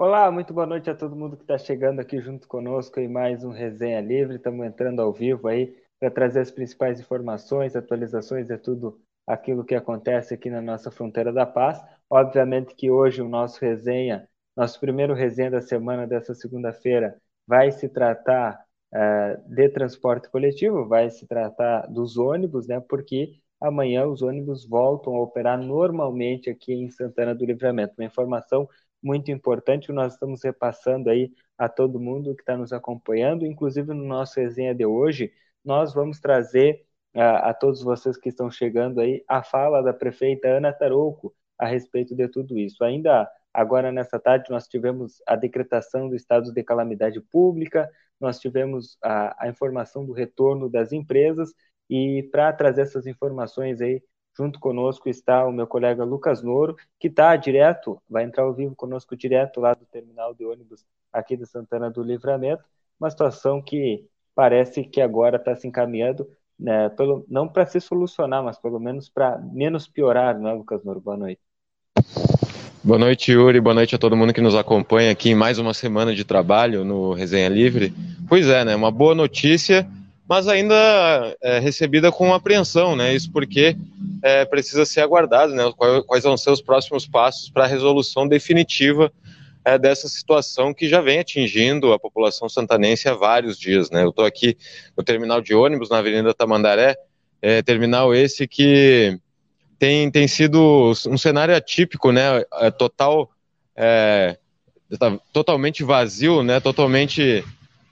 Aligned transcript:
Olá, 0.00 0.30
muito 0.30 0.54
boa 0.54 0.64
noite 0.64 0.88
a 0.88 0.94
todo 0.94 1.16
mundo 1.16 1.36
que 1.36 1.42
está 1.42 1.58
chegando 1.58 1.98
aqui 1.98 2.20
junto 2.20 2.46
conosco 2.46 3.00
em 3.00 3.08
mais 3.08 3.42
um 3.42 3.50
Resenha 3.50 4.00
Livre. 4.00 4.36
Estamos 4.36 4.64
entrando 4.64 5.02
ao 5.02 5.12
vivo 5.12 5.48
aí 5.48 5.76
para 5.98 6.08
trazer 6.08 6.38
as 6.38 6.52
principais 6.52 7.00
informações, 7.00 7.74
atualizações 7.74 8.46
de 8.46 8.56
tudo 8.58 9.00
aquilo 9.26 9.64
que 9.64 9.74
acontece 9.74 10.32
aqui 10.32 10.48
na 10.50 10.62
nossa 10.62 10.88
fronteira 10.88 11.32
da 11.32 11.44
paz. 11.44 11.84
Obviamente 12.08 12.76
que 12.76 12.88
hoje 12.88 13.20
o 13.20 13.28
nosso 13.28 13.60
resenha, 13.60 14.28
nosso 14.56 14.78
primeiro 14.78 15.14
resenha 15.14 15.50
da 15.50 15.60
semana 15.60 16.06
dessa 16.06 16.32
segunda-feira, 16.32 17.20
vai 17.44 17.72
se 17.72 17.88
tratar 17.88 18.64
uh, 18.94 19.52
de 19.52 19.68
transporte 19.68 20.30
coletivo, 20.30 20.86
vai 20.86 21.10
se 21.10 21.26
tratar 21.26 21.88
dos 21.88 22.16
ônibus, 22.16 22.68
né? 22.68 22.78
Porque 22.88 23.40
amanhã 23.60 24.06
os 24.06 24.22
ônibus 24.22 24.64
voltam 24.64 25.16
a 25.16 25.22
operar 25.22 25.58
normalmente 25.58 26.48
aqui 26.48 26.72
em 26.72 26.88
Santana 26.88 27.34
do 27.34 27.44
Livramento. 27.44 27.94
Uma 27.98 28.06
informação 28.06 28.68
muito 29.02 29.30
importante 29.30 29.86
que 29.88 29.92
nós 29.92 30.14
estamos 30.14 30.42
repassando 30.42 31.10
aí 31.10 31.32
a 31.56 31.68
todo 31.68 32.00
mundo 32.00 32.34
que 32.34 32.42
está 32.42 32.56
nos 32.56 32.72
acompanhando, 32.72 33.46
inclusive 33.46 33.92
no 33.94 34.04
nosso 34.04 34.38
resenha 34.40 34.74
de 34.74 34.86
hoje, 34.86 35.32
nós 35.64 35.92
vamos 35.94 36.20
trazer 36.20 36.84
a, 37.14 37.50
a, 37.50 37.54
todos 37.54 37.82
vocês 37.82 38.16
que 38.16 38.28
estão 38.28 38.50
chegando 38.50 39.00
aí 39.00 39.24
a 39.28 39.42
fala 39.42 39.82
da 39.82 39.92
prefeita 39.92 40.48
Ana 40.48 40.72
Tarouco 40.72 41.34
a 41.58 41.66
respeito 41.66 42.14
de 42.14 42.28
tudo 42.28 42.58
isso. 42.58 42.84
Ainda 42.84 43.28
agora 43.52 43.90
nessa 43.90 44.18
tarde 44.18 44.50
nós 44.50 44.68
tivemos 44.68 45.22
a 45.26 45.36
decretação 45.36 46.08
do 46.08 46.14
estado 46.14 46.52
de 46.52 46.62
calamidade 46.62 47.20
pública, 47.20 47.90
nós 48.20 48.38
tivemos 48.38 48.96
a, 49.02 49.44
a 49.44 49.48
informação 49.48 50.04
do 50.04 50.12
retorno 50.12 50.68
das 50.68 50.92
empresas 50.92 51.52
e 51.90 52.28
para 52.30 52.52
trazer 52.52 52.82
essas 52.82 53.06
informações 53.06 53.80
aí 53.80 54.02
Junto 54.38 54.60
conosco 54.60 55.08
está 55.08 55.44
o 55.44 55.50
meu 55.50 55.66
colega 55.66 56.04
Lucas 56.04 56.44
Noro, 56.44 56.76
que 57.00 57.08
está 57.08 57.34
direto, 57.34 58.00
vai 58.08 58.22
entrar 58.22 58.44
ao 58.44 58.54
vivo 58.54 58.72
conosco 58.76 59.16
direto 59.16 59.60
lá 59.60 59.74
do 59.74 59.84
terminal 59.84 60.32
de 60.32 60.44
ônibus 60.44 60.84
aqui 61.12 61.36
de 61.36 61.44
Santana 61.44 61.90
do 61.90 62.04
Livramento. 62.04 62.62
Uma 63.00 63.10
situação 63.10 63.60
que 63.60 64.04
parece 64.36 64.84
que 64.84 65.00
agora 65.00 65.38
está 65.38 65.56
se 65.56 65.66
encaminhando, 65.66 66.24
né, 66.56 66.88
pelo, 66.90 67.26
não 67.28 67.48
para 67.48 67.66
se 67.66 67.80
solucionar, 67.80 68.44
mas 68.44 68.56
pelo 68.56 68.78
menos 68.78 69.08
para 69.08 69.38
menos 69.38 69.88
piorar, 69.88 70.38
não 70.38 70.50
é, 70.50 70.54
Lucas 70.54 70.84
Noro? 70.84 71.00
Boa 71.00 71.16
noite. 71.16 71.40
Boa 72.84 72.98
noite, 72.98 73.32
Yuri. 73.32 73.60
Boa 73.60 73.74
noite 73.74 73.96
a 73.96 73.98
todo 73.98 74.16
mundo 74.16 74.32
que 74.32 74.40
nos 74.40 74.54
acompanha 74.54 75.10
aqui 75.10 75.30
em 75.30 75.34
mais 75.34 75.58
uma 75.58 75.74
semana 75.74 76.14
de 76.14 76.24
trabalho 76.24 76.84
no 76.84 77.12
Resenha 77.12 77.48
Livre. 77.48 77.92
Pois 78.28 78.46
é, 78.46 78.64
né? 78.64 78.76
Uma 78.76 78.92
boa 78.92 79.16
notícia 79.16 79.84
mas 80.28 80.46
ainda 80.46 80.74
é 81.40 81.58
recebida 81.58 82.12
com 82.12 82.34
apreensão, 82.34 82.94
né? 82.94 83.14
Isso 83.14 83.32
porque 83.32 83.74
é, 84.22 84.44
precisa 84.44 84.84
ser 84.84 85.00
aguardado, 85.00 85.54
né? 85.54 85.72
Quais 86.06 86.24
vão 86.24 86.36
ser 86.36 86.50
os 86.50 86.60
próximos 86.60 87.06
passos 87.06 87.48
para 87.48 87.64
a 87.64 87.68
resolução 87.68 88.28
definitiva 88.28 89.10
é, 89.64 89.78
dessa 89.78 90.06
situação 90.06 90.74
que 90.74 90.86
já 90.86 91.00
vem 91.00 91.20
atingindo 91.20 91.94
a 91.94 91.98
população 91.98 92.46
santanense 92.46 93.08
há 93.08 93.14
vários 93.14 93.58
dias, 93.58 93.90
né? 93.90 94.02
Eu 94.04 94.10
estou 94.10 94.26
aqui 94.26 94.54
no 94.94 95.02
terminal 95.02 95.40
de 95.40 95.54
ônibus 95.54 95.88
na 95.88 95.98
Avenida 95.98 96.34
Tamandaré, 96.34 96.94
é, 97.40 97.62
terminal 97.62 98.14
esse 98.14 98.46
que 98.46 99.18
tem, 99.78 100.10
tem 100.10 100.28
sido 100.28 100.92
um 101.06 101.16
cenário 101.16 101.56
atípico, 101.56 102.12
né? 102.12 102.44
É, 102.60 102.70
total, 102.70 103.30
é, 103.74 104.36
tá 104.98 105.18
totalmente 105.32 105.82
vazio, 105.82 106.42
né? 106.42 106.60
Totalmente 106.60 107.42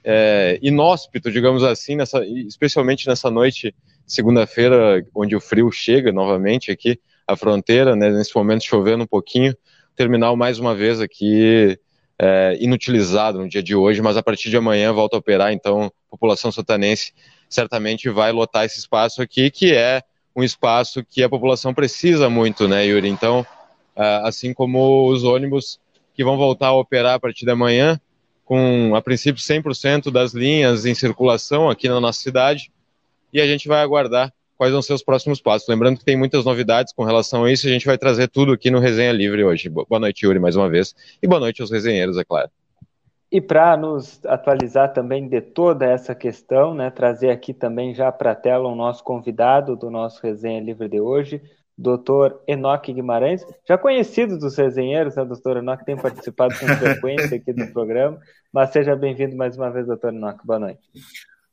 é, 0.09 0.57
inóspito, 0.61 1.29
digamos 1.29 1.65
assim, 1.65 1.97
nessa, 1.97 2.25
especialmente 2.25 3.05
nessa 3.07 3.29
noite 3.29 3.75
segunda-feira, 4.05 5.05
onde 5.13 5.35
o 5.35 5.41
frio 5.41 5.69
chega 5.69 6.13
novamente 6.13 6.71
aqui 6.71 6.97
à 7.27 7.35
fronteira, 7.35 7.93
né, 7.93 8.09
nesse 8.09 8.33
momento 8.33 8.63
chovendo 8.63 9.03
um 9.03 9.07
pouquinho, 9.07 9.53
terminal 9.97 10.37
mais 10.37 10.59
uma 10.59 10.73
vez 10.73 11.01
aqui 11.01 11.77
é, 12.17 12.57
inutilizado 12.61 13.39
no 13.39 13.49
dia 13.49 13.61
de 13.61 13.75
hoje, 13.75 14.01
mas 14.01 14.15
a 14.15 14.23
partir 14.23 14.49
de 14.49 14.55
amanhã 14.55 14.93
volta 14.93 15.17
a 15.17 15.19
operar, 15.19 15.51
então 15.51 15.87
a 15.87 16.11
população 16.11 16.53
sotanense 16.53 17.11
certamente 17.49 18.09
vai 18.09 18.31
lotar 18.31 18.63
esse 18.63 18.79
espaço 18.79 19.21
aqui, 19.21 19.51
que 19.51 19.73
é 19.73 20.01
um 20.33 20.41
espaço 20.41 21.03
que 21.03 21.21
a 21.21 21.27
população 21.27 21.73
precisa 21.73 22.29
muito, 22.29 22.65
né, 22.65 22.85
Yuri? 22.85 23.09
Então, 23.09 23.45
é, 23.93 24.21
assim 24.23 24.53
como 24.53 25.09
os 25.09 25.25
ônibus 25.25 25.81
que 26.13 26.23
vão 26.23 26.37
voltar 26.37 26.67
a 26.67 26.77
operar 26.77 27.15
a 27.15 27.19
partir 27.19 27.43
de 27.43 27.51
amanhã, 27.51 27.99
com, 28.47 28.95
a 28.95 29.01
princípio, 29.01 29.43
100% 29.43 30.09
das 30.09 30.33
linhas 30.33 30.85
em 30.85 30.95
circulação 30.95 31.69
aqui 31.69 31.89
na 31.89 31.99
nossa 31.99 32.21
cidade 32.21 32.71
e 33.31 33.41
a 33.41 33.45
gente 33.45 33.67
vai 33.67 33.81
aguardar 33.81 34.33
quais 34.57 34.71
vão 34.71 34.81
ser 34.81 34.93
os 34.93 35.03
próximos 35.03 35.41
passos. 35.41 35.67
Lembrando 35.67 35.99
que 35.99 36.05
tem 36.05 36.15
muitas 36.15 36.45
novidades 36.45 36.93
com 36.93 37.03
relação 37.03 37.43
a 37.43 37.51
isso, 37.51 37.67
a 37.67 37.69
gente 37.69 37.85
vai 37.85 37.97
trazer 37.97 38.29
tudo 38.29 38.53
aqui 38.53 38.71
no 38.71 38.79
Resenha 38.79 39.11
Livre 39.11 39.43
hoje. 39.43 39.67
Boa 39.67 39.99
noite, 39.99 40.25
Yuri, 40.25 40.39
mais 40.39 40.55
uma 40.55 40.69
vez, 40.69 40.95
e 41.21 41.27
boa 41.27 41.41
noite 41.41 41.61
aos 41.61 41.69
resenheiros, 41.69 42.17
é 42.17 42.23
claro. 42.23 42.49
E 43.29 43.41
para 43.41 43.75
nos 43.75 44.25
atualizar 44.25 44.93
também 44.93 45.27
de 45.27 45.41
toda 45.41 45.85
essa 45.85 46.15
questão, 46.15 46.73
né, 46.73 46.89
trazer 46.89 47.29
aqui 47.29 47.53
também 47.53 47.93
já 47.93 48.09
para 48.13 48.31
a 48.31 48.35
tela 48.35 48.69
o 48.69 48.75
nosso 48.75 49.03
convidado 49.03 49.75
do 49.75 49.91
nosso 49.91 50.23
Resenha 50.23 50.61
Livre 50.61 50.87
de 50.87 51.01
hoje, 51.01 51.41
doutor 51.77 52.41
Enoque 52.47 52.91
Guimarães, 52.91 53.45
já 53.67 53.77
conhecido 53.77 54.37
dos 54.37 54.57
resenheiros, 54.57 55.15
né, 55.15 55.23
doutor 55.23 55.57
Enoque 55.57 55.85
tem 55.85 55.95
participado 55.95 56.57
com 56.57 56.65
frequência 56.65 57.37
aqui 57.37 57.53
do 57.53 57.67
programa, 57.71 58.17
mas 58.51 58.71
seja 58.71 58.95
bem-vindo 58.95 59.35
mais 59.35 59.55
uma 59.55 59.69
vez, 59.69 59.85
doutor 59.85 60.13
Enoque, 60.13 60.45
boa 60.45 60.59
noite. 60.59 60.81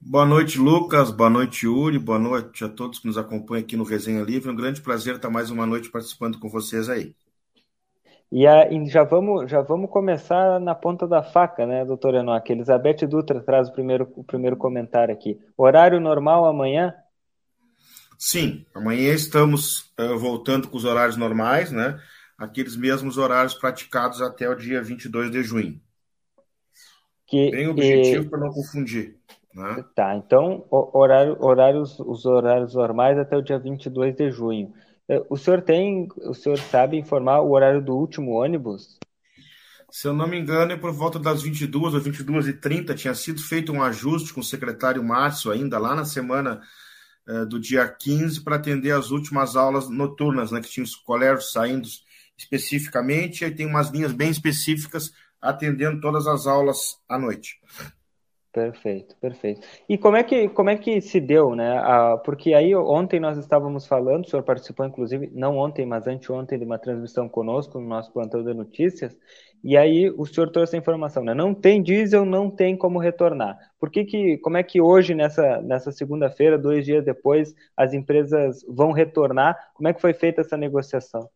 Boa 0.00 0.26
noite, 0.26 0.58
Lucas, 0.58 1.10
boa 1.10 1.30
noite, 1.30 1.66
Yuri, 1.66 1.98
boa 1.98 2.18
noite 2.18 2.64
a 2.64 2.68
todos 2.68 2.98
que 2.98 3.06
nos 3.06 3.18
acompanham 3.18 3.62
aqui 3.62 3.76
no 3.76 3.84
Resenha 3.84 4.22
Livre, 4.22 4.50
um 4.50 4.56
grande 4.56 4.80
prazer 4.80 5.16
estar 5.16 5.30
mais 5.30 5.50
uma 5.50 5.66
noite 5.66 5.90
participando 5.90 6.38
com 6.38 6.48
vocês 6.48 6.88
aí. 6.88 7.14
E, 8.32 8.46
a, 8.46 8.70
e 8.72 8.84
já, 8.86 9.04
vamos, 9.04 9.50
já 9.50 9.60
vamos 9.60 9.88
começar 9.90 10.58
na 10.58 10.74
ponta 10.74 11.06
da 11.06 11.22
faca, 11.22 11.66
né, 11.66 11.84
doutor 11.84 12.14
Enoque? 12.14 12.52
Elizabeth 12.52 13.06
Dutra 13.06 13.40
traz 13.40 13.68
o 13.68 13.72
primeiro, 13.72 14.10
o 14.16 14.24
primeiro 14.24 14.56
comentário 14.56 15.14
aqui. 15.14 15.38
Horário 15.56 16.00
normal 16.00 16.44
amanhã, 16.44 16.92
Sim, 18.26 18.64
amanhã 18.72 19.12
estamos 19.12 19.92
uh, 20.00 20.18
voltando 20.18 20.66
com 20.66 20.78
os 20.78 20.86
horários 20.86 21.14
normais, 21.14 21.70
né? 21.70 22.00
Aqueles 22.38 22.74
mesmos 22.74 23.18
horários 23.18 23.52
praticados 23.52 24.22
até 24.22 24.48
o 24.48 24.54
dia 24.54 24.82
22 24.82 25.30
de 25.30 25.42
junho. 25.42 25.78
Que, 27.26 27.50
Bem 27.50 27.68
objetivo 27.68 28.24
e... 28.24 28.28
para 28.30 28.38
não 28.38 28.48
confundir. 28.48 29.18
Né? 29.54 29.84
Tá, 29.94 30.16
então 30.16 30.64
horário, 30.70 31.36
horários, 31.38 32.00
os 32.00 32.24
horários 32.24 32.74
normais 32.74 33.18
até 33.18 33.36
o 33.36 33.42
dia 33.42 33.58
22 33.58 34.16
de 34.16 34.30
junho. 34.30 34.72
Eh, 35.06 35.22
o 35.28 35.36
senhor 35.36 35.60
tem, 35.60 36.08
o 36.22 36.32
senhor 36.32 36.56
sabe 36.56 36.96
informar 36.96 37.42
o 37.42 37.50
horário 37.50 37.84
do 37.84 37.94
último 37.94 38.30
ônibus? 38.30 38.98
Se 39.90 40.08
eu 40.08 40.14
não 40.14 40.26
me 40.26 40.40
engano, 40.40 40.72
é 40.72 40.78
por 40.78 40.92
volta 40.92 41.18
das 41.18 41.42
22 41.42 41.92
ou 41.92 42.00
22 42.00 42.48
e 42.48 42.54
30 42.54 42.94
tinha 42.94 43.14
sido 43.14 43.42
feito 43.42 43.70
um 43.70 43.82
ajuste 43.82 44.32
com 44.32 44.40
o 44.40 44.42
secretário 44.42 45.04
Márcio 45.04 45.52
ainda 45.52 45.78
lá 45.78 45.94
na 45.94 46.06
semana 46.06 46.62
do 47.48 47.58
dia 47.58 47.88
15 47.88 48.42
para 48.42 48.56
atender 48.56 48.92
as 48.92 49.10
últimas 49.10 49.56
aulas 49.56 49.88
noturnas, 49.88 50.50
né, 50.50 50.60
que 50.60 50.68
tinha 50.68 50.84
os 50.84 50.94
colégios 50.94 51.52
saindo 51.52 51.88
especificamente, 52.36 53.40
e 53.40 53.44
aí 53.46 53.54
tem 53.54 53.66
umas 53.66 53.90
linhas 53.90 54.12
bem 54.12 54.30
específicas 54.30 55.12
atendendo 55.40 56.00
todas 56.00 56.26
as 56.26 56.46
aulas 56.46 56.98
à 57.08 57.18
noite. 57.18 57.60
Perfeito, 58.54 59.16
perfeito. 59.16 59.66
E 59.88 59.98
como 59.98 60.16
é 60.16 60.22
que, 60.22 60.48
como 60.48 60.70
é 60.70 60.76
que 60.76 61.00
se 61.00 61.18
deu, 61.20 61.56
né? 61.56 61.76
Ah, 61.78 62.16
porque 62.24 62.54
aí 62.54 62.72
ontem 62.72 63.18
nós 63.18 63.36
estávamos 63.36 63.84
falando, 63.84 64.24
o 64.26 64.30
senhor 64.30 64.44
participou, 64.44 64.86
inclusive, 64.86 65.28
não 65.34 65.56
ontem, 65.56 65.84
mas 65.84 66.06
anteontem, 66.06 66.56
de 66.56 66.64
uma 66.64 66.78
transmissão 66.78 67.28
conosco 67.28 67.80
no 67.80 67.88
nosso 67.88 68.12
plantão 68.12 68.44
de 68.44 68.54
notícias, 68.54 69.18
e 69.64 69.76
aí 69.76 70.08
o 70.08 70.24
senhor 70.24 70.52
trouxe 70.52 70.76
a 70.76 70.78
informação, 70.78 71.24
né? 71.24 71.34
Não 71.34 71.52
tem 71.52 71.82
diesel, 71.82 72.24
não 72.24 72.48
tem 72.48 72.76
como 72.76 73.00
retornar. 73.00 73.58
Por 73.80 73.90
que 73.90 74.04
que, 74.04 74.38
como 74.38 74.56
é 74.56 74.62
que 74.62 74.80
hoje, 74.80 75.16
nessa, 75.16 75.60
nessa 75.60 75.90
segunda-feira, 75.90 76.56
dois 76.56 76.84
dias 76.84 77.04
depois, 77.04 77.52
as 77.76 77.92
empresas 77.92 78.64
vão 78.68 78.92
retornar? 78.92 79.58
Como 79.74 79.88
é 79.88 79.92
que 79.92 80.00
foi 80.00 80.14
feita 80.14 80.42
essa 80.42 80.56
negociação? 80.56 81.28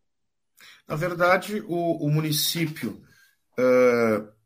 Na 0.86 0.94
verdade, 0.94 1.64
o, 1.66 2.06
o 2.06 2.08
município 2.08 3.02
uh, 3.58 4.37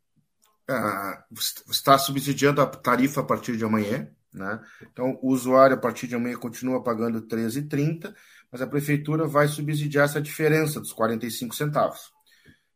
está 1.70 1.98
subsidiando 1.98 2.60
a 2.60 2.66
tarifa 2.66 3.20
a 3.20 3.24
partir 3.24 3.56
de 3.56 3.64
amanhã, 3.64 4.08
né? 4.32 4.60
Então, 4.90 5.18
o 5.22 5.30
usuário, 5.30 5.76
a 5.76 5.80
partir 5.80 6.06
de 6.06 6.14
amanhã, 6.14 6.36
continua 6.36 6.82
pagando 6.82 7.18
R$ 7.18 7.26
13,30, 7.26 8.14
mas 8.50 8.62
a 8.62 8.66
prefeitura 8.66 9.26
vai 9.26 9.46
subsidiar 9.48 10.06
essa 10.06 10.20
diferença 10.20 10.80
dos 10.80 10.92
45 10.92 11.54
centavos. 11.54 12.12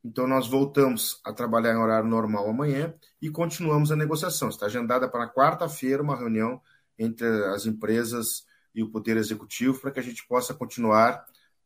Então, 0.04 0.26
nós 0.26 0.46
voltamos 0.46 1.20
a 1.24 1.32
trabalhar 1.32 1.72
em 1.72 1.78
horário 1.78 2.08
normal 2.08 2.48
amanhã 2.48 2.94
e 3.20 3.30
continuamos 3.30 3.90
a 3.90 3.96
negociação. 3.96 4.48
Está 4.48 4.66
agendada 4.66 5.08
para 5.08 5.28
quarta-feira 5.28 6.02
uma 6.02 6.16
reunião 6.16 6.60
entre 6.98 7.26
as 7.46 7.66
empresas 7.66 8.44
e 8.74 8.82
o 8.82 8.90
Poder 8.90 9.16
Executivo 9.16 9.80
para 9.80 9.90
que 9.90 9.98
a 9.98 10.02
gente 10.02 10.26
possa 10.28 10.54
continuar 10.54 11.24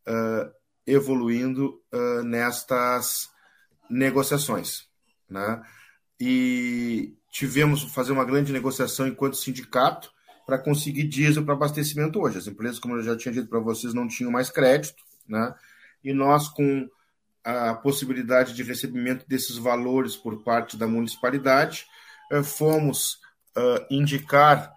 uh, 0.08 0.50
evoluindo 0.87 1.82
uh, 1.93 2.22
nestas 2.22 3.28
negociações. 3.90 4.88
Né? 5.28 5.62
E 6.20 7.17
tivemos 7.31 7.82
fazer 7.84 8.12
uma 8.12 8.25
grande 8.25 8.52
negociação 8.52 9.06
enquanto 9.06 9.37
sindicato 9.37 10.12
para 10.46 10.58
conseguir 10.58 11.05
diesel 11.05 11.44
para 11.44 11.55
abastecimento 11.55 12.20
hoje. 12.20 12.38
As 12.38 12.46
empresas, 12.46 12.78
como 12.78 12.96
eu 12.96 13.02
já 13.02 13.17
tinha 13.17 13.32
dito 13.32 13.49
para 13.49 13.61
vocês, 13.61 13.94
não 13.94 14.06
tinham 14.06 14.31
mais 14.31 14.50
crédito, 14.50 15.02
né? 15.26 15.55
e 16.02 16.12
nós, 16.12 16.49
com 16.49 16.88
a 17.44 17.75
possibilidade 17.75 18.55
de 18.55 18.62
recebimento 18.62 19.26
desses 19.26 19.56
valores 19.56 20.17
por 20.17 20.43
parte 20.43 20.76
da 20.76 20.87
municipalidade. 20.87 21.87
Uh, 22.32 22.44
fomos 22.44 23.14
uh, 23.56 23.84
indicar 23.90 24.75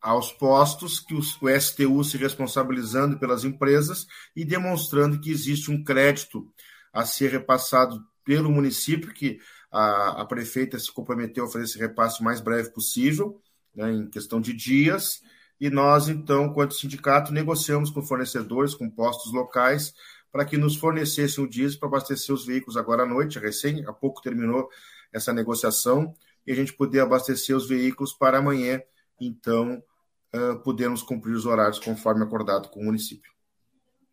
aos 0.00 0.32
postos 0.32 0.98
que 0.98 1.14
o 1.14 1.22
STU 1.22 2.02
se 2.02 2.16
responsabilizando 2.16 3.18
pelas 3.20 3.44
empresas 3.44 4.04
e 4.34 4.44
demonstrando 4.44 5.20
que 5.20 5.30
existe 5.30 5.70
um 5.70 5.84
crédito 5.84 6.50
a 6.92 7.04
ser 7.04 7.30
repassado 7.30 8.04
pelo 8.24 8.50
município, 8.50 9.14
que 9.14 9.38
a, 9.76 10.22
a 10.22 10.24
prefeita 10.24 10.78
se 10.78 10.90
comprometeu 10.90 11.44
a 11.44 11.48
fazer 11.48 11.64
esse 11.64 11.78
repasse 11.78 12.20
o 12.20 12.24
mais 12.24 12.40
breve 12.40 12.70
possível, 12.70 13.40
né, 13.74 13.92
em 13.92 14.06
questão 14.06 14.40
de 14.40 14.54
dias, 14.54 15.22
e 15.60 15.68
nós, 15.68 16.08
então, 16.08 16.52
quanto 16.52 16.74
sindicato, 16.74 17.32
negociamos 17.32 17.90
com 17.90 18.02
fornecedores, 18.02 18.74
com 18.74 18.88
postos 18.88 19.32
locais, 19.32 19.94
para 20.32 20.44
que 20.44 20.56
nos 20.56 20.76
fornecessem 20.76 21.44
o 21.44 21.48
diesel 21.48 21.78
para 21.78 21.88
abastecer 21.88 22.34
os 22.34 22.44
veículos 22.44 22.76
agora 22.76 23.02
à 23.02 23.06
noite, 23.06 23.38
recém, 23.38 23.84
há 23.86 23.92
pouco 23.92 24.22
terminou 24.22 24.68
essa 25.12 25.32
negociação, 25.32 26.14
e 26.46 26.52
a 26.52 26.54
gente 26.54 26.72
poder 26.72 27.00
abastecer 27.00 27.54
os 27.54 27.68
veículos 27.68 28.14
para 28.14 28.38
amanhã, 28.38 28.80
então, 29.20 29.82
uh, 30.34 30.58
podermos 30.62 31.02
cumprir 31.02 31.32
os 31.32 31.44
horários 31.44 31.78
conforme 31.78 32.22
acordado 32.22 32.68
com 32.68 32.80
o 32.80 32.84
município. 32.84 33.35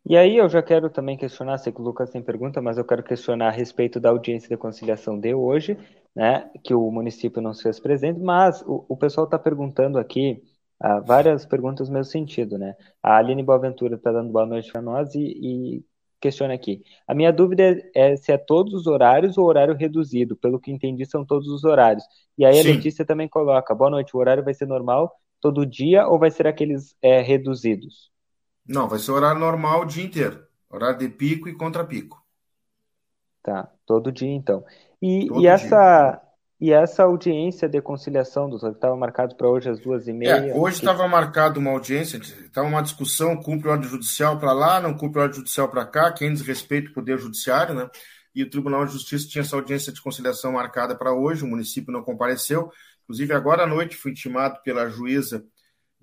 E 0.06 0.16
aí 0.16 0.36
eu 0.36 0.48
já 0.48 0.62
quero 0.62 0.90
também 0.90 1.16
questionar, 1.16 1.56
sei 1.58 1.72
que 1.72 1.80
o 1.80 1.84
Lucas 1.84 2.10
tem 2.10 2.22
pergunta, 2.22 2.60
mas 2.60 2.76
eu 2.76 2.84
quero 2.84 3.02
questionar 3.02 3.48
a 3.48 3.50
respeito 3.50 3.98
da 3.98 4.10
audiência 4.10 4.48
de 4.48 4.56
conciliação 4.56 5.18
de 5.18 5.34
hoje, 5.34 5.78
né, 6.14 6.50
que 6.62 6.74
o 6.74 6.90
município 6.90 7.40
não 7.40 7.54
se 7.54 7.62
fez 7.62 7.80
presente, 7.80 8.20
mas 8.20 8.62
o, 8.62 8.84
o 8.88 8.96
pessoal 8.96 9.24
está 9.24 9.38
perguntando 9.38 9.98
aqui, 9.98 10.42
uh, 10.82 11.02
várias 11.04 11.46
perguntas 11.46 11.88
no 11.88 11.94
mesmo 11.94 12.12
sentido, 12.12 12.58
né? 12.58 12.74
A 13.02 13.16
Aline 13.16 13.42
Boaventura 13.42 13.96
está 13.96 14.12
dando 14.12 14.30
boa 14.30 14.46
noite 14.46 14.70
para 14.70 14.82
nós 14.82 15.14
e, 15.14 15.20
e, 15.20 15.84
questiona 16.20 16.54
aqui. 16.54 16.82
A 17.06 17.14
minha 17.14 17.32
dúvida 17.32 17.62
é, 17.62 18.12
é, 18.12 18.16
se 18.16 18.32
é 18.32 18.38
todos 18.38 18.74
os 18.74 18.86
horários 18.86 19.36
ou 19.38 19.46
horário 19.46 19.74
reduzido, 19.74 20.36
pelo 20.36 20.60
que 20.60 20.70
entendi 20.70 21.04
são 21.06 21.24
todos 21.24 21.48
os 21.48 21.64
horários. 21.64 22.04
E 22.38 22.44
aí 22.44 22.58
a 22.58 22.62
Sim. 22.62 22.72
Letícia 22.72 23.04
também 23.04 23.28
coloca, 23.28 23.74
boa 23.74 23.90
noite, 23.90 24.16
o 24.16 24.20
horário 24.20 24.44
vai 24.44 24.54
ser 24.54 24.66
normal 24.66 25.12
todo 25.40 25.66
dia 25.66 26.06
ou 26.06 26.18
vai 26.18 26.30
ser 26.30 26.46
aqueles 26.46 26.96
é, 27.02 27.20
reduzidos? 27.20 28.13
Não, 28.66 28.88
vai 28.88 28.98
ser 28.98 29.12
horário 29.12 29.40
normal 29.40 29.82
o 29.82 29.84
dia 29.84 30.04
inteiro. 30.04 30.44
Horário 30.70 30.98
de 30.98 31.08
pico 31.08 31.48
e 31.48 31.54
contra-pico. 31.54 32.22
Tá, 33.42 33.70
todo 33.84 34.10
dia 34.10 34.30
então. 34.30 34.64
E, 35.00 35.28
e 35.40 35.46
essa 35.46 36.20
e 36.60 36.72
essa 36.72 37.02
audiência 37.02 37.68
de 37.68 37.82
conciliação, 37.82 38.48
doutor, 38.48 38.70
que 38.70 38.76
estava 38.76 38.96
marcado 38.96 39.34
para 39.34 39.48
hoje 39.48 39.68
às 39.68 39.78
duas 39.78 40.06
e 40.06 40.10
é, 40.10 40.14
meia. 40.14 40.30
É, 40.48 40.54
hoje 40.54 40.76
estava 40.76 41.04
que... 41.04 41.10
marcado 41.10 41.60
uma 41.60 41.70
audiência, 41.70 42.16
estava 42.16 42.66
uma 42.66 42.80
discussão, 42.80 43.36
cumpre 43.36 43.68
ordem 43.68 43.88
judicial 43.88 44.38
para 44.38 44.52
lá, 44.52 44.80
não 44.80 44.96
cumpre 44.96 45.20
ordem 45.20 45.36
judicial 45.36 45.68
para 45.68 45.84
cá, 45.84 46.10
quem 46.12 46.32
desrespeita 46.32 46.90
o 46.90 46.94
poder 46.94 47.18
judiciário, 47.18 47.74
né? 47.74 47.90
E 48.34 48.42
o 48.42 48.48
Tribunal 48.48 48.86
de 48.86 48.92
Justiça 48.92 49.28
tinha 49.28 49.42
essa 49.42 49.54
audiência 49.54 49.92
de 49.92 50.00
conciliação 50.00 50.52
marcada 50.52 50.96
para 50.96 51.12
hoje, 51.12 51.44
o 51.44 51.46
município 51.46 51.92
não 51.92 52.02
compareceu. 52.02 52.70
Inclusive, 53.02 53.34
agora 53.34 53.64
à 53.64 53.66
noite 53.66 53.96
fui 53.96 54.12
intimado 54.12 54.60
pela 54.64 54.88
juíza 54.88 55.44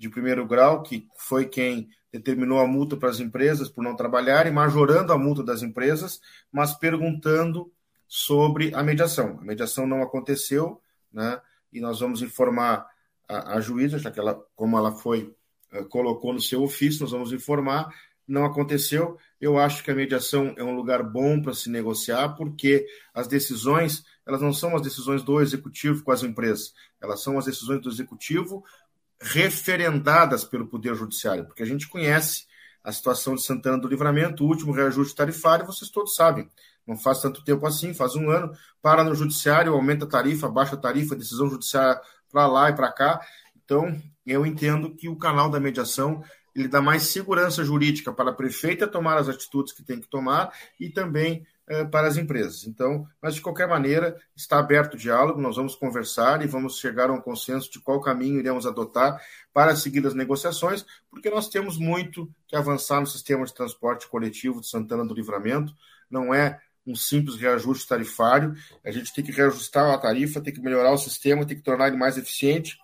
de 0.02 0.10
primeiro 0.10 0.48
grau, 0.48 0.82
que 0.82 1.08
foi 1.16 1.46
quem 1.46 1.88
determinou 2.12 2.60
a 2.60 2.66
multa 2.66 2.98
para 2.98 3.10
as 3.10 3.20
empresas 3.20 3.70
por 3.70 3.84
não 3.84 3.96
trabalharem, 3.96 4.52
majorando 4.52 5.14
a 5.14 5.18
multa 5.18 5.44
das 5.44 5.62
empresas, 5.62 6.20
mas 6.52 6.74
perguntando 6.74 7.72
sobre 8.08 8.74
a 8.74 8.82
mediação. 8.82 9.38
A 9.40 9.46
mediação 9.46 9.86
não 9.86 10.02
aconteceu, 10.02 10.82
né? 11.14 11.40
E 11.72 11.80
nós 11.80 12.00
vamos 12.00 12.24
informar 12.24 12.88
a, 13.30 13.58
a 13.58 13.62
juíza, 13.62 14.00
já 14.00 14.10
que 14.10 14.20
ela, 14.20 14.44
como 14.56 14.76
ela 14.76 14.92
foi, 14.92 15.34
uh, 15.72 15.86
colocou 15.86 16.34
no 16.34 16.42
seu 16.42 16.64
ofício, 16.64 17.02
nós 17.02 17.12
vamos 17.12 17.32
informar. 17.32 17.94
Não 18.28 18.44
aconteceu. 18.44 19.20
Eu 19.40 19.60
acho 19.60 19.84
que 19.84 19.92
a 19.92 19.96
mediação 19.96 20.56
é 20.58 20.64
um 20.64 20.76
lugar 20.76 21.04
bom 21.04 21.40
para 21.40 21.54
se 21.54 21.70
negociar, 21.70 22.30
porque 22.30 22.88
as 23.14 23.28
decisões, 23.28 24.04
elas 24.26 24.42
não 24.42 24.52
são 24.52 24.76
as 24.76 24.82
decisões 24.82 25.22
do 25.22 25.40
executivo 25.40 26.04
com 26.04 26.12
as 26.12 26.24
empresas, 26.24 26.74
elas 27.00 27.22
são 27.22 27.38
as 27.38 27.46
decisões 27.46 27.82
do 27.82 27.90
executivo 27.90 28.64
referendadas 29.22 30.44
pelo 30.44 30.68
Poder 30.68 30.96
Judiciário, 30.96 31.46
porque 31.46 31.62
a 31.62 31.66
gente 31.66 31.88
conhece 31.88 32.46
a 32.84 32.92
situação 32.92 33.36
de 33.36 33.44
Santana 33.44 33.78
do 33.78 33.88
Livramento, 33.88 34.44
o 34.44 34.48
último 34.48 34.72
reajuste 34.72 35.16
tarifário, 35.16 35.66
vocês 35.66 35.92
todos 35.92 36.16
sabem. 36.16 36.50
Não 36.88 36.98
faz 36.98 37.22
tanto 37.22 37.44
tempo 37.44 37.66
assim, 37.68 37.94
faz 37.94 38.16
um 38.16 38.30
ano, 38.30 38.52
para 38.82 39.04
no 39.04 39.14
judiciário, 39.14 39.74
aumenta 39.74 40.06
a 40.06 40.10
tarifa, 40.10 40.50
baixa 40.50 40.76
a 40.76 40.80
tarifa, 40.80 41.16
decisão 41.16 41.48
judiciária 41.48 42.02
para 42.32 42.48
lá 42.48 42.70
e 42.70 42.74
para 42.74 42.92
cá. 42.92 43.22
Então, 43.64 44.02
eu 44.26 44.46
entendo 44.46 44.96
que 44.96 45.08
o 45.08 45.16
canal 45.16 45.50
da 45.50 45.60
mediação 45.60 46.24
ele 46.56 46.68
dá 46.68 46.82
mais 46.82 47.04
segurança 47.04 47.64
jurídica 47.64 48.12
para 48.12 48.32
a 48.32 48.34
prefeita 48.34 48.88
tomar 48.88 49.18
as 49.18 49.30
atitudes 49.30 49.74
que 49.74 49.84
tem 49.84 50.02
que 50.02 50.10
tomar 50.10 50.52
e 50.80 50.90
também 50.90 51.46
para 51.92 52.08
as 52.08 52.18
empresas. 52.18 52.66
Então, 52.66 53.08
mas 53.22 53.36
de 53.36 53.42
qualquer 53.42 53.68
maneira, 53.68 54.18
está 54.36 54.60
aberto 54.60 54.96
o 54.96 54.98
diálogo, 54.98 55.40
nós 55.40 55.56
vamos 55.56 55.76
conversar 55.76 56.44
e 56.44 56.48
vamos 56.48 56.78
chegar 56.80 57.10
a 57.10 57.14
um 57.14 57.22
consenso 57.22 57.72
de 57.72 57.80
qual 57.80 58.02
caminho 58.02 58.40
iremos 58.40 58.66
adotar 58.66 59.22
para 59.54 59.76
seguir 59.76 60.06
as 60.06 60.14
negociações, 60.14 60.86
porque 61.10 61.30
nós 61.30 61.50
temos 61.50 61.78
muito 61.78 62.30
que 62.48 62.56
avançar 62.56 63.00
no 63.00 63.08
sistema 63.08 63.46
de 63.46 63.54
transporte 63.54 64.08
coletivo 64.08 64.62
de 64.62 64.68
Santana 64.68 65.06
do 65.06 65.14
Livramento. 65.14 65.74
Não 66.10 66.34
é 66.34 66.60
um 66.86 66.96
simples 66.96 67.36
reajuste 67.36 67.88
tarifário, 67.88 68.56
a 68.84 68.92
gente 68.92 69.14
tem 69.14 69.24
que 69.24 69.32
reajustar 69.32 69.94
a 69.94 69.98
tarifa, 69.98 70.42
tem 70.42 70.54
que 70.54 70.62
melhorar 70.62 70.92
o 70.92 70.98
sistema, 70.98 71.46
tem 71.46 71.58
que 71.58 71.64
tornar 71.64 71.88
ele 71.88 71.98
mais 71.98 72.18
eficiente. 72.18 72.78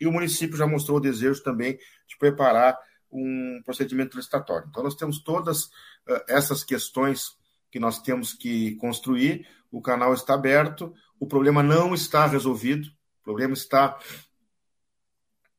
E 0.00 0.06
o 0.06 0.12
município 0.12 0.56
já 0.56 0.66
mostrou 0.66 0.96
o 0.96 1.00
desejo 1.00 1.42
também 1.42 1.78
de 2.08 2.16
preparar 2.18 2.76
um 3.12 3.60
procedimento 3.64 4.16
licitatório. 4.16 4.66
Então, 4.68 4.82
nós 4.82 4.96
temos 4.96 5.22
todas 5.22 5.64
uh, 5.64 6.24
essas 6.26 6.64
questões 6.64 7.36
que 7.72 7.80
nós 7.80 8.00
temos 8.00 8.34
que 8.34 8.76
construir. 8.76 9.48
O 9.70 9.80
canal 9.80 10.12
está 10.12 10.34
aberto, 10.34 10.94
o 11.18 11.26
problema 11.26 11.62
não 11.62 11.94
está 11.94 12.26
resolvido, 12.26 12.86
o 12.86 13.24
problema 13.24 13.54
está 13.54 13.98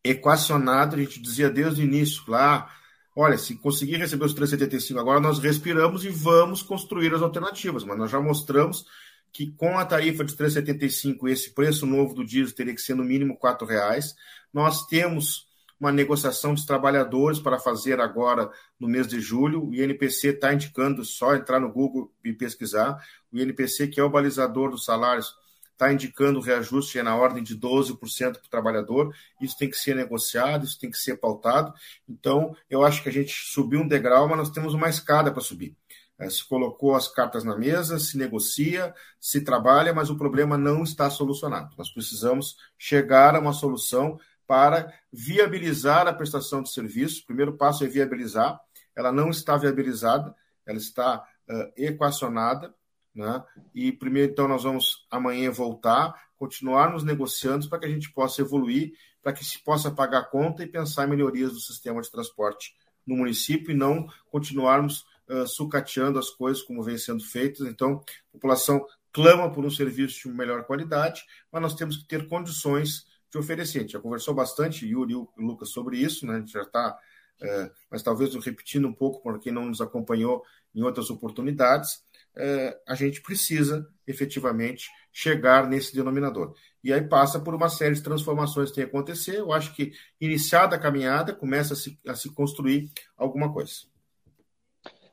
equacionado. 0.04 0.96
A 0.96 1.00
gente 1.00 1.20
dizia 1.20 1.50
desde 1.50 1.82
o 1.82 1.84
início 1.84 2.24
lá, 2.28 2.72
olha, 3.16 3.38
se 3.38 3.56
conseguir 3.56 3.98
receber 3.98 4.26
os 4.26 4.34
375 4.36 5.00
agora, 5.00 5.20
nós 5.20 5.40
respiramos 5.40 6.06
e 6.06 6.10
vamos 6.10 6.62
construir 6.62 7.14
as 7.16 7.24
alternativas, 7.24 7.84
mas 7.84 7.98
nós 7.98 8.12
já 8.12 8.22
mostramos 8.22 8.86
que 9.32 9.52
com 9.54 9.80
a 9.80 9.84
tarifa 9.84 10.24
de 10.24 10.36
3,75 10.36 11.28
esse 11.28 11.56
preço 11.56 11.88
novo 11.88 12.14
do 12.14 12.24
diesel 12.24 12.56
teria 12.56 12.76
que 12.76 12.82
ser 12.82 12.94
no 12.94 13.04
mínimo 13.04 13.40
R$ 13.42 13.66
reais. 13.66 14.14
Nós 14.54 14.86
temos 14.86 15.48
uma 15.80 15.92
negociação 15.92 16.54
dos 16.54 16.66
trabalhadores 16.66 17.40
para 17.40 17.60
fazer 17.60 18.00
agora 18.00 18.50
no 18.80 18.88
mês 18.88 19.08
de 19.08 19.20
julho. 19.20 19.66
O 19.66 19.74
INPC 19.74 20.30
está 20.30 20.54
indicando 20.54 21.04
só 21.04 21.36
entrar 21.36 21.60
no 21.60 21.72
Google 21.72 22.12
e 22.24 22.34
pesquisar. 22.34 23.04
O 23.32 23.38
INPC, 23.38 23.88
que 23.88 24.00
é 24.00 24.04
o 24.04 24.10
balizador 24.10 24.70
dos 24.70 24.86
salários, 24.86 25.36
está 25.72 25.92
indicando 25.92 26.40
o 26.40 26.42
reajuste 26.42 27.02
na 27.02 27.16
ordem 27.16 27.44
de 27.44 27.58
12% 27.58 27.98
para 28.34 28.46
o 28.46 28.50
trabalhador. 28.50 29.14
Isso 29.42 29.58
tem 29.58 29.70
que 29.70 29.78
ser 29.78 29.96
negociado, 29.96 30.66
isso 30.66 30.80
tem 30.80 30.90
que 30.90 30.98
ser 30.98 31.18
pautado. 31.18 31.74
Então, 32.08 32.56
eu 32.70 32.84
acho 32.84 33.04
que 33.04 33.10
a 33.10 33.12
gente 33.12 33.34
subiu 33.34 33.82
um 33.82 33.88
degrau, 33.88 34.28
mas 34.28 34.38
nós 34.38 34.52
temos 34.52 34.74
uma 34.74 34.90
escada 34.90 35.32
para 35.32 35.42
subir. 35.42 35.76
É, 36.18 36.30
se 36.30 36.48
colocou 36.48 36.96
as 36.96 37.08
cartas 37.08 37.44
na 37.44 37.58
mesa, 37.58 38.00
se 38.00 38.18
negocia, 38.18 38.94
se 39.20 39.42
trabalha, 39.42 39.94
mas 39.94 40.10
o 40.10 40.18
problema 40.18 40.58
não 40.58 40.84
está 40.84 41.10
solucionado. 41.10 41.74
Nós 41.78 41.92
precisamos 41.92 42.56
chegar 42.78 43.36
a 43.36 43.40
uma 43.40 43.52
solução 43.52 44.20
para 44.54 44.94
viabilizar 45.12 46.08
a 46.08 46.14
prestação 46.14 46.62
de 46.62 46.72
serviço. 46.72 47.24
O 47.24 47.26
primeiro 47.26 47.58
passo 47.58 47.84
é 47.84 47.88
viabilizar. 47.88 48.62
Ela 48.96 49.12
não 49.12 49.32
está 49.32 49.58
viabilizada, 49.58 50.36
ela 50.64 50.78
está 50.78 51.28
uh, 51.50 51.74
equacionada. 51.76 52.72
Né? 53.16 53.44
E 53.74 53.92
primeiro, 53.92 54.32
então, 54.32 54.48
nós 54.48 54.62
vamos 54.62 55.08
amanhã 55.10 55.50
voltar, 55.50 56.14
continuar 56.38 56.92
nos 56.92 57.04
negociando 57.04 57.68
para 57.68 57.80
que 57.80 57.88
a 57.88 57.90
gente 57.90 58.14
possa 58.14 58.42
evoluir, 58.42 58.94
para 59.24 59.34
que 59.34 59.44
se 59.44 59.58
possa 59.58 59.90
pagar 59.90 60.20
a 60.20 60.26
conta 60.26 60.62
e 60.64 60.68
pensar 60.68 61.08
em 61.08 61.10
melhorias 61.10 61.52
do 61.52 61.60
sistema 61.60 62.00
de 62.00 62.12
transporte 62.12 62.76
no 63.08 63.18
município 63.18 63.72
e 63.72 63.76
não 63.76 64.08
continuarmos 64.30 65.04
uh, 65.30 65.48
sucateando 65.48 66.20
as 66.20 66.30
coisas 66.30 66.62
como 66.62 66.84
vem 66.84 67.00
sendo 67.00 67.24
feitas. 67.24 67.66
Então, 67.66 68.04
a 68.30 68.34
população 68.34 68.86
clama 69.12 69.52
por 69.52 69.66
um 69.66 69.72
serviço 69.72 70.30
de 70.30 70.36
melhor 70.36 70.64
qualidade, 70.66 71.24
mas 71.52 71.60
nós 71.60 71.74
temos 71.74 71.98
que 71.98 72.06
ter 72.06 72.28
condições 72.28 73.12
te 73.34 73.38
oferecer. 73.40 73.80
A 73.80 73.82
gente 73.82 73.94
já 73.94 74.00
conversou 74.00 74.34
bastante, 74.34 74.86
Yuri 74.86 75.14
e 75.14 75.16
o 75.16 75.28
Lucas, 75.38 75.70
sobre 75.70 75.98
isso, 75.98 76.26
né? 76.28 76.36
A 76.36 76.40
gente 76.40 76.52
já 76.52 76.62
está, 76.62 76.98
é, 77.42 77.72
mas 77.90 78.04
talvez 78.04 78.34
repetindo 78.36 78.88
um 78.88 78.94
pouco 78.94 79.24
para 79.24 79.40
quem 79.40 79.52
não 79.52 79.66
nos 79.66 79.82
acompanhou 79.82 80.44
em 80.74 80.84
outras 80.84 81.10
oportunidades, 81.10 82.04
é, 82.36 82.80
a 82.88 82.94
gente 82.94 83.22
precisa 83.22 83.88
efetivamente 84.06 84.88
chegar 85.12 85.68
nesse 85.68 85.96
denominador. 85.96 86.54
E 86.84 86.94
aí 86.94 87.02
passa 87.02 87.40
por 87.40 87.56
uma 87.56 87.70
série 87.70 87.96
de 87.96 88.04
transformações 88.04 88.70
que 88.70 88.76
tem 88.76 88.84
que 88.84 88.90
acontecer. 88.90 89.38
Eu 89.38 89.52
acho 89.52 89.74
que 89.76 89.92
iniciada 90.22 90.76
a 90.76 90.80
caminhada, 90.80 91.34
começa 91.34 91.74
a 91.74 91.78
se, 91.78 92.00
a 92.08 92.14
se 92.14 92.32
construir 92.34 92.92
alguma 93.18 93.52
coisa. 93.52 93.74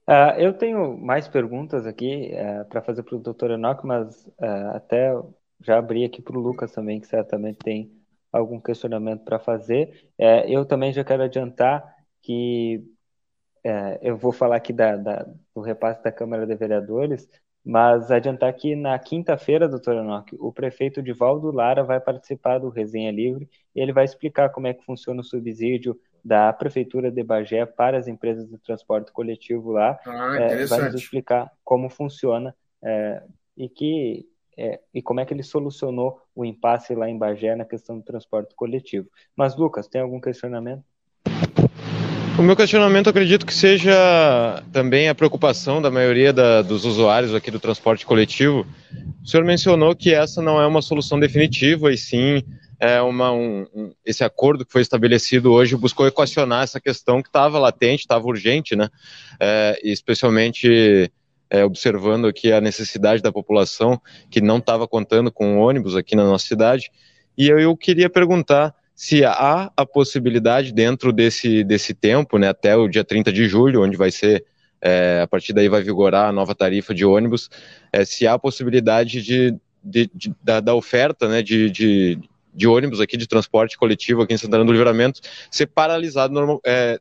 Uh, 0.08 0.36
eu 0.38 0.52
tenho 0.52 0.98
mais 0.98 1.28
perguntas 1.28 1.86
aqui 1.86 2.32
uh, 2.32 2.68
para 2.68 2.82
fazer 2.82 3.02
para 3.02 3.16
o 3.16 3.20
doutor 3.20 3.52
Enoch, 3.52 3.86
mas 3.86 4.26
uh, 4.26 4.74
até 4.74 5.12
já 5.60 5.78
abri 5.78 6.04
aqui 6.04 6.20
para 6.20 6.36
o 6.36 6.40
Lucas 6.40 6.72
também, 6.72 7.00
que 7.00 7.06
certamente 7.06 7.58
tem 7.58 7.99
algum 8.32 8.60
questionamento 8.60 9.24
para 9.24 9.38
fazer. 9.38 10.10
É, 10.18 10.48
eu 10.50 10.64
também 10.64 10.92
já 10.92 11.04
quero 11.04 11.22
adiantar 11.22 11.84
que 12.22 12.84
é, 13.64 13.98
eu 14.02 14.16
vou 14.16 14.32
falar 14.32 14.56
aqui 14.56 14.72
da, 14.72 14.96
da, 14.96 15.26
do 15.54 15.60
repasse 15.60 16.02
da 16.02 16.12
Câmara 16.12 16.46
de 16.46 16.54
Vereadores, 16.54 17.28
mas 17.64 18.10
adiantar 18.10 18.52
que 18.54 18.74
na 18.74 18.98
quinta-feira, 18.98 19.68
doutor 19.68 19.96
Enoch, 19.96 20.34
o 20.38 20.52
prefeito 20.52 21.02
Divaldo 21.02 21.50
Lara 21.50 21.84
vai 21.84 22.00
participar 22.00 22.58
do 22.58 22.70
Resenha 22.70 23.10
Livre 23.10 23.48
e 23.74 23.80
ele 23.80 23.92
vai 23.92 24.04
explicar 24.04 24.48
como 24.50 24.66
é 24.66 24.74
que 24.74 24.84
funciona 24.84 25.20
o 25.20 25.24
subsídio 25.24 25.98
da 26.24 26.52
Prefeitura 26.52 27.10
de 27.10 27.22
Bagé 27.22 27.64
para 27.66 27.98
as 27.98 28.06
empresas 28.06 28.48
de 28.48 28.58
transporte 28.58 29.12
coletivo 29.12 29.72
lá. 29.72 29.98
Ah, 30.06 30.36
é, 30.36 30.66
vai 30.66 30.84
nos 30.84 30.94
explicar 30.94 31.50
como 31.64 31.88
funciona 31.88 32.54
é, 32.82 33.22
e, 33.56 33.68
que, 33.68 34.26
é, 34.60 34.78
e 34.92 35.00
como 35.00 35.20
é 35.20 35.24
que 35.24 35.32
ele 35.32 35.42
solucionou 35.42 36.20
o 36.34 36.44
impasse 36.44 36.94
lá 36.94 37.08
em 37.08 37.16
Bagé 37.16 37.56
na 37.56 37.64
questão 37.64 37.96
do 37.96 38.04
transporte 38.04 38.54
coletivo. 38.54 39.08
Mas, 39.34 39.56
Lucas, 39.56 39.88
tem 39.88 40.02
algum 40.02 40.20
questionamento? 40.20 40.84
O 42.38 42.42
meu 42.42 42.54
questionamento, 42.54 43.08
acredito 43.08 43.46
que 43.46 43.54
seja 43.54 44.62
também 44.72 45.08
a 45.08 45.14
preocupação 45.14 45.80
da 45.80 45.90
maioria 45.90 46.32
da, 46.32 46.62
dos 46.62 46.84
usuários 46.84 47.34
aqui 47.34 47.50
do 47.50 47.58
transporte 47.58 48.04
coletivo. 48.04 48.66
O 49.22 49.26
senhor 49.26 49.44
mencionou 49.44 49.96
que 49.96 50.12
essa 50.12 50.42
não 50.42 50.60
é 50.60 50.66
uma 50.66 50.82
solução 50.82 51.18
definitiva 51.18 51.92
e 51.92 51.96
sim 51.96 52.42
é 52.78 53.00
uma, 53.02 53.30
um, 53.30 53.66
um, 53.74 53.92
esse 54.06 54.24
acordo 54.24 54.64
que 54.64 54.72
foi 54.72 54.80
estabelecido 54.80 55.52
hoje 55.52 55.76
buscou 55.76 56.06
equacionar 56.06 56.62
essa 56.62 56.80
questão 56.80 57.22
que 57.22 57.28
estava 57.28 57.58
latente, 57.58 58.00
estava 58.00 58.26
urgente, 58.26 58.74
né? 58.74 58.88
É, 59.38 59.78
especialmente 59.84 61.12
é, 61.50 61.64
observando 61.64 62.26
aqui 62.26 62.52
a 62.52 62.60
necessidade 62.60 63.20
da 63.20 63.32
população 63.32 64.00
que 64.30 64.40
não 64.40 64.58
estava 64.58 64.86
contando 64.86 65.32
com 65.32 65.58
ônibus 65.58 65.96
aqui 65.96 66.14
na 66.14 66.24
nossa 66.24 66.46
cidade. 66.46 66.90
E 67.36 67.48
eu, 67.48 67.58
eu 67.58 67.76
queria 67.76 68.08
perguntar 68.08 68.74
se 68.94 69.24
há 69.24 69.72
a 69.76 69.86
possibilidade 69.86 70.72
dentro 70.72 71.12
desse, 71.12 71.64
desse 71.64 71.94
tempo, 71.94 72.38
né, 72.38 72.48
até 72.48 72.76
o 72.76 72.86
dia 72.86 73.02
30 73.02 73.32
de 73.32 73.48
julho, 73.48 73.82
onde 73.82 73.96
vai 73.96 74.10
ser, 74.10 74.44
é, 74.80 75.20
a 75.22 75.26
partir 75.26 75.54
daí 75.54 75.68
vai 75.68 75.82
vigorar 75.82 76.28
a 76.28 76.32
nova 76.32 76.54
tarifa 76.54 76.94
de 76.94 77.04
ônibus, 77.04 77.48
é, 77.90 78.04
se 78.04 78.26
há 78.26 78.34
a 78.34 78.38
possibilidade 78.38 79.22
de, 79.22 79.56
de, 79.82 80.10
de 80.14 80.34
da, 80.42 80.60
da, 80.60 80.74
oferta 80.74 81.26
né, 81.28 81.42
de, 81.42 81.70
de, 81.70 82.18
de, 82.54 82.68
ônibus 82.68 83.00
aqui, 83.00 83.16
de 83.16 83.26
transporte 83.26 83.78
coletivo 83.78 84.20
aqui 84.20 84.34
em 84.34 84.36
Santana 84.36 84.66
do 84.66 84.72
Livramento, 84.72 85.22
ser 85.50 85.66
paralisado 85.68 86.34
normal, 86.34 86.60
é, 86.64 87.00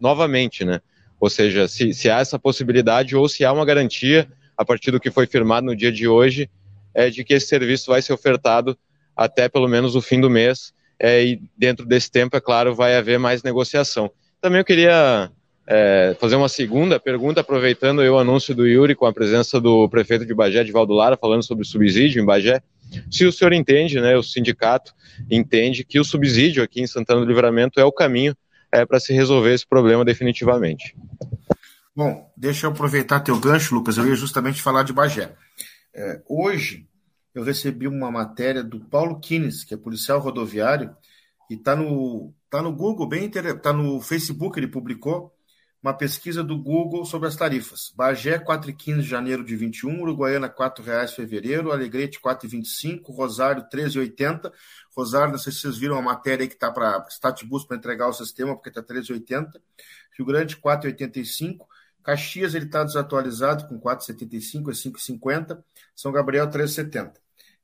novamente, 0.00 0.64
né? 0.64 0.80
Ou 1.22 1.30
seja, 1.30 1.68
se, 1.68 1.94
se 1.94 2.10
há 2.10 2.18
essa 2.18 2.36
possibilidade 2.36 3.14
ou 3.14 3.28
se 3.28 3.44
há 3.44 3.52
uma 3.52 3.64
garantia, 3.64 4.26
a 4.56 4.64
partir 4.64 4.90
do 4.90 4.98
que 4.98 5.08
foi 5.08 5.24
firmado 5.24 5.64
no 5.64 5.76
dia 5.76 5.92
de 5.92 6.08
hoje, 6.08 6.50
é 6.92 7.10
de 7.10 7.22
que 7.22 7.34
esse 7.34 7.46
serviço 7.46 7.92
vai 7.92 8.02
ser 8.02 8.12
ofertado 8.12 8.76
até 9.16 9.48
pelo 9.48 9.68
menos 9.68 9.94
o 9.94 10.02
fim 10.02 10.20
do 10.20 10.28
mês, 10.28 10.72
é, 10.98 11.24
e 11.24 11.40
dentro 11.56 11.86
desse 11.86 12.10
tempo, 12.10 12.36
é 12.36 12.40
claro, 12.40 12.74
vai 12.74 12.96
haver 12.96 13.20
mais 13.20 13.44
negociação. 13.44 14.10
Também 14.40 14.58
eu 14.58 14.64
queria 14.64 15.30
é, 15.64 16.16
fazer 16.18 16.34
uma 16.34 16.48
segunda 16.48 16.98
pergunta, 16.98 17.40
aproveitando 17.40 18.00
o 18.00 18.18
anúncio 18.18 18.52
do 18.52 18.66
Yuri 18.66 18.96
com 18.96 19.06
a 19.06 19.12
presença 19.12 19.60
do 19.60 19.88
prefeito 19.88 20.26
de 20.26 20.34
Bagé, 20.34 20.64
de 20.64 20.72
Valdolara, 20.72 21.16
falando 21.16 21.44
sobre 21.44 21.64
subsídio 21.64 22.20
em 22.20 22.26
Bagé. 22.26 22.60
Se 23.08 23.24
o 23.24 23.30
senhor 23.30 23.52
entende, 23.52 24.00
né, 24.00 24.16
o 24.16 24.24
sindicato 24.24 24.92
entende 25.30 25.84
que 25.84 26.00
o 26.00 26.04
subsídio 26.04 26.64
aqui 26.64 26.80
em 26.80 26.86
Santana 26.88 27.20
do 27.20 27.26
Livramento 27.26 27.78
é 27.78 27.84
o 27.84 27.92
caminho 27.92 28.36
é, 28.72 28.86
para 28.86 28.98
se 28.98 29.12
resolver 29.12 29.52
esse 29.52 29.66
problema 29.66 30.04
definitivamente. 30.04 30.96
Bom, 31.94 32.32
deixa 32.36 32.66
eu 32.66 32.70
aproveitar 32.70 33.20
teu 33.20 33.38
gancho, 33.38 33.74
Lucas. 33.74 33.98
Eu 33.98 34.06
ia 34.06 34.14
justamente 34.14 34.62
falar 34.62 34.82
de 34.82 34.92
Bagé. 34.92 35.36
É, 35.94 36.22
hoje, 36.26 36.88
eu 37.34 37.42
recebi 37.42 37.86
uma 37.86 38.10
matéria 38.10 38.64
do 38.64 38.80
Paulo 38.80 39.20
Kines, 39.20 39.62
que 39.62 39.74
é 39.74 39.76
policial 39.76 40.18
rodoviário, 40.18 40.96
e 41.50 41.54
está 41.54 41.76
no, 41.76 42.32
tá 42.48 42.62
no 42.62 42.72
Google, 42.72 43.06
bem 43.06 43.26
está 43.26 43.72
no 43.72 44.00
Facebook, 44.00 44.58
ele 44.58 44.68
publicou 44.68 45.32
uma 45.82 45.92
pesquisa 45.92 46.44
do 46.44 46.56
Google 46.56 47.04
sobre 47.04 47.26
as 47.26 47.34
tarifas. 47.34 47.92
Bagé, 47.96 48.38
4,15 48.38 49.00
de 49.00 49.02
janeiro 49.02 49.44
de 49.44 49.56
21, 49.56 50.00
Uruguaiana, 50.00 50.46
R$ 50.46 50.54
4,00 50.54 51.08
fevereiro, 51.08 51.72
Alegrete, 51.72 52.20
4,25, 52.20 53.12
Rosário, 53.12 53.66
13,80. 53.68 54.52
Rosário, 54.96 55.32
não 55.32 55.38
sei 55.38 55.52
se 55.52 55.58
vocês 55.58 55.78
viram 55.78 55.98
a 55.98 56.02
matéria 56.02 56.44
aí 56.44 56.48
que 56.48 56.54
está 56.54 56.70
para 56.70 57.04
Statbus 57.10 57.64
para 57.64 57.76
entregar 57.76 58.06
o 58.08 58.12
sistema, 58.12 58.54
porque 58.54 58.68
está 58.68 58.80
13,80. 58.80 59.50
Rio 60.16 60.26
Grande, 60.26 60.56
4,85. 60.56 61.66
Caxias, 62.04 62.54
ele 62.54 62.66
está 62.66 62.84
desatualizado 62.84 63.66
com 63.66 63.80
4,75, 63.80 64.70
é 64.70 64.72
5,50. 64.72 65.64
São 65.96 66.12
Gabriel, 66.12 66.48
3,70. 66.48 67.14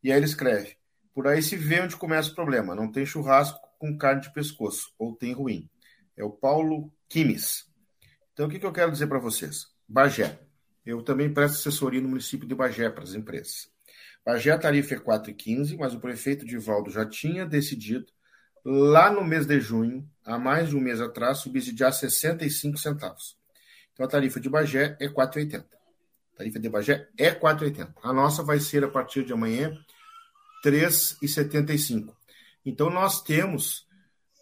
E 0.02 0.10
aí 0.10 0.18
ele 0.18 0.26
escreve: 0.26 0.76
Por 1.14 1.28
aí 1.28 1.40
se 1.40 1.56
vê 1.56 1.80
onde 1.80 1.96
começa 1.96 2.30
o 2.30 2.34
problema. 2.34 2.74
Não 2.74 2.90
tem 2.90 3.06
churrasco 3.06 3.60
com 3.78 3.96
carne 3.96 4.22
de 4.22 4.32
pescoço, 4.32 4.92
ou 4.98 5.14
tem 5.14 5.32
ruim. 5.32 5.68
É 6.16 6.24
o 6.24 6.30
Paulo 6.30 6.92
Quimes. 7.08 7.67
Então, 8.38 8.46
o 8.46 8.50
que, 8.52 8.60
que 8.60 8.66
eu 8.66 8.72
quero 8.72 8.92
dizer 8.92 9.08
para 9.08 9.18
vocês? 9.18 9.66
Bagé. 9.88 10.38
Eu 10.86 11.02
também 11.02 11.34
presto 11.34 11.56
assessoria 11.56 12.00
no 12.00 12.08
município 12.08 12.46
de 12.46 12.54
Bagé 12.54 12.88
para 12.88 13.02
as 13.02 13.12
empresas. 13.12 13.68
Bagé, 14.24 14.52
a 14.52 14.58
tarifa 14.58 14.94
é 14.94 14.98
4,15, 15.00 15.76
mas 15.76 15.92
o 15.92 15.98
prefeito 15.98 16.46
Divaldo 16.46 16.88
já 16.88 17.04
tinha 17.04 17.44
decidido, 17.44 18.06
lá 18.64 19.10
no 19.10 19.24
mês 19.24 19.44
de 19.44 19.58
junho, 19.58 20.08
há 20.24 20.38
mais 20.38 20.68
de 20.68 20.76
um 20.76 20.80
mês 20.80 21.00
atrás, 21.00 21.38
subsidiar 21.38 21.92
65 21.92 22.78
centavos. 22.78 23.36
Então, 23.92 24.06
a 24.06 24.08
tarifa 24.08 24.38
de 24.38 24.48
Bagé 24.48 24.96
é 25.00 25.08
4,80. 25.08 25.64
A 26.34 26.36
tarifa 26.36 26.60
de 26.60 26.68
Bagé 26.68 27.08
é 27.18 27.32
4,80. 27.32 27.92
A 28.00 28.12
nossa 28.12 28.44
vai 28.44 28.60
ser, 28.60 28.84
a 28.84 28.88
partir 28.88 29.24
de 29.24 29.32
amanhã, 29.32 29.76
3,75. 30.64 32.14
Então 32.64 32.88
nós 32.88 33.20
temos 33.20 33.84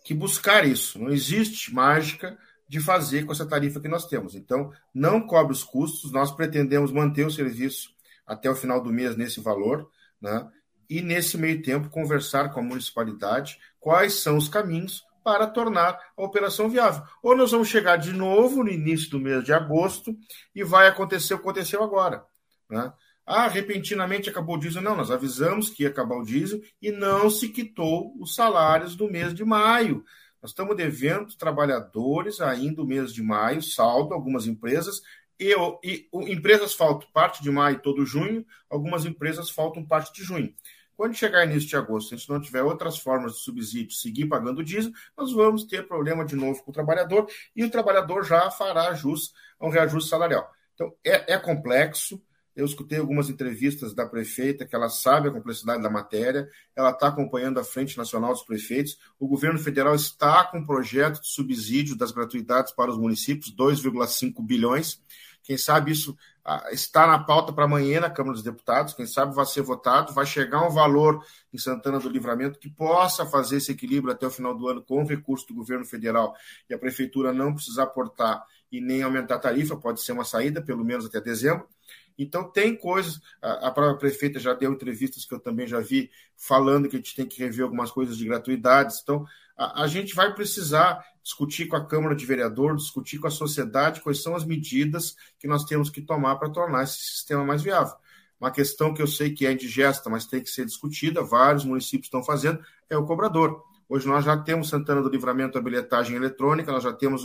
que 0.04 0.12
buscar 0.12 0.66
isso. 0.66 0.98
Não 0.98 1.08
existe 1.08 1.72
mágica 1.72 2.36
de 2.68 2.80
fazer 2.80 3.24
com 3.24 3.32
essa 3.32 3.46
tarifa 3.46 3.80
que 3.80 3.88
nós 3.88 4.06
temos. 4.06 4.34
Então, 4.34 4.72
não 4.92 5.20
cobre 5.20 5.52
os 5.52 5.62
custos, 5.62 6.12
nós 6.12 6.30
pretendemos 6.30 6.90
manter 6.90 7.26
o 7.26 7.30
serviço 7.30 7.90
até 8.26 8.50
o 8.50 8.56
final 8.56 8.82
do 8.82 8.92
mês 8.92 9.16
nesse 9.16 9.40
valor, 9.40 9.88
né? 10.20 10.48
e 10.88 11.00
nesse 11.00 11.36
meio 11.36 11.62
tempo 11.62 11.90
conversar 11.90 12.52
com 12.52 12.60
a 12.60 12.62
municipalidade 12.62 13.58
quais 13.80 14.14
são 14.14 14.36
os 14.36 14.48
caminhos 14.48 15.04
para 15.22 15.46
tornar 15.46 15.98
a 16.16 16.22
operação 16.22 16.68
viável. 16.68 17.02
Ou 17.22 17.36
nós 17.36 17.50
vamos 17.50 17.68
chegar 17.68 17.96
de 17.96 18.12
novo 18.12 18.62
no 18.62 18.70
início 18.70 19.10
do 19.10 19.18
mês 19.18 19.42
de 19.42 19.52
agosto 19.52 20.16
e 20.54 20.62
vai 20.62 20.86
acontecer 20.86 21.34
o 21.34 21.38
que 21.38 21.42
aconteceu 21.42 21.82
agora. 21.82 22.24
Né? 22.70 22.92
Ah, 23.26 23.48
repentinamente 23.48 24.30
acabou 24.30 24.54
o 24.54 24.58
diesel. 24.58 24.82
Não, 24.82 24.96
nós 24.96 25.10
avisamos 25.10 25.68
que 25.68 25.82
ia 25.82 25.88
acabar 25.88 26.16
o 26.16 26.24
diesel 26.24 26.60
e 26.80 26.92
não 26.92 27.28
se 27.28 27.48
quitou 27.48 28.14
os 28.20 28.36
salários 28.36 28.94
do 28.94 29.10
mês 29.10 29.34
de 29.34 29.44
maio. 29.44 30.04
Nós 30.42 30.50
estamos 30.50 30.76
devendo 30.76 31.36
trabalhadores 31.36 32.40
ainda 32.40 32.82
o 32.82 32.86
mês 32.86 33.12
de 33.12 33.22
maio, 33.22 33.62
saldo, 33.62 34.14
algumas 34.14 34.46
empresas, 34.46 35.00
e, 35.38 35.54
e, 35.84 36.08
e 36.12 36.32
empresas 36.32 36.74
faltam 36.74 37.08
parte 37.12 37.42
de 37.42 37.50
maio 37.50 37.80
todo 37.80 38.06
junho, 38.06 38.44
algumas 38.70 39.04
empresas 39.04 39.50
faltam 39.50 39.84
parte 39.84 40.12
de 40.12 40.22
junho. 40.22 40.54
Quando 40.96 41.14
chegar 41.14 41.44
início 41.44 41.68
de 41.68 41.76
agosto, 41.76 42.08
se 42.08 42.14
a 42.14 42.16
gente 42.16 42.30
não 42.30 42.40
tiver 42.40 42.62
outras 42.62 42.98
formas 42.98 43.34
de 43.34 43.40
subsídio, 43.40 43.94
seguir 43.94 44.26
pagando 44.26 44.64
diesel, 44.64 44.92
nós 45.16 45.30
vamos 45.30 45.64
ter 45.64 45.86
problema 45.86 46.24
de 46.24 46.34
novo 46.34 46.62
com 46.64 46.70
o 46.70 46.74
trabalhador 46.74 47.26
e 47.54 47.62
o 47.62 47.70
trabalhador 47.70 48.24
já 48.24 48.50
fará 48.50 48.94
jus 48.94 49.34
a 49.60 49.66
um 49.66 49.70
reajuste 49.70 50.08
salarial. 50.08 50.50
Então, 50.74 50.94
é, 51.04 51.34
é 51.34 51.38
complexo, 51.38 52.20
eu 52.56 52.64
escutei 52.64 52.98
algumas 52.98 53.28
entrevistas 53.28 53.92
da 53.94 54.06
prefeita, 54.06 54.64
que 54.64 54.74
ela 54.74 54.88
sabe 54.88 55.28
a 55.28 55.30
complexidade 55.30 55.82
da 55.82 55.90
matéria, 55.90 56.48
ela 56.74 56.90
está 56.90 57.08
acompanhando 57.08 57.60
a 57.60 57.64
Frente 57.64 57.98
Nacional 57.98 58.32
dos 58.32 58.42
Prefeitos. 58.42 58.98
O 59.20 59.28
governo 59.28 59.58
federal 59.58 59.94
está 59.94 60.42
com 60.44 60.58
um 60.58 60.64
projeto 60.64 61.20
de 61.20 61.28
subsídio 61.28 61.94
das 61.94 62.12
gratuidades 62.12 62.72
para 62.72 62.90
os 62.90 62.96
municípios, 62.96 63.54
2,5 63.54 64.42
bilhões. 64.42 65.02
Quem 65.42 65.58
sabe 65.58 65.92
isso 65.92 66.16
ah, 66.42 66.70
está 66.72 67.06
na 67.06 67.18
pauta 67.18 67.52
para 67.52 67.64
amanhã 67.64 68.00
na 68.00 68.10
Câmara 68.10 68.34
dos 68.34 68.42
Deputados, 68.42 68.94
quem 68.94 69.06
sabe 69.06 69.34
vai 69.34 69.44
ser 69.44 69.62
votado, 69.62 70.14
vai 70.14 70.24
chegar 70.24 70.66
um 70.66 70.70
valor 70.70 71.24
em 71.52 71.58
Santana 71.58 72.00
do 72.00 72.08
Livramento 72.08 72.58
que 72.58 72.70
possa 72.70 73.26
fazer 73.26 73.58
esse 73.58 73.70
equilíbrio 73.70 74.12
até 74.12 74.26
o 74.26 74.30
final 74.30 74.56
do 74.56 74.66
ano 74.66 74.82
com 74.82 75.02
o 75.02 75.06
recurso 75.06 75.46
do 75.46 75.54
governo 75.54 75.84
federal 75.84 76.34
e 76.70 76.74
a 76.74 76.78
prefeitura 76.78 77.32
não 77.32 77.54
precisar 77.54 77.84
aportar 77.84 78.42
e 78.72 78.80
nem 78.80 79.02
aumentar 79.02 79.36
a 79.36 79.38
tarifa, 79.38 79.76
pode 79.76 80.00
ser 80.02 80.12
uma 80.12 80.24
saída, 80.24 80.60
pelo 80.60 80.84
menos 80.84 81.06
até 81.06 81.20
dezembro. 81.20 81.68
Então, 82.18 82.50
tem 82.50 82.74
coisas. 82.76 83.20
A, 83.42 83.68
a 83.68 83.70
própria 83.70 83.98
prefeita 83.98 84.38
já 84.38 84.54
deu 84.54 84.72
entrevistas 84.72 85.24
que 85.24 85.34
eu 85.34 85.40
também 85.40 85.66
já 85.66 85.80
vi, 85.80 86.10
falando 86.36 86.88
que 86.88 86.96
a 86.96 86.98
gente 86.98 87.14
tem 87.14 87.26
que 87.26 87.38
rever 87.38 87.64
algumas 87.64 87.90
coisas 87.90 88.16
de 88.16 88.24
gratuidades. 88.24 89.00
Então, 89.02 89.26
a, 89.56 89.82
a 89.82 89.86
gente 89.86 90.14
vai 90.14 90.34
precisar 90.34 91.04
discutir 91.22 91.66
com 91.66 91.76
a 91.76 91.84
Câmara 91.84 92.14
de 92.14 92.24
Vereadores, 92.24 92.82
discutir 92.82 93.18
com 93.18 93.26
a 93.26 93.30
sociedade 93.30 94.00
quais 94.00 94.22
são 94.22 94.36
as 94.36 94.44
medidas 94.44 95.16
que 95.38 95.48
nós 95.48 95.64
temos 95.64 95.90
que 95.90 96.00
tomar 96.00 96.36
para 96.36 96.50
tornar 96.50 96.84
esse 96.84 96.98
sistema 96.98 97.44
mais 97.44 97.62
viável. 97.62 97.96
Uma 98.40 98.50
questão 98.50 98.92
que 98.92 99.00
eu 99.00 99.06
sei 99.06 99.32
que 99.32 99.46
é 99.46 99.52
indigesta, 99.52 100.10
mas 100.10 100.26
tem 100.26 100.42
que 100.42 100.50
ser 100.50 100.66
discutida, 100.66 101.22
vários 101.22 101.64
municípios 101.64 102.06
estão 102.06 102.22
fazendo, 102.22 102.62
é 102.88 102.96
o 102.96 103.06
cobrador. 103.06 103.64
Hoje 103.88 104.08
nós 104.08 104.24
já 104.24 104.36
temos 104.36 104.68
Santana 104.68 105.00
do 105.00 105.08
Livramento 105.08 105.56
a 105.56 105.60
bilhetagem 105.60 106.16
eletrônica, 106.16 106.72
nós 106.72 106.82
já 106.82 106.92
temos, 106.92 107.22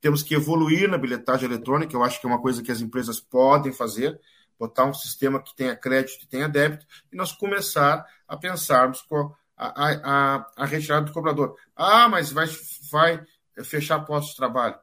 temos 0.00 0.22
que 0.22 0.34
evoluir 0.34 0.88
na 0.88 0.98
bilhetagem 0.98 1.48
eletrônica, 1.48 1.94
eu 1.94 2.02
acho 2.02 2.20
que 2.20 2.26
é 2.26 2.28
uma 2.28 2.40
coisa 2.40 2.62
que 2.62 2.72
as 2.72 2.80
empresas 2.80 3.20
podem 3.20 3.72
fazer, 3.72 4.20
botar 4.58 4.84
um 4.84 4.94
sistema 4.94 5.40
que 5.40 5.54
tenha 5.54 5.76
crédito 5.76 6.24
e 6.24 6.26
tenha 6.26 6.48
débito, 6.48 6.86
e 7.12 7.16
nós 7.16 7.32
começar 7.32 8.04
a 8.26 8.36
pensarmos 8.36 9.02
com 9.02 9.32
a, 9.56 9.92
a, 9.92 10.46
a 10.56 10.64
retirada 10.64 11.06
do 11.06 11.12
cobrador. 11.12 11.56
Ah, 11.76 12.08
mas 12.08 12.32
vai, 12.32 12.46
vai 12.90 13.24
fechar 13.62 14.00
postos 14.00 14.32
de 14.32 14.36
trabalho. 14.36 14.76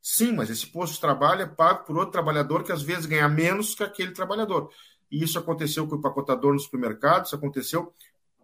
Sim, 0.00 0.32
mas 0.32 0.50
esse 0.50 0.66
posto 0.66 0.94
de 0.94 1.00
trabalho 1.00 1.42
é 1.42 1.46
pago 1.46 1.84
por 1.84 1.96
outro 1.96 2.12
trabalhador 2.12 2.62
que 2.62 2.72
às 2.72 2.82
vezes 2.82 3.06
ganha 3.06 3.28
menos 3.28 3.74
que 3.74 3.82
aquele 3.82 4.12
trabalhador. 4.12 4.70
E 5.10 5.22
isso 5.22 5.38
aconteceu 5.38 5.86
com 5.86 5.94
o 5.94 5.98
empacotador 5.98 6.52
no 6.52 6.60
supermercado, 6.60 7.26
isso 7.26 7.34
aconteceu 7.34 7.92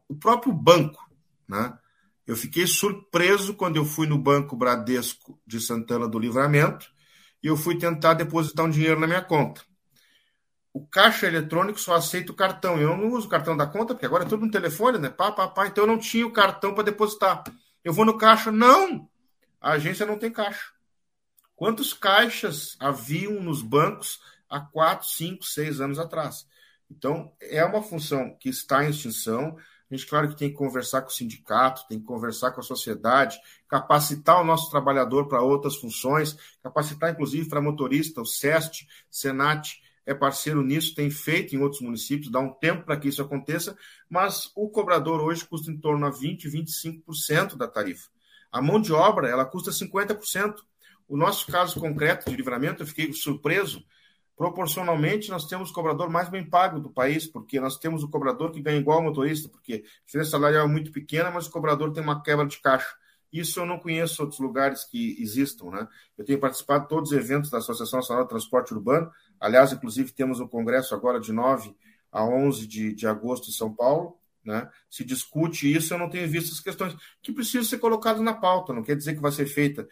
o 0.09 0.15
próprio 0.15 0.53
banco, 0.53 1.03
né? 1.49 1.77
Eu 2.31 2.37
fiquei 2.37 2.65
surpreso 2.65 3.55
quando 3.55 3.75
eu 3.75 3.85
fui 3.85 4.07
no 4.07 4.17
Banco 4.17 4.55
Bradesco 4.55 5.37
de 5.45 5.61
Santana 5.61 6.07
do 6.07 6.17
Livramento 6.17 6.89
e 7.43 7.49
eu 7.49 7.57
fui 7.57 7.77
tentar 7.77 8.15
depositar 8.15 8.65
um 8.65 8.71
dinheiro 8.71 9.01
na 9.01 9.07
minha 9.09 9.21
conta. 9.21 9.63
O 10.73 10.87
caixa 10.87 11.27
eletrônico 11.27 11.81
só 11.81 11.97
aceita 11.97 12.31
o 12.31 12.37
cartão. 12.37 12.79
Eu 12.79 12.97
não 12.97 13.09
uso 13.09 13.27
o 13.27 13.29
cartão 13.29 13.57
da 13.57 13.67
conta, 13.67 13.95
porque 13.95 14.07
agora 14.07 14.23
é 14.23 14.29
tudo 14.29 14.47
no 14.47 14.53
telefone, 14.53 14.99
né? 14.99 15.11
Pá, 15.11 15.33
pá, 15.33 15.49
pá. 15.49 15.67
Então 15.67 15.83
eu 15.83 15.89
não 15.89 15.99
tinha 15.99 16.25
o 16.25 16.31
cartão 16.31 16.73
para 16.73 16.85
depositar. 16.85 17.43
Eu 17.83 17.93
vou 17.93 18.05
no 18.05 18.17
caixa. 18.17 18.53
Não! 18.53 19.11
A 19.61 19.73
agência 19.73 20.07
não 20.07 20.17
tem 20.17 20.31
caixa. 20.31 20.71
Quantos 21.57 21.93
caixas 21.93 22.77
haviam 22.79 23.43
nos 23.43 23.61
bancos 23.61 24.21
há 24.49 24.61
4, 24.61 25.09
5, 25.09 25.45
6 25.45 25.81
anos 25.81 25.99
atrás? 25.99 26.47
Então, 26.89 27.33
é 27.41 27.65
uma 27.65 27.83
função 27.83 28.37
que 28.39 28.49
está 28.49 28.85
em 28.85 28.91
extinção. 28.91 29.57
A 29.91 29.97
gente, 29.97 30.07
claro, 30.07 30.29
que 30.29 30.37
tem 30.37 30.51
que 30.51 30.57
conversar 30.57 31.03
com 31.03 31.09
o 31.09 31.13
sindicato, 31.13 31.87
tem 31.89 31.99
que 31.99 32.07
conversar 32.07 32.53
com 32.53 32.61
a 32.61 32.65
sociedade, 32.65 33.39
capacitar 33.69 34.41
o 34.41 34.45
nosso 34.45 34.71
trabalhador 34.71 35.27
para 35.27 35.43
outras 35.43 35.77
funções, 35.77 36.37
capacitar, 36.63 37.11
inclusive, 37.11 37.49
para 37.49 37.61
motorista, 37.61 38.21
o 38.21 38.27
SEST, 38.27 38.87
Senat 39.11 39.81
é 40.07 40.15
parceiro 40.15 40.63
nisso, 40.63 40.95
tem 40.95 41.11
feito 41.11 41.55
em 41.55 41.59
outros 41.59 41.81
municípios, 41.81 42.31
dá 42.31 42.41
um 42.41 42.53
tempo 42.53 42.85
para 42.85 42.97
que 42.97 43.09
isso 43.09 43.21
aconteça, 43.21 43.77
mas 44.09 44.51
o 44.57 44.69
cobrador 44.69 45.21
hoje 45.21 45.45
custa 45.45 45.71
em 45.71 45.77
torno 45.77 46.07
a 46.07 46.11
20%, 46.11 46.51
25% 46.51 47.57
da 47.57 47.69
tarifa. 47.69 48.09
A 48.51 48.61
mão 48.61 48.81
de 48.81 48.93
obra, 48.93 49.29
ela 49.29 49.45
custa 49.45 49.71
50%. 49.71 50.57
O 51.09 51.17
nosso 51.17 51.51
caso 51.51 51.79
concreto 51.79 52.31
de 52.31 52.37
livramento, 52.37 52.83
eu 52.83 52.87
fiquei 52.87 53.13
surpreso, 53.13 53.85
proporcionalmente 54.41 55.29
nós 55.29 55.47
temos 55.47 55.69
o 55.69 55.75
cobrador 55.75 56.09
mais 56.09 56.31
bem 56.31 56.43
pago 56.43 56.81
do 56.81 56.89
país, 56.89 57.27
porque 57.27 57.61
nós 57.61 57.79
temos 57.79 58.03
o 58.03 58.09
cobrador 58.09 58.51
que 58.51 58.63
ganha 58.63 58.79
igual 58.79 58.97
ao 58.97 59.05
motorista, 59.05 59.51
porque 59.51 59.85
a 59.85 60.07
diferença 60.07 60.31
salarial 60.31 60.65
é 60.65 60.67
muito 60.67 60.91
pequena, 60.91 61.31
mas 61.31 61.47
o 61.47 61.51
cobrador 61.51 61.93
tem 61.93 62.03
uma 62.03 62.23
quebra 62.23 62.47
de 62.47 62.59
caixa. 62.59 62.89
Isso 63.31 63.61
eu 63.61 63.67
não 63.67 63.79
conheço 63.79 64.23
outros 64.23 64.41
lugares 64.41 64.83
que 64.85 65.15
existam, 65.21 65.67
né? 65.67 65.87
Eu 66.17 66.25
tenho 66.25 66.41
participado 66.41 66.85
de 66.85 66.89
todos 66.89 67.13
os 67.13 67.19
eventos 67.19 67.51
da 67.51 67.59
Associação 67.59 67.99
Nacional 67.99 68.25
de 68.25 68.31
Transporte 68.31 68.73
Urbano, 68.73 69.13
aliás, 69.39 69.75
inclusive 69.75 70.11
temos 70.11 70.41
um 70.41 70.49
congresso 70.49 70.95
agora 70.95 71.21
de 71.21 71.35
9 71.35 71.77
a 72.11 72.25
11 72.25 72.67
de, 72.67 72.95
de 72.95 73.07
agosto 73.07 73.51
em 73.51 73.53
São 73.53 73.71
Paulo, 73.71 74.17
né? 74.43 74.71
Se 74.89 75.05
discute 75.05 75.71
isso, 75.71 75.93
eu 75.93 75.99
não 75.99 76.09
tenho 76.09 76.27
visto 76.27 76.51
as 76.51 76.61
questões 76.61 76.97
que 77.21 77.31
precisam 77.31 77.63
ser 77.63 77.77
colocadas 77.77 78.23
na 78.23 78.33
pauta, 78.33 78.73
não 78.73 78.83
quer 78.83 78.97
dizer 78.97 79.13
que 79.13 79.21
vai 79.21 79.33
ser 79.33 79.45
feita 79.45 79.87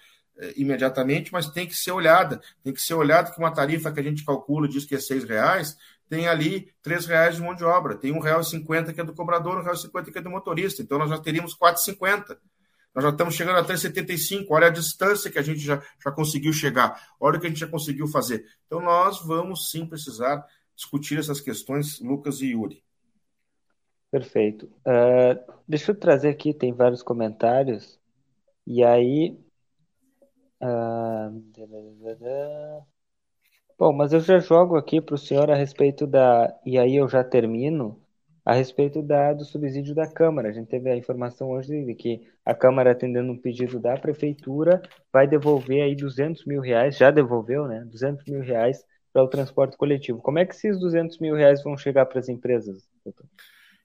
imediatamente, 0.57 1.33
mas 1.33 1.49
tem 1.49 1.66
que 1.66 1.75
ser 1.75 1.92
olhada. 1.92 2.40
Tem 2.62 2.73
que 2.73 2.80
ser 2.80 2.95
olhado 2.95 3.33
que 3.33 3.38
uma 3.38 3.52
tarifa 3.52 3.92
que 3.92 4.00
a 4.00 4.02
gente 4.02 4.25
calcula 4.25 4.68
diz 4.68 4.85
que 4.85 4.95
é 4.95 5.00
seis 5.00 5.25
reais, 5.25 5.76
tem 6.09 6.26
ali 6.26 6.73
três 6.83 7.07
reais 7.07 7.37
de 7.37 7.42
mão 7.42 7.54
de 7.54 7.64
obra, 7.64 7.97
tem 7.97 8.16
e 8.16 8.45
cinquenta 8.45 8.92
que 8.92 9.00
é 9.00 9.04
do 9.04 9.14
cobrador, 9.14 9.66
e 9.66 9.76
cinquenta 9.76 10.11
que 10.11 10.18
é 10.18 10.23
do 10.23 10.30
motorista. 10.30 10.83
Então 10.83 10.99
nós 10.99 11.11
já 11.11 11.18
teríamos 11.18 11.54
quatro 11.54 11.83
cinquenta. 11.83 12.38
Nós 12.95 13.04
já 13.04 13.11
estamos 13.11 13.35
chegando 13.35 13.59
a 13.59 13.64
3,75. 13.64 14.47
Olha 14.50 14.66
a 14.66 14.71
distância 14.71 15.30
que 15.30 15.38
a 15.38 15.42
gente 15.42 15.61
já, 15.61 15.80
já 16.02 16.11
conseguiu 16.11 16.52
chegar. 16.52 17.00
Olha 17.21 17.37
o 17.37 17.40
que 17.40 17.47
a 17.47 17.49
gente 17.49 17.61
já 17.61 17.68
conseguiu 17.68 18.09
fazer. 18.09 18.45
Então 18.66 18.80
nós 18.80 19.25
vamos 19.25 19.71
sim 19.71 19.87
precisar 19.87 20.45
discutir 20.75 21.18
essas 21.18 21.40
questões, 21.40 22.00
Lucas 22.00 22.40
e 22.40 22.52
Yuri. 22.52 22.83
Perfeito. 24.11 24.66
Uh, 24.87 25.52
deixa 25.66 25.92
eu 25.92 25.95
trazer 25.95 26.30
aqui, 26.30 26.54
tem 26.54 26.73
vários 26.73 27.02
comentários. 27.02 28.00
E 28.66 28.83
aí, 28.83 29.38
ah, 30.60 31.30
bom, 33.78 33.92
mas 33.92 34.12
eu 34.12 34.20
já 34.20 34.38
jogo 34.38 34.76
aqui 34.76 35.00
para 35.00 35.14
o 35.14 35.18
senhor 35.18 35.50
a 35.50 35.54
respeito 35.54 36.06
da. 36.06 36.52
E 36.66 36.78
aí 36.78 36.96
eu 36.96 37.08
já 37.08 37.22
termino 37.22 38.00
a 38.44 38.54
respeito 38.54 39.02
da, 39.02 39.34
do 39.34 39.44
subsídio 39.44 39.94
da 39.94 40.10
Câmara. 40.10 40.48
A 40.48 40.52
gente 40.52 40.68
teve 40.68 40.90
a 40.90 40.96
informação 40.96 41.50
hoje 41.50 41.84
de 41.84 41.94
que 41.94 42.26
a 42.44 42.54
Câmara, 42.54 42.92
atendendo 42.92 43.30
um 43.30 43.37
pedido 43.37 43.78
da 43.78 43.96
Prefeitura, 43.98 44.80
vai 45.12 45.28
devolver 45.28 45.83
aí 45.83 45.94
200 45.94 46.46
mil 46.46 46.61
reais, 46.61 46.96
já 46.96 47.11
devolveu, 47.11 47.68
né? 47.68 47.85
200 47.85 48.24
mil 48.26 48.40
reais 48.40 48.83
para 49.12 49.22
o 49.22 49.28
transporte 49.28 49.76
coletivo. 49.76 50.22
Como 50.22 50.38
é 50.38 50.46
que 50.46 50.54
esses 50.54 50.78
200 50.80 51.18
mil 51.18 51.35
reais 51.35 51.62
vão 51.62 51.76
chegar 51.76 52.06
para 52.06 52.20
as 52.20 52.28
empresas, 52.28 52.88
doutor? 53.04 53.26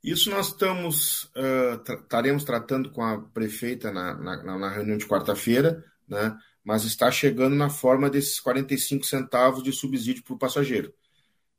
Isso 0.04 0.30
nós 0.30 0.48
estamos, 0.48 1.26
uh, 1.36 1.82
estaremos 2.02 2.44
tratando 2.44 2.90
com 2.92 3.02
a 3.02 3.22
prefeita 3.22 3.92
na, 3.92 4.16
na, 4.16 4.58
na 4.60 4.70
reunião 4.70 4.98
de 4.98 5.08
quarta-feira, 5.08 5.84
né? 6.08 6.38
Mas 6.64 6.86
está 6.86 7.12
chegando 7.12 7.56
na 7.56 7.70
forma 7.70 8.10
desses 8.10 8.40
45 8.40 9.06
centavos 9.06 9.64
de 9.64 9.72
subsídio 9.72 10.24
para 10.24 10.34
o 10.34 10.38
passageiro. 10.38 10.94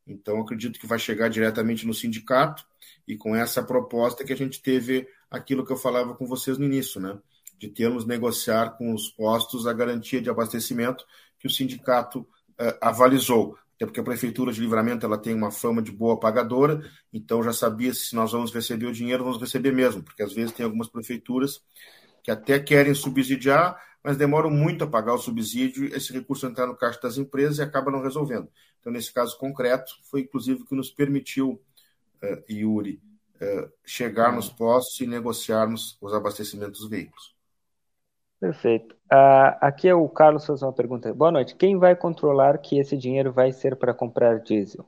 Então, 0.06 0.40
acredito 0.40 0.78
que 0.78 0.86
vai 0.86 0.98
chegar 0.98 1.28
diretamente 1.28 1.86
no 1.86 1.94
sindicato 1.94 2.64
e 3.06 3.16
com 3.16 3.34
essa 3.34 3.62
proposta 3.62 4.24
que 4.24 4.32
a 4.32 4.36
gente 4.36 4.62
teve 4.62 5.06
aquilo 5.30 5.64
que 5.64 5.72
eu 5.72 5.76
falava 5.76 6.14
com 6.14 6.26
vocês 6.26 6.58
no 6.58 6.64
início, 6.64 7.00
né? 7.00 7.18
De 7.58 7.68
termos 7.68 8.06
negociar 8.06 8.76
com 8.76 8.92
os 8.92 9.08
postos 9.08 9.66
a 9.66 9.72
garantia 9.72 10.20
de 10.20 10.30
abastecimento 10.30 11.04
que 11.38 11.46
o 11.46 11.50
sindicato 11.50 12.20
uh, 12.20 12.76
avalizou. 12.80 13.56
Até 13.76 13.86
porque 13.86 14.00
a 14.00 14.04
Prefeitura 14.04 14.52
de 14.52 14.60
Livramento 14.60 15.04
ela 15.04 15.18
tem 15.18 15.34
uma 15.34 15.50
fama 15.50 15.82
de 15.82 15.90
boa 15.90 16.18
pagadora, 16.18 16.80
então 17.12 17.42
já 17.42 17.52
sabia 17.52 17.92
se 17.92 18.14
nós 18.14 18.32
vamos 18.32 18.52
receber 18.52 18.86
o 18.86 18.92
dinheiro, 18.92 19.24
vamos 19.24 19.40
receber 19.40 19.72
mesmo, 19.72 20.02
porque 20.02 20.22
às 20.22 20.32
vezes 20.32 20.52
tem 20.52 20.64
algumas 20.64 20.88
prefeituras 20.88 21.60
que 22.24 22.30
até 22.30 22.58
querem 22.58 22.94
subsidiar, 22.94 23.78
mas 24.02 24.16
demoram 24.16 24.50
muito 24.50 24.82
a 24.82 24.86
pagar 24.86 25.12
o 25.12 25.18
subsídio, 25.18 25.94
esse 25.94 26.10
recurso 26.10 26.46
entrar 26.46 26.66
no 26.66 26.74
caixa 26.74 26.98
das 27.02 27.18
empresas 27.18 27.58
e 27.58 27.62
acaba 27.62 27.90
não 27.90 28.02
resolvendo. 28.02 28.48
Então, 28.80 28.90
nesse 28.90 29.12
caso 29.12 29.38
concreto, 29.38 29.92
foi 30.10 30.22
inclusive 30.22 30.62
o 30.62 30.66
que 30.66 30.74
nos 30.74 30.90
permitiu, 30.90 31.62
uh, 32.22 32.52
Yuri, 32.52 33.00
uh, 33.36 33.70
chegar 33.84 34.32
nos 34.32 34.48
postos 34.48 34.98
e 35.00 35.06
negociarmos 35.06 35.98
os 36.00 36.14
abastecimentos 36.14 36.80
dos 36.80 36.88
veículos. 36.88 37.34
Perfeito. 38.40 38.94
Uh, 39.12 39.56
aqui 39.60 39.86
é 39.86 39.94
o 39.94 40.08
Carlos 40.08 40.46
faz 40.46 40.62
uma 40.62 40.72
pergunta. 40.72 41.12
Boa 41.12 41.30
noite. 41.30 41.54
Quem 41.54 41.78
vai 41.78 41.94
controlar 41.94 42.58
que 42.58 42.78
esse 42.78 42.96
dinheiro 42.96 43.32
vai 43.32 43.52
ser 43.52 43.76
para 43.76 43.92
comprar 43.92 44.40
diesel? 44.40 44.86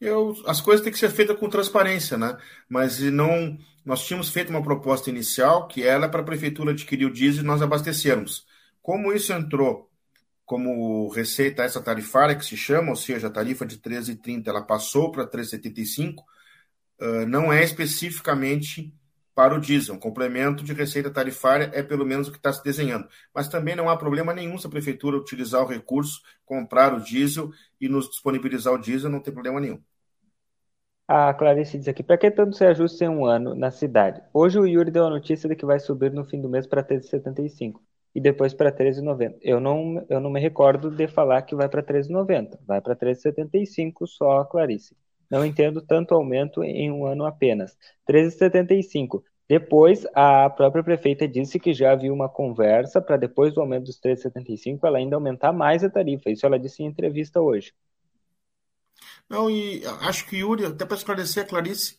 Eu, 0.00 0.34
as 0.46 0.60
coisas 0.60 0.82
têm 0.82 0.92
que 0.92 0.98
ser 0.98 1.10
feitas 1.10 1.36
com 1.38 1.48
transparência, 1.48 2.16
né? 2.16 2.38
Mas 2.68 3.00
não, 3.00 3.58
nós 3.84 4.06
tínhamos 4.06 4.30
feito 4.30 4.50
uma 4.50 4.62
proposta 4.62 5.10
inicial 5.10 5.66
que 5.66 5.82
era 5.82 6.08
para 6.08 6.20
a 6.20 6.24
prefeitura 6.24 6.70
adquirir 6.70 7.06
o 7.06 7.12
diesel 7.12 7.42
e 7.42 7.46
nós 7.46 7.62
abastecermos. 7.62 8.46
Como 8.80 9.12
isso 9.12 9.32
entrou 9.32 9.88
como 10.48 11.08
receita 11.10 11.62
essa 11.62 11.78
tarifária 11.78 12.34
que 12.34 12.44
se 12.44 12.56
chama, 12.56 12.88
ou 12.88 12.96
seja, 12.96 13.26
a 13.26 13.30
tarifa 13.30 13.66
de 13.66 13.76
13,30 13.76 14.48
ela 14.48 14.62
passou 14.62 15.12
para 15.12 15.26
3,75, 15.26 16.24
uh, 17.00 17.26
não 17.26 17.52
é 17.52 17.62
especificamente 17.62 18.90
para 19.38 19.54
o 19.54 19.60
diesel. 19.60 19.94
Um 19.94 20.00
complemento 20.00 20.64
de 20.64 20.72
receita 20.72 21.12
tarifária 21.12 21.70
é 21.72 21.80
pelo 21.80 22.04
menos 22.04 22.26
o 22.26 22.32
que 22.32 22.38
está 22.38 22.52
se 22.52 22.60
desenhando. 22.64 23.06
Mas 23.32 23.46
também 23.46 23.76
não 23.76 23.88
há 23.88 23.96
problema 23.96 24.34
nenhum 24.34 24.58
se 24.58 24.66
a 24.66 24.70
prefeitura 24.70 25.16
utilizar 25.16 25.62
o 25.62 25.68
recurso, 25.68 26.20
comprar 26.44 26.92
o 26.92 27.00
diesel 27.00 27.52
e 27.80 27.88
nos 27.88 28.08
disponibilizar 28.08 28.74
o 28.74 28.78
diesel, 28.78 29.08
não 29.08 29.20
tem 29.20 29.32
problema 29.32 29.60
nenhum. 29.60 29.80
A 31.06 31.32
Clarice 31.34 31.78
diz 31.78 31.86
aqui, 31.86 32.02
para 32.02 32.18
que 32.18 32.32
tanto 32.32 32.56
se 32.56 32.64
ajuste 32.64 33.04
em 33.04 33.08
um 33.08 33.24
ano 33.24 33.54
na 33.54 33.70
cidade? 33.70 34.20
Hoje 34.34 34.58
o 34.58 34.66
Yuri 34.66 34.90
deu 34.90 35.06
a 35.06 35.10
notícia 35.10 35.48
de 35.48 35.54
que 35.54 35.64
vai 35.64 35.78
subir 35.78 36.12
no 36.12 36.24
fim 36.24 36.40
do 36.40 36.48
mês 36.48 36.66
para 36.66 36.82
13,75 36.82 37.74
e 38.16 38.20
depois 38.20 38.52
para 38.52 38.72
13,90. 38.72 39.36
Eu 39.40 39.60
não, 39.60 40.04
eu 40.08 40.18
não 40.18 40.30
me 40.30 40.40
recordo 40.40 40.90
de 40.90 41.06
falar 41.06 41.42
que 41.42 41.54
vai 41.54 41.68
para 41.68 41.80
13,90. 41.80 42.58
Vai 42.66 42.80
para 42.80 42.96
13,75 42.96 44.04
só, 44.04 44.42
Clarice. 44.46 44.96
Não 45.30 45.44
entendo 45.44 45.80
tanto 45.82 46.14
aumento 46.14 46.62
em 46.64 46.90
um 46.90 47.06
ano 47.06 47.24
apenas. 47.24 47.76
13,75. 48.08 49.22
Depois, 49.48 50.06
a 50.14 50.50
própria 50.50 50.84
prefeita 50.84 51.26
disse 51.26 51.58
que 51.58 51.72
já 51.72 51.92
havia 51.92 52.12
uma 52.12 52.28
conversa 52.28 53.00
para 53.00 53.16
depois 53.16 53.54
do 53.54 53.60
aumento 53.60 53.84
dos 53.84 53.98
13,75 53.98 54.80
ela 54.84 54.98
ainda 54.98 55.16
aumentar 55.16 55.52
mais 55.52 55.82
a 55.82 55.88
tarifa. 55.88 56.30
Isso 56.30 56.44
ela 56.44 56.58
disse 56.58 56.82
em 56.82 56.86
entrevista 56.86 57.40
hoje. 57.40 57.72
Não, 59.28 59.50
e 59.50 59.82
acho 60.02 60.26
que, 60.26 60.36
Yuri, 60.38 60.66
até 60.66 60.84
para 60.84 60.96
esclarecer 60.96 61.44
a 61.44 61.46
Clarice, 61.46 61.96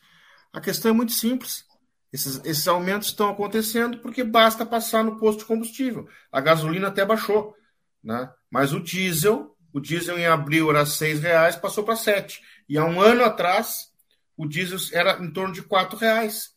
a 0.54 0.62
questão 0.62 0.92
é 0.92 0.94
muito 0.94 1.12
simples. 1.12 1.66
Esses, 2.12 2.44
esses 2.44 2.68
aumentos 2.68 3.10
estão 3.10 3.30
acontecendo 3.30 4.00
porque 4.00 4.24
basta 4.24 4.66
passar 4.66 5.04
no 5.04 5.18
posto 5.18 5.40
de 5.40 5.46
combustível. 5.46 6.08
A 6.32 6.42
gasolina 6.42 6.88
até 6.88 7.06
baixou, 7.06 7.56
né? 8.04 8.32
mas 8.50 8.74
o 8.74 8.80
diesel, 8.80 9.56
o 9.72 9.80
diesel 9.80 10.18
em 10.18 10.26
abril 10.26 10.70
era 10.72 10.86
seis 10.86 11.20
reais, 11.20 11.56
passou 11.56 11.84
para 11.84 11.96
sete. 11.96 12.42
E 12.70 12.78
há 12.78 12.86
um 12.86 13.02
ano 13.02 13.24
atrás, 13.24 13.92
o 14.38 14.48
diesel 14.48 14.78
era 14.94 15.22
em 15.22 15.32
torno 15.32 15.54
de 15.54 15.64
quatro 15.64 15.98
reais. 15.98 16.56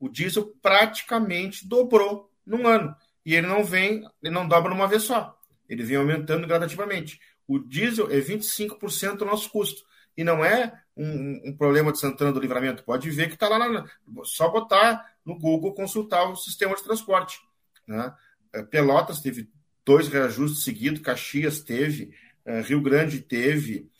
O 0.00 0.08
diesel 0.08 0.54
praticamente 0.62 1.68
dobrou 1.68 2.32
num 2.44 2.66
ano. 2.66 2.96
E 3.24 3.34
ele 3.34 3.46
não 3.46 3.62
vem, 3.62 4.02
ele 4.22 4.34
não 4.34 4.48
dobra 4.48 4.70
numa 4.70 4.88
vez 4.88 5.02
só. 5.02 5.38
Ele 5.68 5.84
vem 5.84 5.98
aumentando 5.98 6.46
gradativamente. 6.46 7.20
O 7.46 7.58
diesel 7.58 8.10
é 8.10 8.18
25% 8.18 9.18
do 9.18 9.26
nosso 9.26 9.50
custo. 9.50 9.82
E 10.16 10.24
não 10.24 10.44
é 10.44 10.72
um, 10.96 11.50
um, 11.50 11.56
problema 11.56 11.92
de 11.92 12.00
Santana 12.00 12.32
do 12.32 12.40
Livramento. 12.40 12.82
Pode 12.82 13.10
ver 13.10 13.28
que 13.28 13.34
está 13.34 13.48
lá, 13.48 13.58
na, 13.58 13.84
só 14.24 14.48
botar 14.48 15.14
no 15.24 15.38
Google 15.38 15.74
consultar 15.74 16.24
o 16.28 16.36
sistema 16.36 16.74
de 16.74 16.82
transporte. 16.82 17.38
Né? 17.86 18.12
É, 18.52 18.62
Pelotas 18.62 19.20
teve 19.20 19.48
dois 19.84 20.08
reajustes 20.08 20.64
seguidos, 20.64 21.00
Caxias 21.00 21.60
teve, 21.60 22.14
uh, 22.46 22.62
Rio 22.62 22.80
Grande 22.80 23.20
teve, 23.20 23.90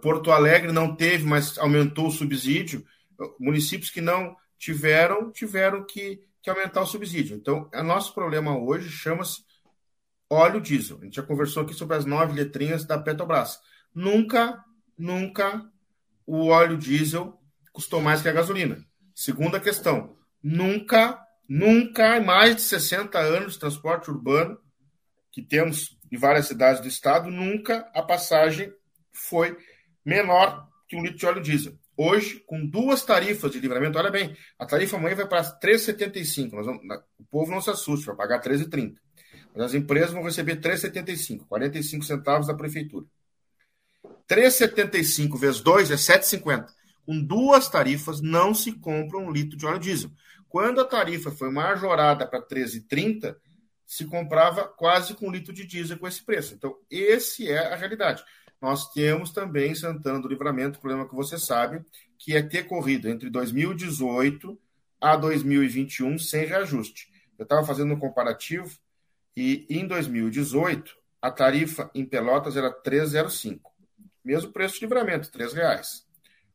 Porto 0.00 0.30
Alegre 0.30 0.72
não 0.72 0.94
teve, 0.94 1.24
mas 1.24 1.56
aumentou 1.58 2.08
o 2.08 2.12
subsídio. 2.12 2.84
Municípios 3.38 3.90
que 3.90 4.00
não 4.00 4.36
tiveram, 4.58 5.30
tiveram 5.30 5.84
que, 5.84 6.20
que 6.42 6.50
aumentar 6.50 6.82
o 6.82 6.86
subsídio. 6.86 7.36
Então, 7.36 7.70
o 7.72 7.82
nosso 7.82 8.12
problema 8.12 8.58
hoje 8.58 8.90
chama-se 8.90 9.42
óleo 10.30 10.60
diesel. 10.60 10.98
A 11.00 11.04
gente 11.04 11.16
já 11.16 11.22
conversou 11.22 11.62
aqui 11.62 11.74
sobre 11.74 11.96
as 11.96 12.04
nove 12.04 12.34
letrinhas 12.34 12.84
da 12.84 12.98
Petrobras. 12.98 13.58
Nunca, 13.94 14.62
nunca 14.96 15.64
o 16.26 16.48
óleo 16.48 16.76
diesel 16.76 17.40
custou 17.72 18.00
mais 18.00 18.20
que 18.20 18.28
a 18.28 18.32
gasolina. 18.32 18.84
Segunda 19.14 19.58
questão, 19.58 20.16
nunca, 20.42 21.18
nunca, 21.48 22.18
em 22.18 22.24
mais 22.24 22.56
de 22.56 22.62
60 22.62 23.18
anos 23.18 23.54
de 23.54 23.58
transporte 23.60 24.10
urbano 24.10 24.58
que 25.32 25.42
temos 25.42 25.96
em 26.10 26.16
várias 26.16 26.46
cidades 26.46 26.80
do 26.80 26.88
estado, 26.88 27.30
nunca 27.30 27.90
a 27.94 28.02
passagem 28.02 28.72
foi 29.12 29.56
menor 30.04 30.68
que 30.88 30.96
um 30.96 31.02
litro 31.02 31.18
de 31.18 31.26
óleo 31.26 31.42
diesel. 31.42 31.78
Hoje, 31.96 32.42
com 32.46 32.64
duas 32.64 33.04
tarifas 33.04 33.50
de 33.50 33.58
livramento, 33.58 33.98
olha 33.98 34.10
bem, 34.10 34.36
a 34.58 34.64
tarifa 34.64 34.96
amanhã 34.96 35.16
vai 35.16 35.26
para 35.26 35.42
3,75. 35.58 36.52
O 37.18 37.24
povo 37.24 37.50
não 37.50 37.60
se 37.60 37.70
assuste, 37.70 38.06
vai 38.06 38.16
pagar 38.16 38.40
13,30. 38.40 38.96
Mas 39.54 39.64
as 39.64 39.74
empresas 39.74 40.12
vão 40.12 40.22
receber 40.22 40.60
3,75, 40.60 41.46
45 41.48 42.04
centavos 42.04 42.46
da 42.46 42.54
prefeitura. 42.54 43.04
3,75 44.28 45.38
vezes 45.38 45.60
2 45.60 45.90
é 45.90 45.96
7,50. 45.96 46.68
Com 47.04 47.20
duas 47.20 47.68
tarifas 47.68 48.20
não 48.20 48.54
se 48.54 48.72
compra 48.72 49.18
um 49.18 49.32
litro 49.32 49.58
de 49.58 49.66
óleo 49.66 49.80
diesel. 49.80 50.10
Quando 50.48 50.80
a 50.80 50.84
tarifa 50.84 51.30
foi 51.30 51.50
majorada 51.50 52.26
para 52.26 52.40
13,30, 52.40 53.34
se 53.84 54.04
comprava 54.04 54.68
quase 54.68 55.14
com 55.14 55.28
um 55.28 55.32
litro 55.32 55.52
de 55.52 55.66
diesel 55.66 55.98
com 55.98 56.06
esse 56.06 56.22
preço. 56.22 56.54
Então, 56.54 56.76
esse 56.90 57.48
é 57.48 57.72
a 57.72 57.74
realidade. 57.74 58.22
Nós 58.60 58.92
temos 58.92 59.30
também 59.30 59.74
Santana 59.74 60.20
do 60.20 60.28
Livramento, 60.28 60.80
problema 60.80 61.08
que 61.08 61.14
você 61.14 61.38
sabe, 61.38 61.84
que 62.18 62.36
é 62.36 62.42
ter 62.42 62.64
corrido 62.64 63.08
entre 63.08 63.30
2018 63.30 64.58
a 65.00 65.16
2021 65.16 66.18
sem 66.18 66.44
reajuste. 66.44 67.08
Eu 67.38 67.44
estava 67.44 67.64
fazendo 67.64 67.94
um 67.94 67.98
comparativo 67.98 68.76
e 69.36 69.64
em 69.70 69.86
2018 69.86 70.96
a 71.22 71.30
tarifa 71.30 71.88
em 71.94 72.04
Pelotas 72.04 72.56
era 72.56 72.72
305. 72.72 73.72
Mesmo 74.24 74.52
preço 74.52 74.74
de 74.74 74.80
livramento, 74.80 75.30
R$ 75.36 75.46
reais. 75.54 76.04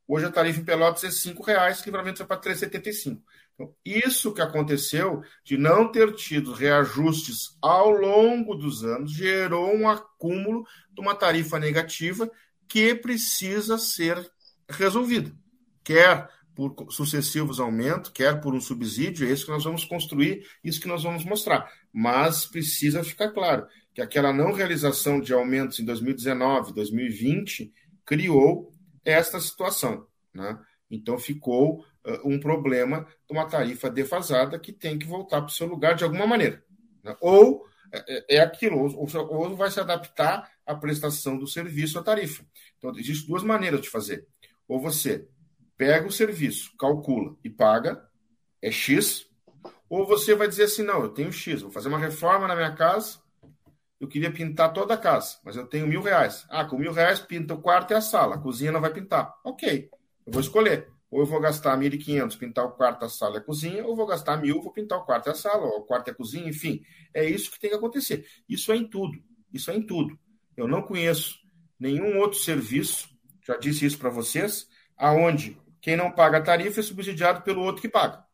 Hoje 0.05 0.25
a 0.25 0.31
tarifa 0.31 0.59
em 0.59 0.65
Pelotas 0.65 1.03
é 1.03 1.29
R$ 1.29 1.39
reais, 1.45 1.85
livramento 1.85 2.19
vai 2.25 2.27
para 2.27 2.51
3,75. 2.51 3.21
Então, 3.53 3.73
isso 3.85 4.33
que 4.33 4.41
aconteceu 4.41 5.21
de 5.43 5.57
não 5.57 5.91
ter 5.91 6.13
tido 6.15 6.53
reajustes 6.53 7.57
ao 7.61 7.91
longo 7.91 8.55
dos 8.55 8.83
anos 8.83 9.11
gerou 9.11 9.75
um 9.75 9.87
acúmulo 9.87 10.65
de 10.91 11.01
uma 11.01 11.13
tarifa 11.15 11.59
negativa 11.59 12.29
que 12.67 12.95
precisa 12.95 13.77
ser 13.77 14.31
resolvida. 14.67 15.31
Quer 15.83 16.29
por 16.55 16.75
sucessivos 16.91 17.59
aumentos, 17.59 18.11
quer 18.11 18.39
por 18.39 18.53
um 18.53 18.61
subsídio, 18.61 19.27
é 19.27 19.31
isso 19.31 19.45
que 19.45 19.51
nós 19.51 19.63
vamos 19.63 19.85
construir, 19.85 20.47
isso 20.63 20.79
que 20.79 20.87
nós 20.87 21.03
vamos 21.03 21.25
mostrar. 21.25 21.71
Mas 21.91 22.45
precisa 22.45 23.03
ficar 23.03 23.31
claro 23.31 23.67
que 23.93 24.01
aquela 24.01 24.33
não 24.33 24.53
realização 24.53 25.19
de 25.19 25.33
aumentos 25.33 25.79
em 25.79 25.85
2019, 25.85 26.73
2020, 26.73 27.71
criou 28.05 28.73
esta 29.05 29.39
situação. 29.39 30.07
Né? 30.33 30.57
Então 30.89 31.17
ficou 31.17 31.85
um 32.23 32.39
problema 32.39 33.07
de 33.25 33.33
uma 33.33 33.45
tarifa 33.45 33.89
defasada 33.89 34.59
que 34.59 34.73
tem 34.73 34.99
que 34.99 35.05
voltar 35.05 35.41
para 35.41 35.49
o 35.49 35.53
seu 35.53 35.67
lugar 35.67 35.95
de 35.95 36.03
alguma 36.03 36.27
maneira. 36.27 36.63
Né? 37.03 37.15
Ou 37.21 37.65
é, 37.91 38.37
é 38.37 38.39
aquilo, 38.39 38.79
ou, 38.79 39.07
ou, 39.29 39.55
vai 39.55 39.69
se 39.69 39.79
adaptar 39.79 40.51
à 40.65 40.75
prestação 40.75 41.37
do 41.37 41.47
serviço 41.47 41.99
à 41.99 42.03
tarifa. 42.03 42.45
Então, 42.77 42.91
existem 42.97 43.27
duas 43.27 43.43
maneiras 43.43 43.81
de 43.81 43.89
fazer. 43.89 44.27
Ou 44.67 44.79
você 44.79 45.27
pega 45.77 46.07
o 46.07 46.11
serviço, 46.11 46.75
calcula 46.77 47.35
e 47.43 47.49
paga, 47.49 48.03
é 48.61 48.71
X, 48.71 49.27
ou 49.89 50.05
você 50.05 50.33
vai 50.33 50.47
dizer 50.47 50.63
assim, 50.63 50.83
não, 50.83 51.01
eu 51.01 51.09
tenho 51.09 51.31
X, 51.31 51.61
vou 51.61 51.71
fazer 51.71 51.89
uma 51.89 51.99
reforma 51.99 52.47
na 52.47 52.55
minha 52.55 52.73
casa, 52.73 53.19
eu 53.99 54.07
queria 54.07 54.31
pintar 54.31 54.73
toda 54.73 54.93
a 54.95 54.97
casa, 54.97 55.37
mas 55.43 55.55
eu 55.55 55.65
tenho 55.65 55.87
mil 55.87 56.01
reais. 56.01 56.45
Ah, 56.49 56.65
com 56.65 56.77
mil 56.77 56.91
reais 56.91 57.19
pinta 57.19 57.53
o 57.53 57.61
quarto 57.61 57.91
e 57.91 57.93
a 57.95 58.01
sala, 58.01 58.35
a 58.35 58.39
cozinha 58.39 58.71
não 58.71 58.81
vai 58.81 58.91
pintar. 58.91 59.33
Ok, 59.43 59.89
eu 60.25 60.31
vou 60.31 60.41
escolher. 60.41 60.92
Ou 61.13 61.19
eu 61.19 61.27
vou 61.27 61.39
gastar 61.39 61.77
1.500 61.77 62.39
pintar 62.39 62.65
o 62.65 62.71
quarto, 62.71 63.05
a 63.05 63.09
sala 63.09 63.35
e 63.35 63.37
a 63.37 63.41
cozinha, 63.41 63.85
ou 63.85 63.95
vou 63.95 64.07
gastar 64.07 64.35
mil, 64.35 64.59
vou 64.59 64.73
pintar 64.73 64.97
o 64.97 65.05
quarto 65.05 65.27
e 65.27 65.29
a 65.29 65.35
sala, 65.35 65.63
ou 65.63 65.81
o 65.81 65.83
quarto 65.83 66.07
e 66.07 66.09
a 66.09 66.13
cozinha, 66.15 66.49
enfim. 66.49 66.83
É 67.13 67.23
isso 67.23 67.51
que 67.51 67.59
tem 67.59 67.69
que 67.69 67.75
acontecer. 67.75 68.25
Isso 68.49 68.71
é 68.71 68.75
em 68.75 68.87
tudo. 68.87 69.23
Isso 69.53 69.69
é 69.69 69.75
em 69.75 69.85
tudo. 69.85 70.17
Eu 70.57 70.67
não 70.67 70.81
conheço 70.81 71.37
nenhum 71.79 72.17
outro 72.17 72.39
serviço, 72.39 73.15
já 73.45 73.55
disse 73.55 73.85
isso 73.85 73.99
para 73.99 74.09
vocês, 74.09 74.67
aonde 74.97 75.55
quem 75.79 75.95
não 75.95 76.09
paga 76.09 76.39
a 76.39 76.41
tarifa 76.41 76.79
é 76.79 76.83
subsidiado 76.83 77.43
pelo 77.43 77.61
outro 77.61 77.83
que 77.83 77.89
paga. 77.89 78.25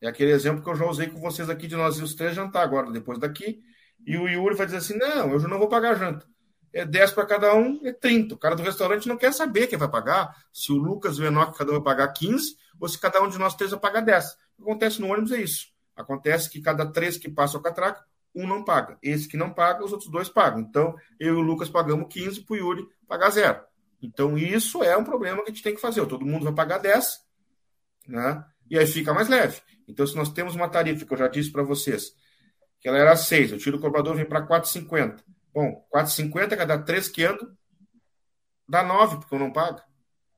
É 0.00 0.06
aquele 0.06 0.30
exemplo 0.30 0.62
que 0.62 0.70
eu 0.70 0.76
já 0.76 0.86
usei 0.86 1.08
com 1.08 1.18
vocês 1.18 1.50
aqui 1.50 1.66
de 1.66 1.74
nós 1.74 1.98
ir 1.98 2.04
os 2.04 2.14
três 2.14 2.36
jantar 2.36 2.62
agora, 2.62 2.92
depois 2.92 3.18
daqui, 3.18 3.60
e 4.06 4.16
o 4.16 4.28
Yuri 4.28 4.54
vai 4.54 4.66
dizer 4.66 4.78
assim: 4.78 4.96
não, 4.96 5.32
eu 5.32 5.40
não 5.48 5.58
vou 5.58 5.68
pagar 5.68 5.96
janta 5.96 6.24
é 6.72 6.84
10 6.84 7.12
para 7.12 7.26
cada 7.26 7.54
um, 7.54 7.80
é 7.84 7.92
30. 7.92 8.34
O 8.34 8.38
cara 8.38 8.54
do 8.54 8.62
restaurante 8.62 9.08
não 9.08 9.16
quer 9.16 9.32
saber 9.32 9.66
quem 9.66 9.78
vai 9.78 9.90
pagar, 9.90 10.36
se 10.52 10.72
o 10.72 10.76
Lucas 10.76 11.16
e 11.16 11.22
o 11.22 11.26
Enoque 11.26 11.58
cada 11.58 11.70
um 11.70 11.74
vai 11.74 11.82
pagar 11.82 12.08
15, 12.08 12.56
ou 12.78 12.88
se 12.88 12.98
cada 12.98 13.22
um 13.22 13.28
de 13.28 13.38
nós 13.38 13.54
três 13.54 13.70
vai 13.70 13.80
pagar 13.80 14.00
10. 14.00 14.24
O 14.24 14.28
que 14.28 14.62
acontece 14.62 15.00
no 15.00 15.08
ônibus 15.08 15.32
é 15.32 15.40
isso. 15.42 15.68
Acontece 15.96 16.48
que 16.48 16.60
cada 16.60 16.86
três 16.86 17.16
que 17.16 17.28
passa 17.28 17.58
o 17.58 17.62
catraca, 17.62 18.04
um 18.34 18.46
não 18.46 18.64
paga. 18.64 18.96
Esse 19.02 19.28
que 19.28 19.36
não 19.36 19.52
paga, 19.52 19.84
os 19.84 19.92
outros 19.92 20.10
dois 20.10 20.28
pagam. 20.28 20.60
Então, 20.60 20.94
eu 21.18 21.34
e 21.34 21.36
o 21.36 21.40
Lucas 21.40 21.68
pagamos 21.68 22.06
15 22.12 22.42
para 22.42 22.54
o 22.54 22.56
Yuri 22.56 22.86
pagar 23.06 23.30
zero. 23.30 23.60
Então, 24.00 24.38
isso 24.38 24.82
é 24.82 24.96
um 24.96 25.04
problema 25.04 25.42
que 25.42 25.50
a 25.50 25.52
gente 25.52 25.62
tem 25.62 25.74
que 25.74 25.80
fazer. 25.80 26.06
Todo 26.06 26.24
mundo 26.24 26.44
vai 26.44 26.54
pagar 26.54 26.78
10, 26.78 27.20
né? 28.08 28.44
E 28.70 28.78
aí 28.78 28.86
fica 28.86 29.12
mais 29.12 29.28
leve. 29.28 29.60
Então, 29.88 30.06
se 30.06 30.14
nós 30.16 30.32
temos 30.32 30.54
uma 30.54 30.68
tarifa 30.68 31.04
que 31.04 31.12
eu 31.12 31.18
já 31.18 31.26
disse 31.26 31.50
para 31.50 31.64
vocês, 31.64 32.12
que 32.80 32.88
ela 32.88 32.96
era 32.96 33.16
6, 33.16 33.52
eu 33.52 33.58
tiro 33.58 33.76
o 33.76 33.80
cobrador, 33.80 34.14
vem 34.14 34.24
para 34.24 34.46
4,50 34.46 35.20
Bom, 35.52 35.84
4,50 35.92 36.56
cada 36.56 36.78
3 36.78 37.08
que 37.08 37.22
dá 38.68 38.82
9, 38.82 39.18
porque 39.18 39.34
eu 39.34 39.38
não 39.38 39.52
pago. 39.52 39.80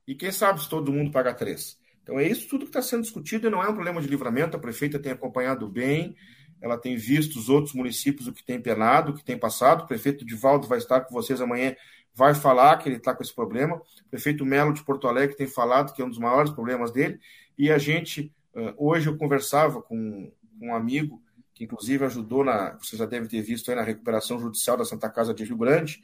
E 0.07 0.15
quem 0.15 0.31
sabe 0.31 0.61
se 0.61 0.67
todo 0.67 0.91
mundo 0.91 1.11
paga 1.11 1.33
3. 1.33 1.77
Então 2.01 2.19
é 2.19 2.27
isso 2.27 2.49
tudo 2.49 2.65
que 2.65 2.69
está 2.69 2.81
sendo 2.81 3.03
discutido 3.03 3.47
e 3.47 3.49
não 3.49 3.63
é 3.63 3.69
um 3.69 3.73
problema 3.73 4.01
de 4.01 4.07
livramento. 4.07 4.57
A 4.57 4.59
prefeita 4.59 4.99
tem 4.99 5.13
acompanhado 5.13 5.67
bem, 5.69 6.15
ela 6.61 6.77
tem 6.77 6.97
visto 6.97 7.37
os 7.37 7.47
outros 7.47 7.73
municípios 7.73 8.27
o 8.27 8.33
que 8.33 8.43
tem 8.43 8.61
penado, 8.61 9.11
o 9.11 9.15
que 9.15 9.23
tem 9.23 9.37
passado. 9.37 9.83
O 9.83 9.87
prefeito 9.87 10.25
Divaldo 10.25 10.67
vai 10.67 10.79
estar 10.79 11.01
com 11.01 11.13
vocês 11.13 11.39
amanhã, 11.39 11.75
vai 12.13 12.35
falar 12.35 12.77
que 12.77 12.89
ele 12.89 12.97
está 12.97 13.13
com 13.15 13.23
esse 13.23 13.33
problema. 13.33 13.77
O 13.77 14.09
prefeito 14.09 14.45
Melo 14.45 14.73
de 14.73 14.83
Porto 14.83 15.07
Alegre 15.07 15.35
tem 15.35 15.47
falado 15.47 15.93
que 15.93 16.01
é 16.01 16.05
um 16.05 16.09
dos 16.09 16.19
maiores 16.19 16.51
problemas 16.51 16.91
dele. 16.91 17.19
E 17.57 17.71
a 17.71 17.77
gente, 17.77 18.33
hoje 18.77 19.07
eu 19.07 19.17
conversava 19.17 19.81
com 19.81 20.31
um 20.61 20.73
amigo 20.73 21.21
que 21.53 21.63
inclusive 21.63 22.05
ajudou 22.05 22.43
na, 22.43 22.77
você 22.81 22.97
já 22.97 23.05
deve 23.05 23.27
ter 23.27 23.41
visto 23.41 23.69
aí 23.69 23.75
na 23.75 23.83
recuperação 23.83 24.39
judicial 24.39 24.77
da 24.77 24.85
Santa 24.85 25.09
Casa 25.09 25.33
de 25.33 25.43
Rio 25.43 25.57
Grande, 25.57 26.01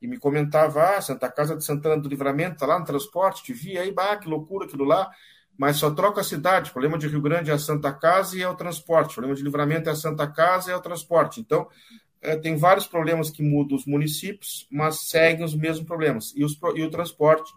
e 0.00 0.06
me 0.06 0.18
comentava, 0.18 0.96
ah, 0.96 1.00
Santa 1.00 1.30
Casa 1.30 1.56
de 1.56 1.64
Santana 1.64 2.00
do 2.00 2.08
Livramento, 2.08 2.58
tá 2.58 2.66
lá 2.66 2.78
no 2.78 2.84
transporte, 2.84 3.44
te 3.44 3.52
vi 3.52 3.78
aí, 3.78 3.92
bah, 3.92 4.16
que 4.16 4.28
loucura 4.28 4.66
aquilo 4.66 4.84
lá, 4.84 5.10
mas 5.56 5.76
só 5.76 5.90
troca 5.90 6.20
a 6.20 6.24
cidade, 6.24 6.70
o 6.70 6.72
problema 6.72 6.98
de 6.98 7.06
Rio 7.06 7.20
Grande 7.20 7.50
é 7.50 7.54
a 7.54 7.58
Santa 7.58 7.92
Casa 7.92 8.36
e 8.36 8.42
é 8.42 8.48
o 8.48 8.54
transporte, 8.54 9.10
o 9.10 9.14
problema 9.14 9.36
de 9.36 9.42
Livramento 9.42 9.88
é 9.88 9.92
a 9.92 9.96
Santa 9.96 10.26
Casa 10.26 10.70
e 10.70 10.72
é 10.72 10.76
o 10.76 10.80
transporte, 10.80 11.40
então 11.40 11.68
é, 12.20 12.36
tem 12.36 12.56
vários 12.56 12.86
problemas 12.86 13.30
que 13.30 13.42
mudam 13.42 13.76
os 13.76 13.86
municípios, 13.86 14.66
mas 14.70 15.08
seguem 15.08 15.44
os 15.44 15.54
mesmos 15.54 15.86
problemas, 15.86 16.32
e, 16.34 16.44
os, 16.44 16.58
e 16.74 16.82
o 16.82 16.90
transporte 16.90 17.52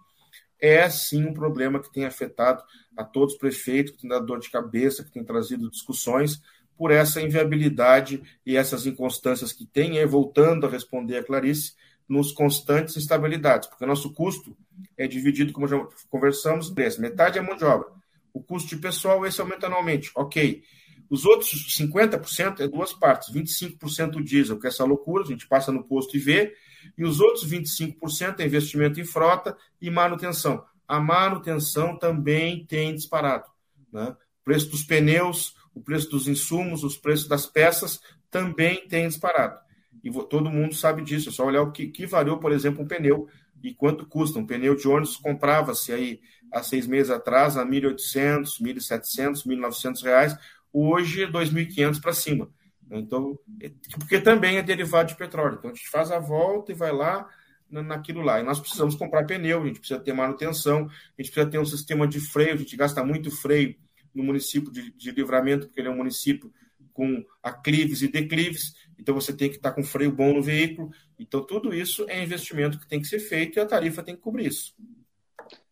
é 0.60 0.90
sim 0.90 1.26
um 1.26 1.34
problema 1.34 1.80
que 1.80 1.92
tem 1.92 2.06
afetado 2.06 2.64
a 2.96 3.04
todos 3.04 3.34
os 3.34 3.40
prefeitos, 3.40 3.94
que 3.94 4.02
tem 4.02 4.10
dado 4.10 4.26
dor 4.26 4.40
de 4.40 4.50
cabeça, 4.50 5.04
que 5.04 5.12
tem 5.12 5.24
trazido 5.24 5.70
discussões, 5.70 6.42
por 6.78 6.92
essa 6.92 7.22
inviabilidade 7.22 8.22
e 8.46 8.58
essas 8.58 8.86
inconstâncias 8.86 9.54
que 9.54 9.66
tem, 9.66 9.98
e 9.98 10.06
voltando 10.06 10.66
a 10.66 10.70
responder 10.70 11.18
a 11.18 11.24
Clarice, 11.24 11.74
nos 12.08 12.32
constantes 12.32 12.98
instabilidades, 12.98 13.68
porque 13.68 13.84
o 13.84 13.88
nosso 13.88 14.14
custo 14.14 14.56
é 14.98 15.08
dividido, 15.08 15.52
como 15.52 15.68
já 15.68 15.78
conversamos, 16.10 16.70
em 16.70 17.02
metade 17.02 17.40
é 17.40 17.42
mão 17.42 17.56
de 17.56 17.66
obra. 17.66 17.88
O 18.34 18.42
custo 18.42 18.70
de 18.70 18.78
pessoal, 18.78 19.26
esse 19.26 19.42
aumenta 19.42 19.68
anualmente, 19.68 20.12
ok. 20.16 20.62
Os 21.10 21.26
outros 21.26 21.78
50% 21.78 22.60
é 22.60 22.68
duas 22.68 22.94
partes, 22.94 23.34
25% 23.34 24.24
diesel, 24.24 24.60
que 24.60 24.68
é 24.68 24.70
essa 24.70 24.84
loucura, 24.84 25.24
a 25.24 25.28
gente 25.28 25.48
passa 25.48 25.72
no 25.72 25.84
posto 25.84 26.16
e 26.16 26.20
vê, 26.20 26.54
e 26.98 27.04
os 27.04 27.20
outros 27.20 27.50
25% 27.50 28.40
é 28.40 28.46
investimento 28.46 29.00
em 29.00 29.06
frota 29.06 29.58
e 29.82 29.90
manutenção. 29.90 30.64
A 30.88 31.00
manutenção 31.00 31.98
também 31.98 32.66
tem 32.66 32.94
disparado. 32.94 33.46
Né? 33.92 34.16
Preço 34.44 34.70
dos 34.70 34.84
pneus, 34.84 35.56
o 35.76 35.82
preço 35.82 36.10
dos 36.10 36.28
insumos, 36.28 36.84
os 36.84 36.98
preços 36.98 37.28
das 37.28 37.46
peças 37.46 38.00
também 38.32 38.88
tem 38.88 39.08
disparado. 39.08 39.60
E 40.04 40.10
todo 40.28 40.50
mundo 40.50 40.74
sabe 40.74 41.04
disso. 41.04 41.30
É 41.30 41.32
só 41.32 41.46
olhar 41.46 41.62
o 41.62 41.72
que, 41.72 41.88
que 41.88 42.08
variou, 42.08 42.40
por 42.40 42.52
exemplo, 42.52 42.84
um 42.84 42.88
pneu 42.88 43.28
e 43.62 43.74
quanto 43.74 44.06
custa. 44.06 44.40
Um 44.40 44.46
pneu 44.46 44.76
de 44.76 44.88
ônibus 44.88 45.18
comprava-se 45.18 45.92
aí 45.92 46.22
há 46.52 46.64
seis 46.64 46.88
meses 46.88 47.12
atrás 47.12 47.58
a 47.58 47.66
1.800, 47.66 48.62
1.700, 48.62 49.46
1.900 49.46 50.04
reais. 50.04 50.38
Hoje 50.72 51.24
é 51.24 51.28
2.500 51.28 52.02
para 52.02 52.14
cima. 52.14 52.50
Então, 52.90 53.38
é, 53.62 53.72
porque 54.00 54.20
também 54.20 54.58
é 54.58 54.64
derivado 54.64 55.10
de 55.10 55.16
petróleo. 55.16 55.58
Então, 55.58 55.72
a 55.72 55.74
gente 55.74 55.90
faz 55.90 56.12
a 56.12 56.20
volta 56.20 56.72
e 56.72 56.76
vai 56.76 56.92
lá 56.92 57.28
naquilo 57.70 58.22
lá. 58.22 58.40
E 58.40 58.44
nós 58.44 58.60
precisamos 58.60 58.96
comprar 58.96 59.26
pneu, 59.26 59.64
a 59.64 59.66
gente 59.66 59.80
precisa 59.80 60.00
ter 60.00 60.14
manutenção, 60.14 60.88
a 61.18 61.22
gente 61.22 61.32
precisa 61.32 61.48
ter 61.48 61.58
um 61.58 61.66
sistema 61.66 62.08
de 62.08 62.20
freio, 62.20 62.54
a 62.54 62.58
gente 62.58 62.78
gasta 62.78 63.04
muito 63.04 63.32
freio 63.32 63.76
no 64.16 64.24
município 64.24 64.72
de, 64.72 64.92
de 64.92 65.12
Livramento, 65.12 65.68
porque 65.68 65.82
ele 65.82 65.90
é 65.90 65.92
um 65.92 65.98
município 65.98 66.52
com 66.96 67.24
aclives 67.44 68.02
e 68.02 68.08
declives, 68.08 68.74
então 68.98 69.14
você 69.14 69.34
tem 69.34 69.50
que 69.50 69.58
estar 69.58 69.74
com 69.74 69.84
freio 69.84 70.12
bom 70.12 70.34
no 70.34 70.42
veículo. 70.42 70.90
Então, 71.20 71.46
tudo 71.46 71.74
isso 71.74 72.06
é 72.08 72.24
investimento 72.24 72.80
que 72.80 72.88
tem 72.88 73.02
que 73.02 73.08
ser 73.08 73.20
feito 73.20 73.58
e 73.58 73.60
a 73.60 73.66
tarifa 73.66 74.02
tem 74.02 74.16
que 74.16 74.22
cobrir 74.22 74.48
isso. 74.48 74.74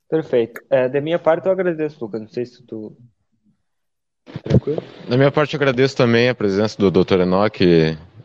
Perfeito. 0.10 0.62
É, 0.70 0.90
da 0.90 1.00
minha 1.00 1.18
parte, 1.18 1.46
eu 1.46 1.52
agradeço, 1.52 1.98
Lucas. 2.02 2.22
Não 2.22 2.28
sei 2.28 2.46
se 2.46 2.62
tu. 2.64 2.96
Tranquilo? 4.44 4.84
Da 5.10 5.18
minha 5.18 5.32
parte, 5.32 5.56
eu 5.56 5.58
agradeço 5.58 5.96
também 5.96 6.28
a 6.28 6.36
presença 6.36 6.78
do 6.78 6.92
Dr. 6.92 7.22
Enoch, 7.22 7.64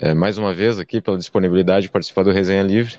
é, 0.00 0.12
mais 0.12 0.37
uma 0.37 0.52
vez 0.52 0.78
aqui, 0.78 1.00
pela 1.00 1.16
disponibilidade 1.16 1.87
de 1.87 1.92
participar 1.92 2.24
do 2.24 2.33
Resenha 2.33 2.62
Livre. 2.62 2.96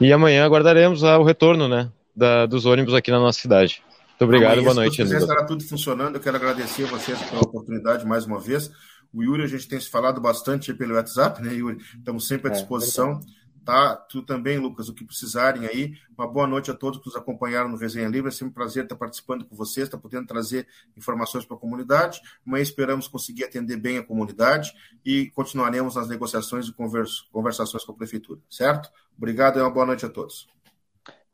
E 0.00 0.12
amanhã 0.12 0.44
aguardaremos 0.44 1.02
o 1.02 1.22
retorno 1.22 1.68
né, 1.68 1.90
da, 2.14 2.46
dos 2.46 2.66
ônibus 2.66 2.94
aqui 2.94 3.10
na 3.10 3.20
nossa 3.20 3.40
cidade. 3.40 3.82
Muito 4.16 4.24
obrigado, 4.24 4.52
amanhã, 4.52 4.64
boa 4.64 4.74
noite. 4.74 5.06
Se 5.06 5.14
estará 5.14 5.44
tudo 5.44 5.62
funcionando. 5.62 6.14
Eu 6.14 6.20
quero 6.22 6.36
agradecer 6.36 6.84
a 6.84 6.86
vocês 6.86 7.20
pela 7.20 7.42
oportunidade 7.42 8.06
mais 8.06 8.24
uma 8.24 8.40
vez. 8.40 8.70
O 9.12 9.22
Yuri, 9.22 9.42
a 9.42 9.46
gente 9.46 9.68
tem 9.68 9.78
se 9.78 9.90
falado 9.90 10.20
bastante 10.22 10.72
pelo 10.72 10.94
WhatsApp, 10.94 11.42
né, 11.42 11.52
Yuri? 11.52 11.76
Estamos 11.98 12.26
sempre 12.26 12.48
à 12.48 12.50
é, 12.50 12.54
disposição. 12.54 13.20
É 13.20 13.46
tá? 13.62 13.94
Tu 13.94 14.22
também, 14.22 14.58
Lucas, 14.58 14.88
o 14.88 14.94
que 14.94 15.04
precisarem 15.04 15.66
aí. 15.66 15.92
Uma 16.16 16.26
boa 16.26 16.46
noite 16.46 16.70
a 16.70 16.74
todos 16.74 16.98
que 16.98 17.06
nos 17.06 17.16
acompanharam 17.16 17.68
no 17.68 17.76
Resenha 17.76 18.08
Livre. 18.08 18.28
É 18.28 18.30
sempre 18.30 18.52
um 18.52 18.54
prazer 18.54 18.84
estar 18.84 18.96
participando 18.96 19.44
com 19.44 19.54
vocês, 19.54 19.86
estar 19.86 19.98
podendo 19.98 20.26
trazer 20.26 20.66
informações 20.96 21.44
para 21.44 21.58
a 21.58 21.60
comunidade. 21.60 22.18
Mas 22.42 22.68
esperamos 22.68 23.08
conseguir 23.08 23.44
atender 23.44 23.76
bem 23.76 23.98
a 23.98 24.02
comunidade 24.02 24.72
e 25.04 25.30
continuaremos 25.32 25.94
nas 25.94 26.08
negociações 26.08 26.68
e 26.68 26.72
conversações 26.72 27.84
com 27.84 27.92
a 27.92 27.96
Prefeitura, 27.96 28.40
certo? 28.48 28.88
Obrigado 29.14 29.58
e 29.58 29.62
uma 29.62 29.70
boa 29.70 29.84
noite 29.84 30.06
a 30.06 30.08
todos. 30.08 30.48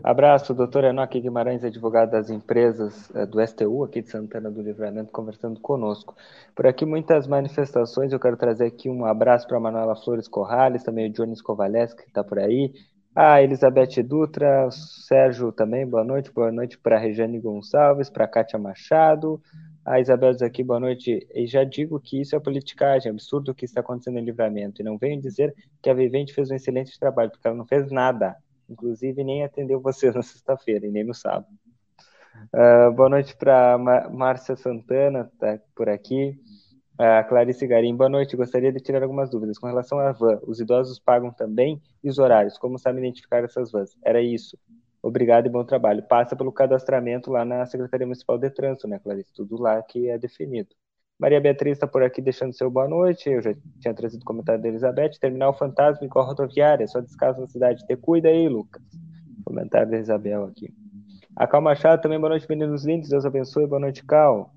Abraço, 0.05 0.53
doutor 0.53 0.83
Enoque 0.83 1.21
Guimarães, 1.21 1.63
advogado 1.63 2.11
das 2.11 2.29
empresas 2.29 3.09
eh, 3.15 3.25
do 3.25 3.41
STU 3.47 3.85
aqui 3.85 4.03
de 4.03 4.11
Santana 4.11 4.51
do 4.51 4.61
Livramento, 4.61 5.13
conversando 5.13 5.61
conosco. 5.61 6.17
Por 6.57 6.67
aqui 6.67 6.85
muitas 6.85 7.29
manifestações, 7.29 8.13
eu 8.13 8.19
quero 8.19 8.37
trazer 8.37 8.67
aqui 8.67 8.89
um 8.91 9.05
abraço 9.05 9.47
para 9.47 9.59
a 9.59 9.61
Manuela 9.61 9.95
Flores 9.95 10.27
Corrales, 10.27 10.83
também 10.83 11.09
o 11.09 11.13
Jones 11.13 11.41
Kovaleski, 11.41 12.03
que 12.03 12.09
está 12.09 12.25
por 12.25 12.41
aí, 12.41 12.73
a 13.15 13.41
Elizabeth 13.43 14.03
Dutra, 14.03 14.69
Sérgio 14.73 15.53
também, 15.53 15.87
boa 15.87 16.03
noite, 16.03 16.33
boa 16.33 16.51
noite 16.51 16.77
para 16.77 16.97
a 16.97 16.99
Regiane 16.99 17.39
Gonçalves, 17.39 18.11
para 18.11 18.25
a 18.25 18.29
Kátia 18.29 18.59
Machado, 18.59 19.41
a 19.85 20.01
Isabel 20.01 20.33
diz 20.33 20.43
aqui, 20.43 20.65
boa 20.65 20.81
noite, 20.81 21.25
e 21.33 21.47
já 21.47 21.63
digo 21.63 22.01
que 22.01 22.21
isso 22.21 22.35
é 22.35 22.41
politicagem, 22.41 23.13
absurdo 23.13 23.53
o 23.53 23.55
que 23.55 23.65
está 23.65 23.81
acontecendo 23.81 24.19
em 24.19 24.25
Livramento, 24.25 24.83
e 24.83 24.85
não 24.85 24.99
venho 24.99 25.21
dizer 25.21 25.55
que 25.81 25.89
a 25.89 25.95
Vivente 25.95 26.35
fez 26.35 26.51
um 26.51 26.57
excelente 26.57 26.99
trabalho, 26.99 27.31
porque 27.31 27.47
ela 27.47 27.57
não 27.57 27.67
fez 27.67 27.89
nada, 27.93 28.35
inclusive 28.73 29.23
nem 29.23 29.45
atendeu 29.45 29.81
vocês 29.81 30.15
na 30.17 30.23
sexta-feira 30.23 30.87
e 30.87 30.91
nem 30.91 31.05
no 31.05 31.15
sábado. 31.15 31.47
Uh, 32.53 32.93
boa 32.93 33.09
noite 33.09 33.37
para 33.37 33.79
Márcia 34.11 34.57
Santana, 34.57 35.31
tá 35.39 35.61
por 35.75 35.89
aqui. 35.89 36.39
Uh, 36.95 37.29
Clarice 37.29 37.67
Garim, 37.67 37.97
boa 37.97 38.09
noite. 38.09 38.37
Gostaria 38.37 38.73
de 38.73 38.81
tirar 38.81 39.03
algumas 39.03 39.31
dúvidas 39.31 39.59
com 39.59 39.67
relação 39.67 39.99
à 39.99 40.13
van. 40.13 40.41
Os 40.47 40.61
idosos 40.61 40.99
pagam 40.99 41.31
também 41.31 41.81
e 42.03 42.09
os 42.09 42.19
horários? 42.19 42.59
Como 42.59 42.79
sabem 42.79 43.03
identificar 43.05 43.45
essas 43.45 43.71
vans? 43.71 43.97
Era 44.05 44.21
isso. 44.21 44.59
Obrigado 45.03 45.47
e 45.47 45.51
bom 45.51 45.65
trabalho. 45.65 46.03
Passa 46.05 46.37
pelo 46.37 46.53
cadastramento 46.53 47.31
lá 47.31 47.45
na 47.45 47.67
Secretaria 47.67 48.07
Municipal 48.07 48.39
de 48.39 48.51
Trânsito, 48.51 48.87
né, 48.87 48.99
Clarice? 48.99 49.33
Tudo 49.33 49.61
lá 49.61 49.83
que 49.83 50.09
é 50.09 50.17
definido. 50.17 50.71
Maria 51.23 51.41
Beatriz 51.41 51.75
está 51.77 51.87
por 51.87 52.03
aqui 52.03 52.21
deixando 52.21 52.53
seu 52.53 52.69
boa 52.69 52.89
noite. 52.89 53.31
Eu 53.31 53.41
já 53.41 53.55
tinha 53.79 53.95
trazido 53.95 54.23
o 54.23 54.25
comentário 54.25 54.61
da 54.61 54.67
Elizabeth. 54.67 55.13
Terminal 55.21 55.57
Fantasma 55.57 56.09
a 56.13 56.21
rodoviária. 56.21 56.85
Só 56.89 57.01
descaso 57.01 57.41
na 57.41 57.47
cidade. 57.47 57.87
Te 57.87 57.95
cuida 57.95 58.29
aí, 58.29 58.49
Lucas. 58.49 58.83
Comentário 59.45 59.89
da 59.89 60.01
Isabel 60.01 60.47
aqui. 60.47 60.75
A 61.37 61.47
Cal 61.47 61.63
Machado 61.63 62.03
também, 62.03 62.19
boa 62.19 62.31
noite, 62.31 62.49
meninos 62.49 62.85
lindos. 62.85 63.09
Deus 63.09 63.25
abençoe. 63.25 63.69
Boa 63.69 63.79
noite, 63.79 64.05
Cal. 64.05 64.53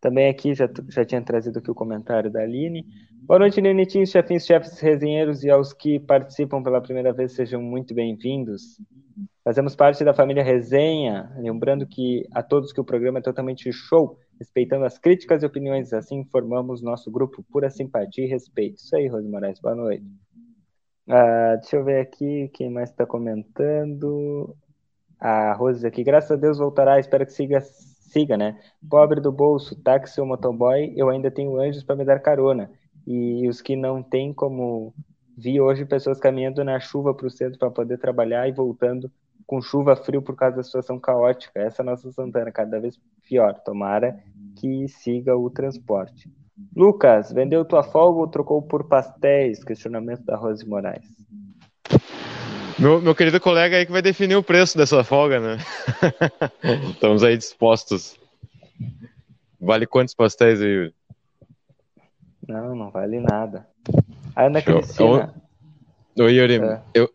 Também 0.00 0.28
aqui 0.28 0.54
já, 0.54 0.70
já 0.88 1.04
tinha 1.04 1.20
trazido 1.20 1.58
aqui 1.58 1.68
o 1.68 1.74
comentário 1.74 2.30
da 2.30 2.42
Aline. 2.42 2.86
Boa 3.22 3.40
noite, 3.40 3.60
Nenitinhos, 3.60 4.10
chefinhos, 4.10 4.46
chefes, 4.46 4.78
resenheiros 4.78 5.42
e 5.42 5.50
aos 5.50 5.72
que 5.72 5.98
participam 5.98 6.62
pela 6.62 6.80
primeira 6.80 7.12
vez, 7.12 7.32
sejam 7.32 7.60
muito 7.60 7.92
bem-vindos. 7.92 8.80
Fazemos 9.46 9.76
parte 9.76 10.02
da 10.02 10.12
família 10.12 10.42
Resenha, 10.42 11.30
lembrando 11.36 11.86
que 11.86 12.26
a 12.32 12.42
todos 12.42 12.72
que 12.72 12.80
o 12.80 12.84
programa 12.84 13.20
é 13.20 13.22
totalmente 13.22 13.72
show 13.72 14.18
respeitando 14.40 14.84
as 14.84 14.98
críticas 14.98 15.40
e 15.40 15.46
opiniões. 15.46 15.92
Assim 15.92 16.24
formamos 16.24 16.82
nosso 16.82 17.12
grupo 17.12 17.44
Pura 17.44 17.70
Simpatia 17.70 18.24
e 18.24 18.28
Respeito. 18.28 18.78
Isso 18.78 18.96
aí, 18.96 19.06
Rose 19.06 19.28
Moraes, 19.28 19.60
boa 19.60 19.76
noite. 19.76 20.04
Ah, 21.08 21.58
deixa 21.60 21.76
eu 21.76 21.84
ver 21.84 22.00
aqui 22.00 22.50
quem 22.54 22.68
mais 22.68 22.90
está 22.90 23.06
comentando. 23.06 24.52
A 25.20 25.52
Rose 25.52 25.86
aqui, 25.86 26.02
graças 26.02 26.32
a 26.32 26.36
Deus 26.36 26.58
voltará, 26.58 26.98
espero 26.98 27.24
que 27.24 27.32
siga, 27.32 27.60
siga, 27.60 28.36
né? 28.36 28.60
Pobre 28.90 29.20
do 29.20 29.30
bolso, 29.30 29.80
táxi 29.80 30.20
ou 30.20 30.26
motoboy, 30.26 30.92
eu 30.96 31.08
ainda 31.08 31.30
tenho 31.30 31.56
anjos 31.56 31.84
para 31.84 31.94
me 31.94 32.04
dar 32.04 32.18
carona. 32.18 32.68
E 33.06 33.48
os 33.48 33.62
que 33.62 33.76
não 33.76 34.02
têm 34.02 34.34
como 34.34 34.92
vi 35.38 35.60
hoje 35.60 35.84
pessoas 35.84 36.18
caminhando 36.18 36.64
na 36.64 36.80
chuva 36.80 37.14
para 37.14 37.28
o 37.28 37.30
centro 37.30 37.60
para 37.60 37.70
poder 37.70 37.98
trabalhar 37.98 38.48
e 38.48 38.52
voltando 38.52 39.08
com 39.46 39.62
chuva, 39.62 39.94
frio 39.94 40.20
por 40.20 40.34
causa 40.34 40.56
da 40.56 40.62
situação 40.62 40.98
caótica. 40.98 41.60
Essa 41.60 41.82
é 41.82 41.84
a 41.84 41.86
nossa 41.86 42.10
Santana, 42.10 42.50
cada 42.50 42.80
vez 42.80 42.98
pior. 43.28 43.54
Tomara 43.64 44.18
que 44.56 44.88
siga 44.88 45.36
o 45.36 45.48
transporte. 45.48 46.30
Lucas, 46.74 47.32
vendeu 47.32 47.64
tua 47.64 47.82
folga 47.82 48.20
ou 48.20 48.28
trocou 48.28 48.62
por 48.62 48.84
pastéis? 48.88 49.62
Questionamento 49.62 50.24
da 50.24 50.36
Rose 50.36 50.66
Moraes. 50.66 51.06
Meu, 52.78 53.00
meu 53.00 53.14
querido 53.14 53.40
colega 53.40 53.76
aí 53.76 53.86
que 53.86 53.92
vai 53.92 54.02
definir 54.02 54.36
o 54.36 54.42
preço 54.42 54.76
dessa 54.76 55.02
folga, 55.04 55.40
né? 55.40 55.58
Estamos 56.92 57.22
aí 57.22 57.36
dispostos. 57.36 58.18
Vale 59.60 59.86
quantos 59.86 60.14
pastéis 60.14 60.60
aí? 60.60 60.92
Não, 62.46 62.74
não 62.74 62.90
vale 62.90 63.20
nada. 63.20 63.66
A 64.34 64.44
Ana 64.44 64.60
Cristina. 64.60 65.34
Oi, 66.18 66.34
Yuri. 66.34 66.62
É. 66.62 66.80
Eu, 66.94 67.10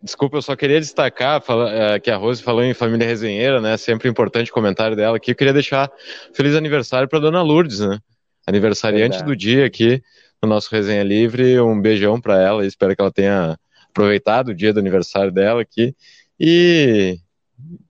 Desculpa, 0.00 0.36
eu 0.36 0.42
só 0.42 0.54
queria 0.54 0.78
destacar 0.78 1.42
fala, 1.42 1.70
é, 1.70 1.98
que 1.98 2.10
a 2.10 2.16
Rose 2.16 2.42
falou 2.42 2.62
em 2.62 2.72
família 2.72 3.06
resenheira, 3.06 3.60
né? 3.60 3.76
Sempre 3.76 4.08
importante 4.08 4.50
o 4.50 4.54
comentário 4.54 4.96
dela 4.96 5.16
aqui. 5.16 5.32
Eu 5.32 5.34
queria 5.34 5.52
deixar 5.52 5.90
feliz 6.32 6.54
aniversário 6.54 7.08
para 7.08 7.18
dona 7.18 7.42
Lourdes, 7.42 7.80
né? 7.80 7.98
Aniversariante 8.46 9.18
Verdade. 9.18 9.24
do 9.24 9.36
dia 9.36 9.66
aqui 9.66 10.00
no 10.40 10.48
nosso 10.48 10.70
Resenha 10.70 11.02
Livre. 11.02 11.60
Um 11.60 11.80
beijão 11.80 12.20
para 12.20 12.40
ela. 12.40 12.64
Espero 12.64 12.94
que 12.94 13.02
ela 13.02 13.10
tenha 13.10 13.58
aproveitado 13.90 14.50
o 14.50 14.54
dia 14.54 14.72
do 14.72 14.78
aniversário 14.78 15.32
dela 15.32 15.62
aqui. 15.62 15.94
E 16.38 17.18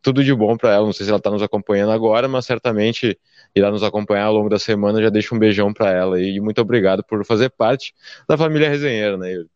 tudo 0.00 0.24
de 0.24 0.34
bom 0.34 0.56
para 0.56 0.72
ela. 0.72 0.86
Não 0.86 0.94
sei 0.94 1.04
se 1.04 1.10
ela 1.10 1.18
está 1.18 1.30
nos 1.30 1.42
acompanhando 1.42 1.92
agora, 1.92 2.26
mas 2.26 2.46
certamente 2.46 3.18
irá 3.54 3.70
nos 3.70 3.82
acompanhar 3.82 4.24
ao 4.24 4.32
longo 4.32 4.48
da 4.48 4.58
semana. 4.58 5.02
Já 5.02 5.10
deixo 5.10 5.34
um 5.34 5.38
beijão 5.38 5.74
para 5.74 5.90
ela 5.90 6.18
e 6.18 6.40
muito 6.40 6.60
obrigado 6.60 7.04
por 7.04 7.22
fazer 7.26 7.50
parte 7.50 7.92
da 8.26 8.38
família 8.38 8.70
resenheira, 8.70 9.18
né, 9.18 9.32
Yuri? 9.32 9.48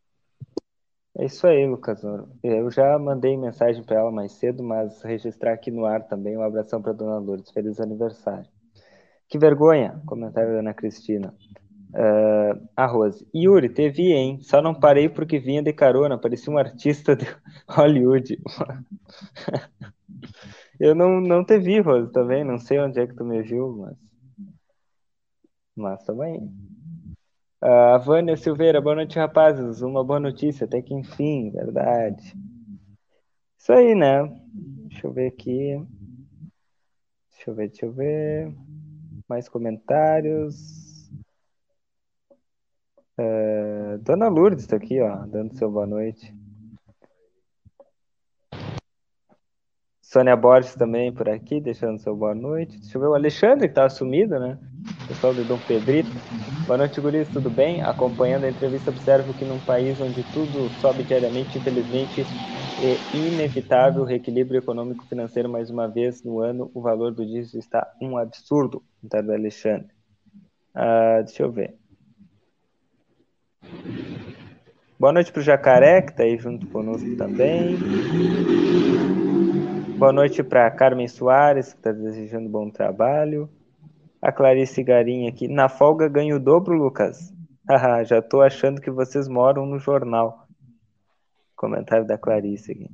É 1.19 1.27
isso 1.27 1.47
aí, 1.47 1.67
Lucas. 1.67 2.03
Eu 2.43 2.71
já 2.71 2.99
mandei 2.99 3.37
mensagem 3.37 3.83
para 3.83 3.99
ela 4.01 4.11
mais 4.11 4.33
cedo, 4.33 4.63
mas 4.63 5.03
registrar 5.03 5.53
aqui 5.53 5.71
no 5.71 5.85
ar 5.85 6.07
também 6.07 6.37
um 6.37 6.43
abração 6.43 6.81
para 6.81 6.93
Dona 6.93 7.19
Lourdes. 7.19 7.51
Feliz 7.53 7.79
aniversário. 7.81 8.49
Que 9.29 9.39
vergonha, 9.39 10.01
comentário 10.07 10.53
da 10.55 10.61
Ana 10.61 10.75
Cristina. 10.75 11.35
Uh, 11.95 12.69
a 12.75 12.87
Rose. 12.87 13.27
Yuri, 13.35 13.69
te 13.69 13.91
vi, 13.91 14.13
hein? 14.13 14.41
Só 14.43 14.63
não 14.63 14.75
parei 14.75 15.09
porque 15.11 15.39
vinha 15.39 15.63
de 15.63 15.73
carona, 15.75 16.19
parecia 16.19 16.53
um 16.53 16.59
artista 16.59 17.15
de 17.15 17.27
Hollywood. 17.69 18.39
Eu 20.81 20.95
não, 20.95 21.21
não 21.21 21.45
te 21.45 21.59
vi, 21.59 21.81
Rose, 21.81 22.11
também. 22.13 22.45
Não 22.45 22.59
sei 22.59 22.79
onde 22.81 23.01
é 23.01 23.07
que 23.07 23.15
tu 23.15 23.25
me 23.25 23.43
viu, 23.43 23.77
mas. 23.77 23.97
Mas 25.77 26.03
também. 26.05 26.51
Uh, 27.63 27.97
Vânia 28.01 28.37
Silveira, 28.37 28.81
boa 28.81 28.97
noite, 28.97 29.17
rapazes. 29.17 29.83
Uma 29.83 30.03
boa 30.03 30.19
notícia, 30.19 30.65
até 30.65 30.83
que 30.83 30.93
enfim, 30.93 31.53
verdade. 31.53 32.37
Isso 33.57 33.73
aí, 33.73 33.95
né? 33.95 34.25
Deixa 34.89 35.07
eu 35.07 35.13
ver 35.13 35.29
aqui. 35.29 35.81
Deixa 37.31 37.51
eu 37.51 37.55
ver, 37.55 37.69
deixa 37.69 37.87
eu 37.87 37.93
ver. 37.93 38.53
Mais 39.29 39.49
comentários. 39.49 41.09
Uh, 43.17 43.97
Dona 44.01 44.27
Lourdes 44.27 44.65
está 44.65 44.75
aqui, 44.75 45.01
ó, 45.01 45.25
dando 45.27 45.57
seu 45.57 45.71
boa 45.71 45.87
noite. 45.87 46.35
Sônia 50.01 50.35
Borges 50.35 50.75
também 50.75 51.13
por 51.13 51.29
aqui, 51.29 51.61
deixando 51.61 52.01
seu 52.01 52.17
boa 52.17 52.35
noite. 52.35 52.77
Deixa 52.81 52.99
eu 52.99 53.03
ver 53.03 53.07
o 53.07 53.15
Alexandre, 53.15 53.69
que 53.69 53.75
tá 53.75 53.85
assumido, 53.85 54.41
né? 54.41 54.59
Pessoal 55.07 55.35
do 55.35 55.45
Dom 55.45 55.59
Pedrito. 55.59 56.11
Boa 56.67 56.79
noite, 56.79 57.01
guris, 57.01 57.29
tudo 57.29 57.51
bem? 57.51 57.83
Acompanhando 57.83 58.45
a 58.45 58.49
entrevista, 58.49 58.91
observo 58.91 59.35
que 59.35 59.45
num 59.45 59.59
país 59.61 60.01
onde 60.01 60.23
tudo 60.23 60.71
sobe 60.81 61.03
diariamente, 61.03 61.59
infelizmente, 61.59 62.25
é 62.81 62.99
inevitável 63.13 64.03
o 64.03 64.05
reequilíbrio 64.07 64.59
econômico-financeiro 64.59 65.49
mais 65.49 65.71
uma 65.71 65.87
vez 65.87 66.23
no 66.23 66.41
ano, 66.41 66.71
o 66.75 66.81
valor 66.81 67.13
do 67.13 67.25
diesel 67.25 67.61
está 67.61 67.87
um 68.01 68.17
absurdo, 68.17 68.83
comentário 69.01 69.27
do 69.27 69.35
Alexandre. 69.35 69.89
Uh, 70.75 71.25
deixa 71.25 71.43
eu 71.43 71.53
ver. 71.53 71.77
Boa 74.99 75.13
noite 75.13 75.33
para 75.33 75.41
o 75.41 75.43
Jacaré, 75.43 76.01
que 76.03 76.13
está 76.13 76.23
aí 76.23 76.39
junto 76.39 76.67
conosco 76.69 77.17
também. 77.17 77.77
Boa 79.99 80.13
noite 80.13 80.43
para 80.43 80.71
Carmen 80.71 81.09
Soares, 81.09 81.73
que 81.73 81.79
está 81.79 81.93
desejando 81.93 82.49
bom 82.49 82.71
trabalho. 82.71 83.51
A 84.23 84.31
Clarice 84.31 84.83
Garinha 84.85 85.29
aqui. 85.29 85.49
Na 85.49 85.69
folga 85.69 86.09
ganho 86.09 86.37
o 86.37 86.41
dobro, 86.41 86.75
Lucas. 86.75 87.35
já 88.07 88.19
estou 88.19 88.41
achando 88.41 88.81
que 88.81 88.91
vocês 88.91 89.27
moram 89.27 89.67
no 89.67 89.79
jornal. 89.79 90.47
Comentário 91.57 92.07
da 92.07 92.17
Clarice 92.17 92.73
aqui. 92.73 92.89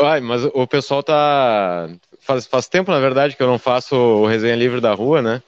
Ai, 0.00 0.20
mas 0.20 0.44
o 0.44 0.66
pessoal 0.66 1.02
tá. 1.02 1.88
Faz, 2.20 2.46
faz 2.46 2.68
tempo, 2.68 2.90
na 2.90 2.98
verdade, 2.98 3.36
que 3.36 3.42
eu 3.42 3.46
não 3.46 3.58
faço 3.58 3.94
o 3.94 4.26
resenha 4.26 4.56
livre 4.56 4.80
da 4.80 4.92
rua, 4.92 5.22
né? 5.22 5.42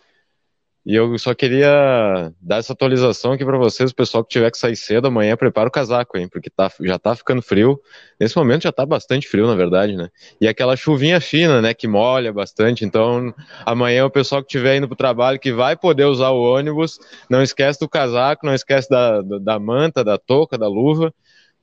E 0.86 0.94
eu 0.94 1.18
só 1.18 1.34
queria 1.34 2.32
dar 2.40 2.58
essa 2.58 2.72
atualização 2.72 3.32
aqui 3.32 3.44
para 3.44 3.58
vocês, 3.58 3.90
o 3.90 3.94
pessoal 3.94 4.22
que 4.22 4.30
tiver 4.30 4.52
que 4.52 4.56
sair 4.56 4.76
cedo 4.76 5.08
amanhã, 5.08 5.36
prepara 5.36 5.68
o 5.68 5.72
casaco, 5.72 6.16
hein, 6.16 6.28
porque 6.28 6.48
tá, 6.48 6.70
já 6.80 6.96
tá 6.96 7.16
ficando 7.16 7.42
frio. 7.42 7.80
Nesse 8.20 8.36
momento 8.36 8.62
já 8.62 8.70
tá 8.70 8.86
bastante 8.86 9.26
frio, 9.26 9.48
na 9.48 9.56
verdade, 9.56 9.96
né? 9.96 10.08
E 10.40 10.46
aquela 10.46 10.76
chuvinha 10.76 11.20
fina, 11.20 11.60
né, 11.60 11.74
que 11.74 11.88
molha 11.88 12.32
bastante. 12.32 12.84
Então, 12.84 13.34
amanhã 13.64 14.06
o 14.06 14.10
pessoal 14.10 14.40
que 14.40 14.46
estiver 14.46 14.76
indo 14.76 14.86
pro 14.86 14.96
trabalho, 14.96 15.40
que 15.40 15.52
vai 15.52 15.76
poder 15.76 16.04
usar 16.04 16.30
o 16.30 16.40
ônibus, 16.40 17.00
não 17.28 17.42
esquece 17.42 17.80
do 17.80 17.88
casaco, 17.88 18.46
não 18.46 18.54
esquece 18.54 18.88
da, 18.88 19.22
da 19.22 19.58
manta, 19.58 20.04
da 20.04 20.16
touca, 20.16 20.56
da 20.56 20.68
luva, 20.68 21.12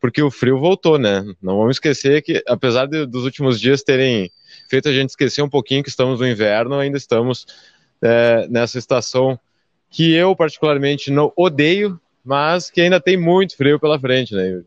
porque 0.02 0.22
o 0.22 0.30
frio 0.30 0.60
voltou, 0.60 1.00
né? 1.00 1.24
Não 1.42 1.60
vamos 1.60 1.78
esquecer 1.78 2.22
que, 2.24 2.44
apesar 2.46 2.88
de, 2.88 3.06
dos 3.06 3.24
últimos 3.24 3.58
dias 3.58 3.84
terem 3.84 4.30
feito 4.70 4.90
a 4.90 4.92
gente 4.92 5.12
esquecer 5.12 5.42
um 5.42 5.50
pouquinho 5.50 5.84
que 5.84 5.90
estamos 5.90 6.20
no 6.20 6.28
inverno, 6.28 6.78
ainda 6.78 6.98
estamos 6.98 7.46
é, 8.04 8.48
nessa 8.50 8.78
estação 8.78 9.40
que 9.90 10.14
eu 10.14 10.36
particularmente 10.36 11.10
não 11.10 11.32
odeio, 11.38 12.00
mas 12.24 12.70
que 12.70 12.82
ainda 12.82 13.00
tem 13.00 13.16
muito 13.16 13.56
frio 13.56 13.80
pela 13.80 14.00
frente, 14.00 14.36
né? 14.36 14.62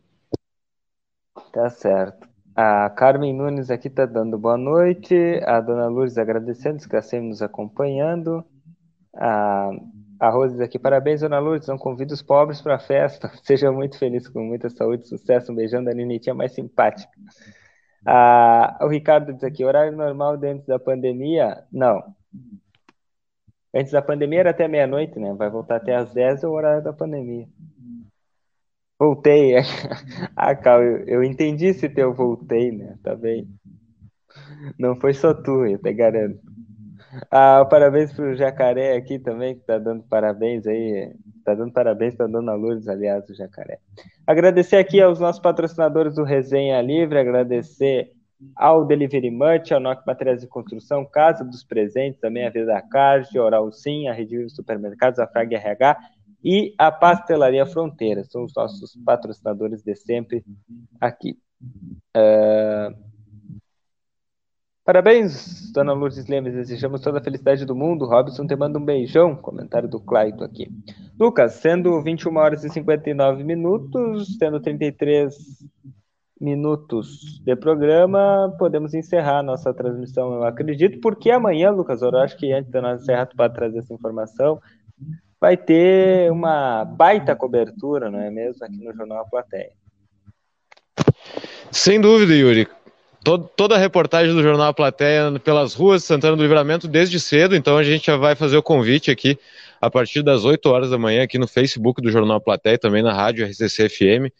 Tá 1.53 1.69
certo. 1.69 2.27
A 2.55 2.89
Carmen 2.89 3.35
Nunes 3.35 3.71
aqui 3.71 3.91
tá 3.91 4.07
dando 4.07 4.39
boa 4.39 4.57
noite. 4.57 5.15
A 5.45 5.61
Dona 5.61 5.89
Lourdes 5.89 6.17
agradecendo, 6.17 6.79
que 6.79 6.85
está 6.85 7.03
sempre 7.03 7.29
nos 7.29 7.43
acompanhando. 7.43 8.43
A, 9.15 9.71
a 10.19 10.31
Rose 10.31 10.63
aqui, 10.63 10.79
parabéns, 10.79 11.21
Dona 11.21 11.39
Lourdes. 11.39 11.69
Não 11.69 11.77
convido 11.77 12.15
os 12.15 12.23
pobres 12.23 12.63
para 12.63 12.77
a 12.77 12.79
festa. 12.79 13.31
Seja 13.45 13.71
muito 13.71 13.99
feliz, 13.99 14.29
com 14.29 14.43
muita 14.43 14.71
saúde 14.71 15.07
sucesso. 15.07 15.53
Um 15.53 15.55
beijão 15.55 15.85
da 15.85 15.93
Ninitinha 15.93 16.35
mais 16.35 16.53
simpática. 16.53 17.13
Ah, 18.07 18.79
o 18.81 18.89
Ricardo 18.89 19.35
diz 19.35 19.45
aqui, 19.45 19.65
horário 19.65 19.95
normal 19.95 20.39
dentro 20.39 20.67
da 20.67 20.79
pandemia? 20.79 21.65
Não. 21.71 22.03
Antes 23.75 23.93
da 23.93 24.01
pandemia 24.03 24.41
era 24.41 24.51
até 24.51 24.67
meia-noite, 24.69 25.19
né? 25.19 25.35
Vai 25.35 25.51
voltar 25.51 25.77
até 25.77 25.95
às 25.95 26.13
10 26.13 26.45
é 26.45 26.49
o 26.49 26.53
horário 26.53 26.83
da 26.83 26.93
pandemia. 26.93 27.47
Voltei. 28.99 29.55
ah, 30.35 30.55
Cal, 30.55 30.83
eu, 30.83 31.05
eu 31.07 31.25
entendi 31.25 31.75
se 31.75 31.89
teu 31.89 32.15
voltei, 32.15 32.73
né? 32.73 32.97
Tá 33.03 33.15
bem. 33.15 33.49
Não 34.79 34.97
foi 34.97 35.13
só 35.13 35.35
tu, 35.35 35.67
eu 35.67 35.79
te 35.79 35.93
garanto. 35.93 36.41
Ah, 37.31 37.65
parabéns 37.65 38.13
pro 38.13 38.35
Jacaré 38.35 38.97
aqui 38.97 39.19
também, 39.19 39.55
que 39.55 39.65
tá 39.65 39.79
dando 39.79 40.03
parabéns 40.05 40.67
aí. 40.67 41.13
Tá 41.45 41.55
dando 41.55 41.73
parabéns 41.73 42.15
pra 42.15 42.27
Dona 42.27 42.55
Lourdes, 42.55 42.89
aliás, 42.89 43.29
o 43.29 43.35
Jacaré. 43.35 43.79
Agradecer 44.27 44.77
aqui 44.77 45.01
aos 45.01 45.21
nossos 45.21 45.41
patrocinadores 45.41 46.15
do 46.15 46.25
Resenha 46.25 46.81
Livre, 46.83 47.19
agradecer 47.19 48.11
ao 48.55 48.85
Delivery 48.85 49.31
Much, 49.31 49.73
ao 49.73 49.81
NOC 49.81 50.07
Materiais 50.07 50.41
de 50.41 50.47
Construção, 50.47 51.05
Casa 51.05 51.45
dos 51.45 51.65
Presentes, 51.65 52.21
também 52.21 52.47
a 52.47 52.51
Vida 52.51 52.81
Card, 52.83 53.39
Oral 53.39 53.73
Sim, 53.73 54.09
a 54.09 54.13
Rede 54.13 54.37
Vivo 54.37 54.51
Supermercados, 54.51 55.19
a 55.19 55.27
Frag 55.27 55.55
RH 55.55 55.97
e 56.45 56.75
a 56.79 56.91
Pastelaria 56.93 57.67
Fronteira. 57.67 58.25
São 58.25 58.45
os 58.45 58.55
nossos 58.55 58.97
patrocinadores 59.05 59.83
de 59.83 59.95
sempre 59.95 60.45
aqui. 61.01 61.39
Uh... 62.17 63.07
Parabéns, 64.87 65.73
dona 65.73 65.93
Lourdes 65.93 66.29
Lemes. 66.29 66.55
Desejamos 66.55 67.01
toda 67.01 67.19
a 67.19 67.23
felicidade 67.23 67.65
do 67.65 67.75
mundo. 67.75 68.07
Robson 68.07 68.47
te 68.47 68.55
manda 68.55 68.79
um 68.79 68.85
beijão. 68.85 69.35
Comentário 69.35 69.89
do 69.89 69.99
Claito 69.99 70.45
aqui. 70.45 70.71
Lucas, 71.19 71.55
sendo 71.55 72.01
21 72.01 72.37
horas 72.37 72.63
e 72.63 72.71
59 72.71 73.43
minutos, 73.43 74.39
tendo 74.39 74.61
33 74.61 75.35
minutos 76.41 77.41
de 77.43 77.57
programa, 77.57 78.55
podemos 78.59 78.93
encerrar 78.93 79.43
nossa 79.43 79.73
transmissão, 79.73 80.35
eu 80.35 80.45
acredito, 80.45 81.01
porque 81.01 81.31
amanhã, 81.31 81.71
Lucas, 81.71 82.03
eu 82.03 82.15
acho 82.19 82.37
que 82.37 82.53
antes 82.53 82.71
de 82.71 82.81
nós 82.81 83.03
encerrar, 83.03 83.29
para 83.35 83.49
trazer 83.49 83.79
essa 83.79 83.95
informação, 83.95 84.61
vai 85.41 85.57
ter 85.57 86.31
uma 86.31 86.85
baita 86.85 87.35
cobertura, 87.35 88.11
não 88.11 88.21
é 88.21 88.31
mesmo, 88.31 88.65
aqui 88.65 88.85
no 88.85 88.95
Jornal 88.95 89.21
A 89.21 89.25
Plateia. 89.25 89.71
Sem 91.71 92.01
dúvida, 92.01 92.35
Yuri. 92.35 92.69
Toda 93.57 93.75
a 93.75 93.79
reportagem 93.79 94.33
do 94.33 94.43
Jornal 94.43 94.69
A 94.69 94.75
Plateia 94.75 95.33
pelas 95.41 95.75
ruas 95.75 96.05
Santana 96.05 96.37
do 96.37 96.43
Livramento 96.43 96.87
desde 96.87 97.19
cedo, 97.19 97.57
então 97.57 97.77
a 97.77 97.83
gente 97.83 98.07
já 98.07 98.17
vai 98.17 98.37
fazer 98.37 98.57
o 98.57 98.63
convite 98.63 99.11
aqui 99.11 99.37
a 99.81 99.91
partir 99.91 100.23
das 100.23 100.45
8 100.45 100.65
horas 100.67 100.91
da 100.91 100.99
manhã 100.99 101.25
aqui 101.25 101.39
no 101.39 101.49
Facebook 101.49 102.01
do 102.01 102.11
Jornal 102.11 102.37
A 102.37 102.41
Plateia, 102.41 102.79
também 102.79 103.03
na 103.03 103.13
rádio 103.13 103.45
RCC 103.47 103.89
FM 103.89 104.33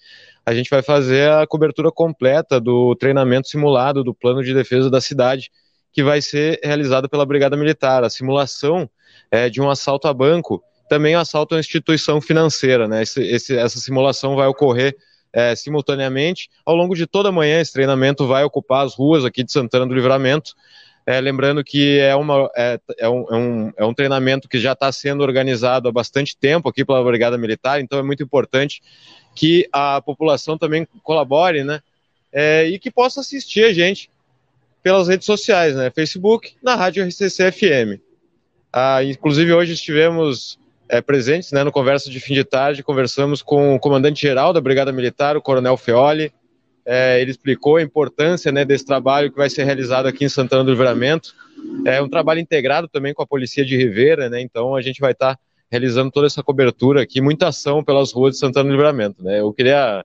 a 0.47 0.55
gente 0.55 0.71
vai 0.71 0.81
fazer 0.81 1.29
a 1.29 1.45
cobertura 1.45 1.91
completa 1.91 2.61
do 2.61 2.95
treinamento 2.95 3.49
simulado 3.49 4.05
do 4.05 4.15
plano 4.15 4.45
de 4.45 4.55
defesa 4.55 4.89
da 4.89 5.01
cidade, 5.01 5.51
que 5.93 6.05
vai 6.05 6.23
ser 6.23 6.61
realizado 6.63 7.09
pela 7.09 7.27
Brigada 7.27 7.57
Militar. 7.57 8.05
A 8.05 8.11
simulação 8.11 8.89
é 9.29 9.51
de 9.51 9.61
um 9.61 9.69
assalto 9.69 10.07
a 10.07 10.15
banco, 10.15 10.63
também 10.89 11.17
um 11.17 11.19
assalto 11.19 11.57
a 11.57 11.59
instituição 11.59 12.21
financeira. 12.21 12.87
Né? 12.87 13.03
Esse, 13.03 13.21
esse, 13.23 13.57
essa 13.57 13.81
simulação 13.81 14.37
vai 14.37 14.47
ocorrer 14.47 14.97
é, 15.33 15.53
simultaneamente. 15.57 16.49
Ao 16.65 16.77
longo 16.77 16.95
de 16.95 17.09
toda 17.09 17.31
a 17.31 17.33
manhã, 17.33 17.61
esse 17.61 17.73
treinamento 17.73 18.25
vai 18.25 18.45
ocupar 18.45 18.87
as 18.87 18.95
ruas 18.95 19.25
aqui 19.25 19.43
de 19.43 19.51
Santana 19.51 19.85
do 19.85 19.95
Livramento. 19.95 20.55
É, 21.05 21.21
lembrando 21.21 21.63
que 21.65 21.99
é, 21.99 22.15
uma, 22.15 22.49
é, 22.57 22.79
é, 22.99 23.09
um, 23.09 23.25
é, 23.31 23.37
um, 23.37 23.73
é 23.79 23.85
um 23.85 23.95
treinamento 23.95 24.49
que 24.49 24.59
já 24.59 24.73
está 24.73 24.93
sendo 24.93 25.23
organizado 25.23 25.89
há 25.89 25.93
bastante 25.93 26.37
tempo 26.37 26.69
aqui 26.69 26.85
pela 26.85 27.03
Brigada 27.03 27.39
Militar, 27.39 27.81
então 27.81 27.99
é 27.99 28.03
muito 28.03 28.25
importante 28.25 28.81
que 29.37 29.69
a 29.71 30.01
população 30.01 30.57
também 30.57 30.89
colabore, 31.05 31.63
né? 31.63 31.81
É, 32.33 32.67
e 32.67 32.79
que 32.79 32.91
possa 32.91 33.21
assistir 33.21 33.65
a 33.65 33.73
gente 33.73 34.11
pelas 34.83 35.07
redes 35.07 35.27
sociais, 35.27 35.77
né? 35.77 35.91
Facebook, 35.91 36.55
na 36.63 36.75
Rádio 36.75 37.05
RCC 37.05 37.53
FM. 37.53 38.01
Ah, 38.73 39.05
inclusive 39.05 39.53
hoje 39.53 39.75
estivemos 39.75 40.59
é, 40.89 41.01
presentes 41.01 41.53
né, 41.53 41.63
no 41.65 41.73
Conversa 41.73 42.11
de 42.11 42.21
Fim 42.21 42.35
de 42.35 42.45
Tarde, 42.45 42.83
conversamos 42.83 43.43
com 43.43 43.75
o 43.75 43.81
comandante-geral 43.81 44.53
da 44.53 44.61
Brigada 44.61 44.93
Militar, 44.93 45.37
o 45.37 45.43
Coronel 45.43 45.77
Feoli. 45.77 46.33
É, 46.85 47.21
ele 47.21 47.33
explicou 47.33 47.77
a 47.77 47.83
importância 47.83 48.53
né, 48.53 48.65
desse 48.65 48.87
trabalho 48.87 49.31
que 49.31 49.37
vai 49.37 49.51
ser 49.51 49.65
realizado 49.65 50.07
aqui 50.07 50.25
em 50.25 50.29
Santana 50.29 50.63
do 50.63 50.71
Livramento. 50.71 51.35
É 51.85 52.01
um 52.01 52.09
trabalho 52.09 52.39
integrado 52.39 52.87
também 52.87 53.13
com 53.13 53.23
a 53.23 53.27
Polícia 53.27 53.65
de 53.65 53.77
Rivera, 53.77 54.29
né? 54.29 54.41
Então 54.41 54.77
a 54.77 54.81
gente 54.81 55.01
vai 55.01 55.11
estar 55.11 55.35
tá 55.35 55.41
realizando 55.71 56.11
toda 56.11 56.27
essa 56.27 56.43
cobertura 56.43 57.03
aqui, 57.03 57.21
muita 57.21 57.49
ação 57.49 57.83
pelas 57.83 58.13
ruas 58.13 58.35
de 58.35 58.41
Santana 58.41 58.69
do 58.69 58.73
Livramento, 58.73 59.23
né? 59.23 59.41
Eu 59.41 59.53
queria 59.53 60.05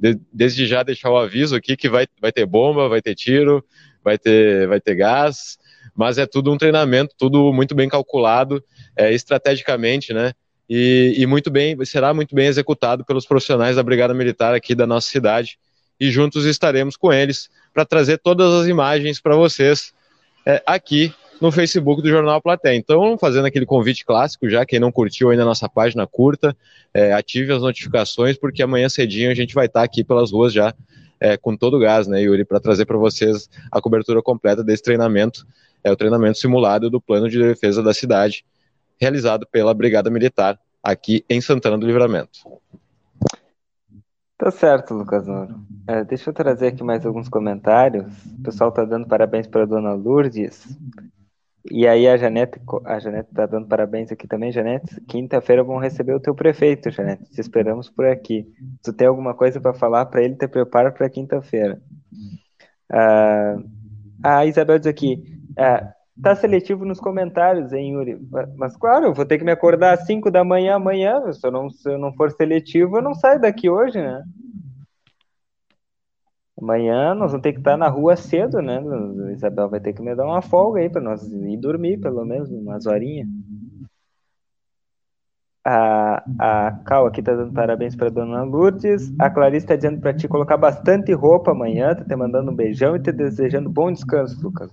de, 0.00 0.18
desde 0.32 0.66
já 0.66 0.82
deixar 0.82 1.10
o 1.10 1.18
aviso 1.18 1.54
aqui 1.54 1.76
que 1.76 1.88
vai, 1.88 2.06
vai 2.20 2.32
ter 2.32 2.46
bomba, 2.46 2.88
vai 2.88 3.00
ter 3.00 3.14
tiro, 3.14 3.64
vai 4.02 4.18
ter, 4.18 4.66
vai 4.68 4.80
ter 4.80 4.94
gás, 4.94 5.58
mas 5.94 6.18
é 6.18 6.26
tudo 6.26 6.52
um 6.52 6.58
treinamento, 6.58 7.14
tudo 7.18 7.52
muito 7.52 7.74
bem 7.74 7.88
calculado, 7.88 8.62
é, 8.96 9.12
estrategicamente, 9.12 10.12
né? 10.12 10.32
E, 10.68 11.14
e 11.18 11.26
muito 11.26 11.50
bem, 11.50 11.76
será 11.84 12.14
muito 12.14 12.34
bem 12.34 12.46
executado 12.46 13.04
pelos 13.04 13.26
profissionais 13.26 13.76
da 13.76 13.82
Brigada 13.82 14.14
Militar 14.14 14.54
aqui 14.54 14.74
da 14.74 14.86
nossa 14.86 15.08
cidade 15.08 15.58
e 16.00 16.10
juntos 16.10 16.46
estaremos 16.46 16.96
com 16.96 17.12
eles 17.12 17.50
para 17.74 17.84
trazer 17.84 18.18
todas 18.18 18.52
as 18.54 18.66
imagens 18.66 19.20
para 19.20 19.36
vocês 19.36 19.92
é, 20.46 20.62
aqui 20.66 21.12
no 21.42 21.50
Facebook 21.50 22.00
do 22.00 22.08
Jornal 22.08 22.40
Platéia. 22.40 22.76
Então, 22.76 23.18
fazendo 23.18 23.46
aquele 23.46 23.66
convite 23.66 24.04
clássico, 24.04 24.48
já 24.48 24.64
quem 24.64 24.78
não 24.78 24.92
curtiu 24.92 25.30
ainda 25.30 25.42
a 25.42 25.46
nossa 25.46 25.68
página 25.68 26.06
curta, 26.06 26.56
é, 26.94 27.12
ative 27.12 27.52
as 27.52 27.60
notificações, 27.60 28.38
porque 28.38 28.62
amanhã 28.62 28.88
cedinho 28.88 29.28
a 29.28 29.34
gente 29.34 29.52
vai 29.52 29.66
estar 29.66 29.82
aqui 29.82 30.04
pelas 30.04 30.30
ruas 30.30 30.52
já 30.52 30.72
é, 31.18 31.36
com 31.36 31.56
todo 31.56 31.76
o 31.76 31.80
gás, 31.80 32.06
né, 32.06 32.22
Yuri, 32.22 32.44
para 32.44 32.60
trazer 32.60 32.86
para 32.86 32.96
vocês 32.96 33.50
a 33.72 33.80
cobertura 33.80 34.22
completa 34.22 34.62
desse 34.62 34.84
treinamento, 34.84 35.44
é 35.82 35.90
o 35.90 35.96
treinamento 35.96 36.38
simulado 36.38 36.88
do 36.88 37.00
plano 37.00 37.28
de 37.28 37.40
defesa 37.40 37.82
da 37.82 37.92
cidade, 37.92 38.44
realizado 39.00 39.44
pela 39.50 39.74
Brigada 39.74 40.08
Militar 40.10 40.56
aqui 40.80 41.24
em 41.28 41.40
Santana 41.40 41.76
do 41.76 41.86
Livramento. 41.86 42.38
Tá 44.38 44.50
certo, 44.52 44.94
Lucas 44.94 45.26
Noro. 45.26 45.56
É, 45.88 46.04
deixa 46.04 46.30
eu 46.30 46.34
trazer 46.34 46.68
aqui 46.68 46.84
mais 46.84 47.04
alguns 47.04 47.28
comentários. 47.28 48.06
O 48.38 48.42
pessoal 48.42 48.70
tá 48.70 48.84
dando 48.84 49.08
parabéns 49.08 49.48
para 49.48 49.62
a 49.62 49.66
dona 49.66 49.92
Lourdes. 49.92 50.66
E 51.70 51.86
aí 51.86 52.08
a 52.08 52.16
Janete, 52.16 52.60
a 52.84 52.98
Janete 52.98 53.30
tá 53.32 53.46
dando 53.46 53.68
parabéns 53.68 54.10
aqui 54.10 54.26
também, 54.26 54.50
Janete. 54.50 55.00
Quinta-feira 55.02 55.62
vão 55.62 55.78
receber 55.78 56.14
o 56.14 56.20
teu 56.20 56.34
prefeito, 56.34 56.90
Janete. 56.90 57.24
Te 57.30 57.40
esperamos 57.40 57.88
por 57.88 58.04
aqui. 58.04 58.46
Tu 58.82 58.92
tem 58.92 59.06
alguma 59.06 59.34
coisa 59.34 59.60
para 59.60 59.72
falar 59.72 60.06
para 60.06 60.22
ele, 60.22 60.34
te 60.34 60.48
prepara 60.48 60.90
para 60.90 61.08
quinta-feira. 61.08 61.80
Ah, 62.90 63.56
a 64.22 64.46
Isabel 64.46 64.78
diz 64.78 64.88
aqui, 64.88 65.22
ah, 65.56 65.92
tá 66.20 66.34
seletivo 66.34 66.84
nos 66.84 67.00
comentários, 67.00 67.72
hein, 67.72 67.92
Yuri? 67.92 68.18
Mas 68.56 68.76
claro, 68.76 69.06
eu 69.06 69.14
vou 69.14 69.24
ter 69.24 69.38
que 69.38 69.44
me 69.44 69.52
acordar 69.52 69.94
às 69.94 70.04
5 70.04 70.30
da 70.30 70.44
manhã 70.44 70.74
amanhã. 70.74 71.20
Se 71.32 71.46
eu, 71.46 71.52
não, 71.52 71.70
se 71.70 71.88
eu 71.88 71.98
não 71.98 72.12
for 72.14 72.30
seletivo, 72.32 72.98
eu 72.98 73.02
não 73.02 73.14
saio 73.14 73.40
daqui 73.40 73.70
hoje, 73.70 73.98
né? 73.98 74.22
Amanhã 76.62 77.12
nós 77.12 77.32
vamos 77.32 77.42
ter 77.42 77.52
que 77.52 77.58
estar 77.58 77.76
na 77.76 77.88
rua 77.88 78.14
cedo, 78.14 78.62
né? 78.62 78.80
Isabel 79.32 79.68
vai 79.68 79.80
ter 79.80 79.92
que 79.92 80.00
me 80.00 80.14
dar 80.14 80.24
uma 80.24 80.40
folga 80.40 80.80
aí 80.80 80.88
para 80.88 81.00
nós 81.00 81.20
ir 81.24 81.56
dormir, 81.56 81.98
pelo 81.98 82.24
menos, 82.24 82.48
umas 82.52 82.86
horinhas. 82.86 83.26
A, 85.64 86.22
a 86.38 86.72
Cal 86.84 87.06
aqui 87.06 87.20
tá 87.20 87.34
dando 87.34 87.52
parabéns 87.52 87.96
para 87.96 88.10
dona 88.10 88.44
Lourdes. 88.44 89.12
A 89.18 89.28
Clarice 89.28 89.66
tá 89.66 89.74
dizendo 89.74 90.00
para 90.00 90.14
ti 90.14 90.28
colocar 90.28 90.56
bastante 90.56 91.12
roupa 91.12 91.50
amanhã, 91.50 91.96
tá 91.96 92.04
te 92.04 92.14
mandando 92.14 92.52
um 92.52 92.54
beijão 92.54 92.94
e 92.94 93.00
te 93.00 93.10
desejando 93.10 93.68
bom 93.68 93.90
descanso, 93.90 94.40
Lucas. 94.40 94.70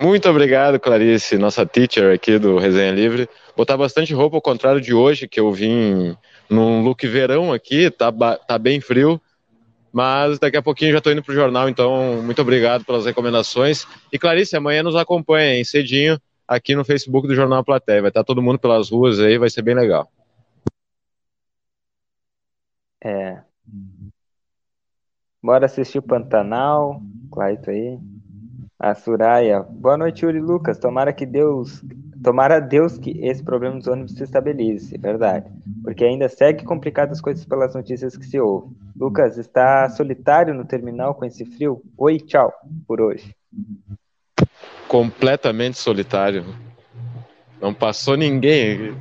Muito 0.00 0.28
obrigado, 0.28 0.80
Clarice, 0.80 1.38
nossa 1.38 1.64
teacher 1.64 2.12
aqui 2.12 2.36
do 2.36 2.58
Resenha 2.58 2.90
Livre. 2.90 3.28
Botar 3.56 3.76
bastante 3.76 4.12
roupa, 4.12 4.36
ao 4.36 4.42
contrário 4.42 4.80
de 4.80 4.92
hoje, 4.92 5.28
que 5.28 5.38
eu 5.38 5.52
vim 5.52 6.16
num 6.48 6.82
look 6.82 7.06
verão 7.06 7.52
aqui, 7.52 7.90
tá, 7.92 8.10
tá 8.36 8.58
bem 8.58 8.80
frio. 8.80 9.20
Mas 9.92 10.38
daqui 10.38 10.56
a 10.56 10.62
pouquinho 10.62 10.92
já 10.92 10.98
estou 10.98 11.12
indo 11.12 11.22
para 11.22 11.32
o 11.32 11.34
jornal, 11.34 11.68
então 11.68 12.22
muito 12.22 12.40
obrigado 12.40 12.84
pelas 12.84 13.04
recomendações. 13.04 13.86
E 14.12 14.18
Clarice, 14.18 14.56
amanhã 14.56 14.82
nos 14.82 14.94
acompanha, 14.94 15.56
hein, 15.56 15.64
cedinho, 15.64 16.18
aqui 16.46 16.74
no 16.74 16.84
Facebook 16.84 17.26
do 17.26 17.34
Jornal 17.34 17.64
Platéia. 17.64 18.02
Vai 18.02 18.10
estar 18.10 18.24
todo 18.24 18.42
mundo 18.42 18.58
pelas 18.58 18.90
ruas 18.90 19.18
aí, 19.18 19.36
vai 19.38 19.50
ser 19.50 19.62
bem 19.62 19.74
legal. 19.74 20.10
É. 23.02 23.40
Bora 25.42 25.66
assistir 25.66 25.98
o 25.98 26.02
Pantanal, 26.02 27.00
Claito 27.32 27.70
aí. 27.70 27.98
A 28.78 28.94
Suraya. 28.94 29.60
Boa 29.60 29.96
noite, 29.96 30.24
Yuri 30.24 30.40
Lucas. 30.40 30.78
Tomara 30.78 31.12
que 31.12 31.26
Deus. 31.26 31.82
Tomara 32.22 32.56
a 32.56 32.60
Deus 32.60 32.98
que 32.98 33.18
esse 33.24 33.42
problema 33.42 33.76
dos 33.76 33.86
ônibus 33.86 34.14
se 34.14 34.24
estabilize, 34.24 34.96
verdade. 34.98 35.50
Porque 35.82 36.04
ainda 36.04 36.28
segue 36.28 36.64
complicadas 36.64 37.18
as 37.18 37.20
coisas 37.20 37.44
pelas 37.44 37.74
notícias 37.74 38.16
que 38.16 38.26
se 38.26 38.38
ouvem. 38.38 38.70
Lucas, 38.94 39.38
está 39.38 39.88
solitário 39.88 40.54
no 40.54 40.64
terminal 40.64 41.14
com 41.14 41.24
esse 41.24 41.44
frio? 41.44 41.82
Oi, 41.96 42.18
tchau, 42.18 42.52
por 42.86 43.00
hoje 43.00 43.34
completamente 44.90 45.78
solitário. 45.78 46.44
Não 47.60 47.72
passou 47.72 48.16
ninguém. 48.16 48.92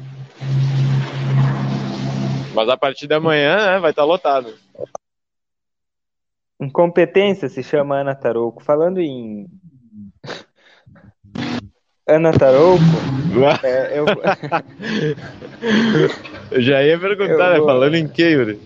Mas 2.54 2.70
a 2.70 2.78
partir 2.78 3.08
de 3.08 3.16
amanhã 3.16 3.74
né, 3.74 3.80
vai 3.80 3.90
estar 3.90 4.04
lotado. 4.04 4.54
Incompetência 6.62 7.50
se 7.50 7.64
chama 7.64 8.02
Ana 8.02 8.14
Tarouco. 8.14 8.64
Falando 8.64 9.00
em. 9.00 9.48
Ana 12.10 12.32
Tarouco. 12.32 12.84
é, 13.64 14.00
eu... 14.00 14.06
eu... 16.52 16.62
já 16.62 16.84
ia 16.84 17.00
perguntar, 17.00 17.54
né? 17.54 17.60
vou... 17.60 17.68
né? 17.68 17.74
Falando 17.74 17.96
em 17.96 18.08
que, 18.08 18.24
Yuri? 18.24 18.60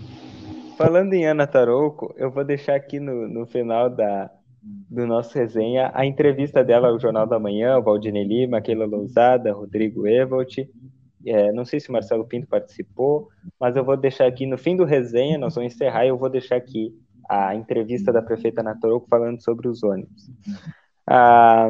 Falando 0.78 1.12
em 1.12 1.26
Ana 1.26 1.46
Tarouco, 1.46 2.14
eu 2.16 2.30
vou 2.30 2.44
deixar 2.44 2.74
aqui 2.74 2.98
no, 2.98 3.28
no 3.28 3.46
final 3.46 3.90
da, 3.90 4.30
do 4.62 5.06
nosso 5.06 5.36
resenha 5.36 5.90
a 5.94 6.06
entrevista 6.06 6.64
dela 6.64 6.88
ao 6.88 6.98
Jornal 6.98 7.26
da 7.26 7.38
Manhã, 7.38 7.78
o 7.78 7.82
Valdine 7.82 8.24
Lima, 8.24 8.60
Keila 8.60 8.86
Lousada, 8.86 9.52
Rodrigo 9.52 10.06
Evolt. 10.06 10.58
É, 11.26 11.52
não 11.52 11.64
sei 11.64 11.80
se 11.80 11.88
o 11.88 11.92
Marcelo 11.92 12.26
Pinto 12.26 12.46
participou, 12.46 13.28
mas 13.60 13.76
eu 13.76 13.84
vou 13.84 13.96
deixar 13.96 14.26
aqui 14.26 14.46
no 14.46 14.58
fim 14.58 14.76
do 14.76 14.84
resenha, 14.84 15.38
nós 15.38 15.54
vamos 15.54 15.74
encerrar 15.74 16.04
e 16.04 16.08
eu 16.08 16.18
vou 16.18 16.28
deixar 16.28 16.56
aqui 16.56 16.92
a 17.28 17.54
entrevista 17.54 18.12
da 18.12 18.20
prefeita 18.20 18.62
Natoroco 18.62 19.08
falando 19.08 19.40
sobre 19.42 19.68
os 19.68 19.82
ônibus. 19.82 20.30
Ah, 21.06 21.68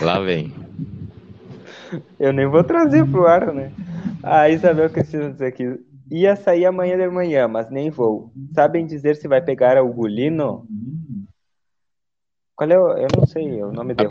Lá 0.00 0.18
vem. 0.20 0.52
Eu 2.18 2.32
nem 2.32 2.46
vou 2.46 2.64
trazer 2.64 3.06
pro 3.06 3.26
ar, 3.26 3.52
né? 3.52 3.72
A 4.22 4.48
Isabel 4.48 4.90
Cristina 4.90 5.30
diz 5.30 5.40
aqui. 5.40 5.78
Ia 6.10 6.36
sair 6.36 6.66
amanhã 6.66 6.96
de 6.96 7.08
manhã, 7.08 7.48
mas 7.48 7.70
nem 7.70 7.90
vou. 7.90 8.30
Sabem 8.54 8.86
dizer 8.86 9.16
se 9.16 9.26
vai 9.26 9.40
pegar 9.40 9.82
o 9.82 9.92
Gulino? 9.92 10.66
Qual 12.54 12.70
é 12.70 12.78
o... 12.78 12.96
Eu 12.96 13.08
não 13.16 13.26
sei, 13.26 13.62
o 13.62 13.72
nome 13.72 13.94
dele. 13.94 14.08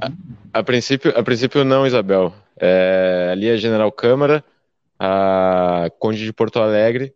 A, 0.00 0.06
a, 0.06 0.58
a, 0.60 0.62
princípio, 0.62 1.12
a 1.16 1.22
princípio 1.22 1.64
não, 1.64 1.86
Isabel. 1.86 2.32
É, 2.58 3.28
ali 3.32 3.48
é 3.48 3.56
General 3.56 3.92
Câmara, 3.92 4.42
a 4.98 5.90
Conde 5.98 6.24
de 6.24 6.32
Porto 6.32 6.58
Alegre 6.58 7.12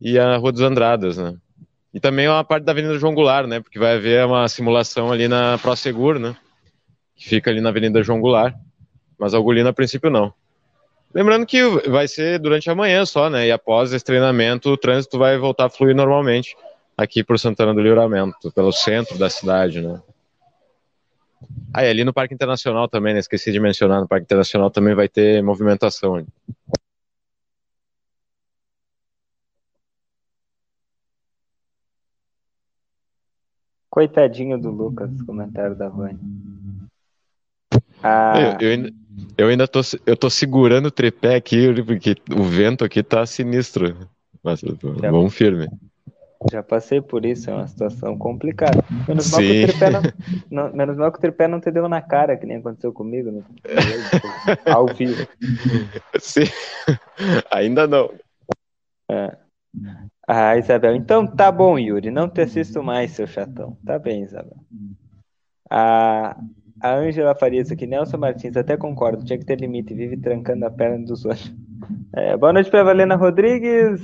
e 0.00 0.18
a 0.18 0.36
Rua 0.36 0.52
dos 0.52 0.60
Andradas, 0.60 1.16
né? 1.16 1.34
E 1.94 2.00
também 2.00 2.28
uma 2.28 2.44
parte 2.44 2.64
da 2.64 2.72
Avenida 2.72 2.98
João 2.98 3.14
Goulart, 3.14 3.46
né? 3.48 3.60
Porque 3.60 3.78
vai 3.78 3.96
haver 3.96 4.26
uma 4.26 4.46
simulação 4.48 5.10
ali 5.10 5.28
na 5.28 5.56
ProSeguro, 5.56 6.18
né? 6.18 6.36
Que 7.16 7.28
fica 7.28 7.50
ali 7.50 7.60
na 7.60 7.70
Avenida 7.70 8.02
João 8.02 8.20
Goulart. 8.20 8.54
Mas 9.18 9.34
Algolino 9.34 9.68
a 9.68 9.72
princípio 9.72 10.10
não. 10.10 10.32
Lembrando 11.14 11.46
que 11.46 11.62
vai 11.88 12.06
ser 12.06 12.38
durante 12.38 12.68
a 12.68 12.74
manhã 12.74 13.06
só, 13.06 13.30
né? 13.30 13.46
E 13.46 13.50
após 13.50 13.92
esse 13.92 14.04
treinamento, 14.04 14.68
o 14.68 14.76
trânsito 14.76 15.18
vai 15.18 15.38
voltar 15.38 15.66
a 15.66 15.70
fluir 15.70 15.96
normalmente 15.96 16.54
aqui 16.96 17.24
por 17.24 17.38
Santana 17.38 17.72
do 17.72 17.80
Livramento, 17.80 18.52
pelo 18.52 18.70
centro 18.70 19.18
da 19.18 19.30
cidade, 19.30 19.80
né? 19.80 20.00
Ah, 21.72 21.84
e 21.84 21.90
ali 21.90 22.04
no 22.04 22.12
Parque 22.12 22.34
Internacional 22.34 22.88
também, 22.88 23.14
né? 23.14 23.20
Esqueci 23.20 23.52
de 23.52 23.60
mencionar, 23.60 24.00
no 24.00 24.08
Parque 24.08 24.24
Internacional 24.24 24.70
também 24.70 24.94
vai 24.94 25.08
ter 25.08 25.42
movimentação. 25.42 26.26
Coitadinho 33.90 34.60
do 34.60 34.70
Lucas, 34.70 35.10
comentário 35.22 35.74
da 35.74 35.88
Vânia. 35.88 36.18
Ah. 38.02 38.58
Eu, 38.60 38.68
eu, 38.68 38.72
ainda, 38.72 38.92
eu 39.38 39.48
ainda 39.48 39.68
tô, 39.68 39.80
eu 40.04 40.16
tô 40.16 40.30
segurando 40.30 40.86
o 40.86 40.90
tripé 40.90 41.36
aqui, 41.36 41.82
porque 41.82 42.16
o 42.30 42.42
vento 42.42 42.84
aqui 42.84 43.02
tá 43.02 43.24
sinistro. 43.26 44.08
Mas 44.42 44.60
já, 44.60 45.10
vamos 45.10 45.34
firme. 45.34 45.68
Já 46.50 46.62
passei 46.62 47.00
por 47.00 47.24
isso, 47.24 47.50
é 47.50 47.54
uma 47.54 47.66
situação 47.66 48.16
complicada. 48.16 48.84
Menos 49.08 49.30
mal, 49.30 49.40
que 49.40 49.64
o 49.64 49.66
tripé 49.66 49.90
não, 49.90 50.02
não, 50.50 50.72
menos 50.72 50.96
mal 50.96 51.10
que 51.10 51.18
o 51.18 51.20
tripé 51.20 51.48
não 51.48 51.60
te 51.60 51.70
deu 51.70 51.88
na 51.88 52.00
cara, 52.00 52.36
que 52.36 52.46
nem 52.46 52.58
aconteceu 52.58 52.92
comigo, 52.92 53.30
né? 53.32 53.42
ao 54.66 54.86
vivo. 54.86 55.26
Sim, 56.20 56.44
ainda 57.50 57.86
não. 57.86 58.12
É. 59.10 59.36
Ah, 60.28 60.56
Isabel, 60.56 60.94
então 60.94 61.26
tá 61.26 61.52
bom, 61.52 61.78
Yuri, 61.78 62.10
não 62.10 62.28
te 62.28 62.40
assisto 62.40 62.82
mais, 62.82 63.12
seu 63.12 63.26
chatão. 63.26 63.76
Tá 63.84 63.98
bem, 63.98 64.22
Isabel. 64.22 64.56
Ah, 65.70 66.36
a 66.80 66.94
Ângela 66.94 67.34
Farias 67.34 67.70
aqui, 67.70 67.86
Nelson 67.86 68.18
Martins, 68.18 68.56
até 68.56 68.76
concordo, 68.76 69.24
tinha 69.24 69.38
que 69.38 69.44
ter 69.44 69.60
limite, 69.60 69.94
vive 69.94 70.16
trancando 70.16 70.66
a 70.66 70.70
perna 70.70 71.04
dos 71.04 71.24
outros. 71.24 71.54
É, 72.14 72.36
boa 72.36 72.52
noite 72.52 72.70
para 72.70 72.82
Valena 72.82 73.16
Rodrigues. 73.16 74.00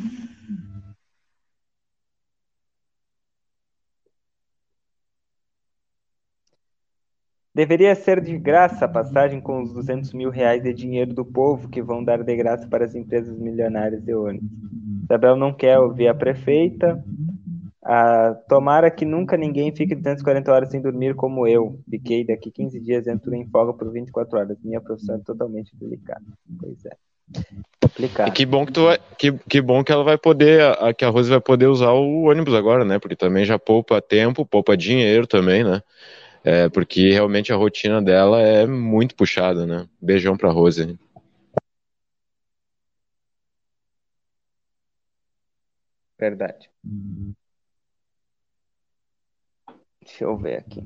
Deveria 7.55 7.95
ser 7.95 8.20
de 8.23 8.39
graça 8.39 8.87
a 8.87 8.89
passagem 8.89 9.39
com 9.41 9.62
os 9.62 9.73
200 9.75 10.14
mil 10.14 10.31
reais 10.31 10.62
de 10.62 10.73
dinheiro 10.73 11.12
do 11.12 11.25
povo 11.25 11.68
que 11.68 11.83
vão 11.83 12.03
dar 12.03 12.23
de 12.23 12.35
graça 12.35 12.66
para 12.66 12.85
as 12.85 12.95
empresas 12.95 13.39
milionárias 13.39 14.03
de 14.03 14.14
ônibus. 14.14 14.49
Isabel 15.05 15.37
não 15.37 15.53
quer 15.53 15.79
ouvir 15.79 16.09
a 16.09 16.14
prefeita. 16.14 17.05
Ah, 17.85 18.37
tomara 18.49 18.91
que 18.91 19.05
nunca 19.05 19.37
ninguém 19.37 19.74
fique 19.74 19.95
240 19.95 20.53
horas 20.53 20.70
sem 20.70 20.80
dormir 20.80 21.16
como 21.16 21.47
eu. 21.49 21.80
Fiquei 21.91 22.24
daqui 22.24 22.51
15 22.51 22.78
dias, 22.78 23.09
entro 23.09 23.35
em 23.35 23.45
folga 23.49 23.72
por 23.72 23.91
24 23.91 24.39
horas. 24.39 24.57
Minha 24.62 24.80
profissão 24.80 25.16
é 25.16 25.18
totalmente 25.18 25.74
delicada. 25.76 26.22
Pois 26.61 26.85
é. 26.87 26.97
Complicado. 27.83 28.28
E 28.28 28.30
que 28.30 28.47
bom 28.47 28.64
que, 28.64 28.72
tu 28.72 28.85
vai, 28.85 28.99
que, 29.18 29.33
que 29.33 29.61
bom 29.61 29.83
que 29.83 29.91
ela 29.91 30.05
vai 30.05 30.16
poder, 30.16 30.62
a, 30.62 30.95
que 30.95 31.05
a 31.05 31.09
Rose 31.09 31.28
vai 31.28 31.41
poder 31.41 31.66
usar 31.66 31.91
o 31.91 32.22
ônibus 32.30 32.55
agora, 32.55 32.85
né? 32.85 33.01
Porque 33.01 33.16
também 33.16 33.45
já 33.45 33.59
poupa 33.59 34.01
tempo, 34.01 34.47
poupa 34.47 34.76
dinheiro 34.76 35.26
também, 35.26 35.64
né? 35.64 35.83
É, 36.45 36.68
porque 36.68 37.11
realmente 37.11 37.53
a 37.53 37.57
rotina 37.57 38.01
dela 38.01 38.41
é 38.41 38.66
muito 38.66 39.16
puxada, 39.16 39.66
né? 39.66 39.89
Beijão 40.01 40.37
pra 40.37 40.51
Rose. 40.51 40.99
Verdade. 46.18 46.70
Deixa 50.13 50.25
eu 50.25 50.37
ver 50.37 50.59
aqui. 50.59 50.85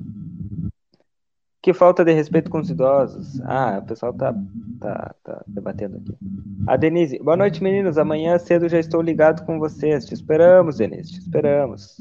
Que 1.61 1.73
falta 1.73 2.05
de 2.05 2.13
respeito 2.13 2.49
com 2.49 2.61
os 2.61 2.69
idosos. 2.69 3.41
Ah, 3.41 3.81
o 3.83 3.85
pessoal 3.85 4.13
tá, 4.13 4.33
tá, 4.79 5.15
tá 5.21 5.43
debatendo 5.45 5.97
aqui. 5.97 6.17
A 6.65 6.77
Denise. 6.77 7.19
Boa 7.19 7.35
noite, 7.35 7.61
meninos. 7.61 7.97
Amanhã 7.97 8.39
cedo 8.39 8.69
já 8.69 8.79
estou 8.79 9.01
ligado 9.01 9.45
com 9.45 9.59
vocês. 9.59 10.05
Te 10.05 10.13
esperamos, 10.13 10.77
Denise. 10.77 11.11
Te 11.11 11.19
esperamos. 11.19 11.97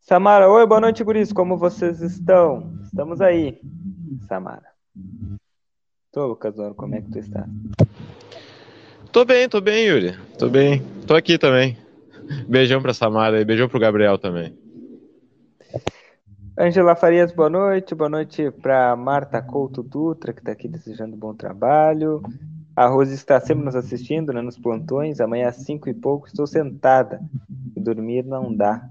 Samara. 0.00 0.50
Oi, 0.50 0.66
boa 0.66 0.80
noite, 0.80 1.04
guris. 1.04 1.34
Como 1.34 1.58
vocês 1.58 2.00
estão? 2.00 2.72
Estamos 2.82 3.20
aí. 3.20 3.60
Samara. 4.26 4.70
Tô, 6.10 6.28
Lucas, 6.28 6.54
como 6.76 6.94
é 6.94 7.02
que 7.02 7.10
tu 7.10 7.18
está? 7.18 7.46
Tô 9.12 9.22
bem, 9.26 9.50
tô 9.50 9.60
bem, 9.60 9.86
Yuri. 9.86 10.16
Tô 10.38 10.48
bem. 10.48 10.80
Tô 11.06 11.14
aqui 11.14 11.36
também. 11.36 11.76
Beijão 12.48 12.80
pra 12.80 12.94
Samara 12.94 13.38
e 13.38 13.44
beijão 13.44 13.68
pro 13.68 13.78
Gabriel 13.78 14.16
também. 14.16 14.56
Angela 16.58 16.96
Farias, 16.96 17.32
boa 17.32 17.50
noite. 17.50 17.94
Boa 17.94 18.08
noite 18.08 18.50
para 18.50 18.96
Marta 18.96 19.42
Couto 19.42 19.82
Dutra, 19.82 20.32
que 20.32 20.40
está 20.40 20.52
aqui 20.52 20.66
desejando 20.66 21.14
bom 21.14 21.34
trabalho. 21.34 22.22
A 22.74 22.86
Rose 22.86 23.12
está 23.12 23.38
sempre 23.38 23.62
nos 23.62 23.76
assistindo, 23.76 24.32
né, 24.32 24.40
nos 24.40 24.58
plantões. 24.58 25.20
Amanhã 25.20 25.48
às 25.48 25.56
cinco 25.56 25.86
e 25.90 25.92
pouco 25.92 26.26
estou 26.26 26.46
sentada. 26.46 27.20
E 27.76 27.80
dormir 27.80 28.24
não 28.24 28.54
dá. 28.56 28.88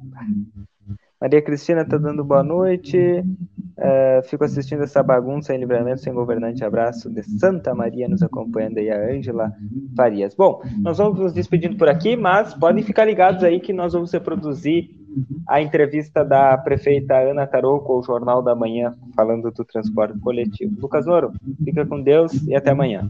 Maria 1.19 1.41
Cristina 1.41 1.81
está 1.81 1.97
dando 1.97 2.23
boa 2.23 2.43
noite. 2.43 2.97
Uh, 2.99 4.21
fico 4.29 4.43
assistindo 4.43 4.83
essa 4.83 5.01
bagunça 5.01 5.51
em 5.55 5.57
livramento 5.57 6.01
sem 6.01 6.13
governante. 6.13 6.63
Abraço 6.63 7.09
de 7.09 7.23
Santa 7.23 7.73
Maria 7.73 8.07
nos 8.07 8.21
acompanhando 8.21 8.77
aí, 8.77 8.91
a 8.91 9.09
Ângela 9.11 9.51
Farias. 9.97 10.35
Bom, 10.35 10.61
nós 10.81 10.99
vamos 10.99 11.19
nos 11.19 11.33
despedindo 11.33 11.77
por 11.77 11.89
aqui, 11.89 12.15
mas 12.15 12.53
podem 12.53 12.83
ficar 12.83 13.05
ligados 13.05 13.43
aí 13.43 13.59
que 13.59 13.73
nós 13.73 13.93
vamos 13.93 14.11
reproduzir 14.11 15.03
a 15.47 15.61
entrevista 15.61 16.23
da 16.23 16.57
prefeita 16.57 17.17
Ana 17.17 17.47
Tarouco 17.47 17.93
ao 17.93 18.03
Jornal 18.03 18.41
da 18.41 18.55
Manhã, 18.55 18.93
falando 19.15 19.51
do 19.51 19.63
transporte 19.63 20.19
coletivo. 20.19 20.75
Lucas 20.79 21.05
Noro, 21.05 21.31
fica 21.63 21.85
com 21.85 22.01
Deus 22.01 22.33
e 22.47 22.55
até 22.55 22.71
amanhã. 22.71 23.09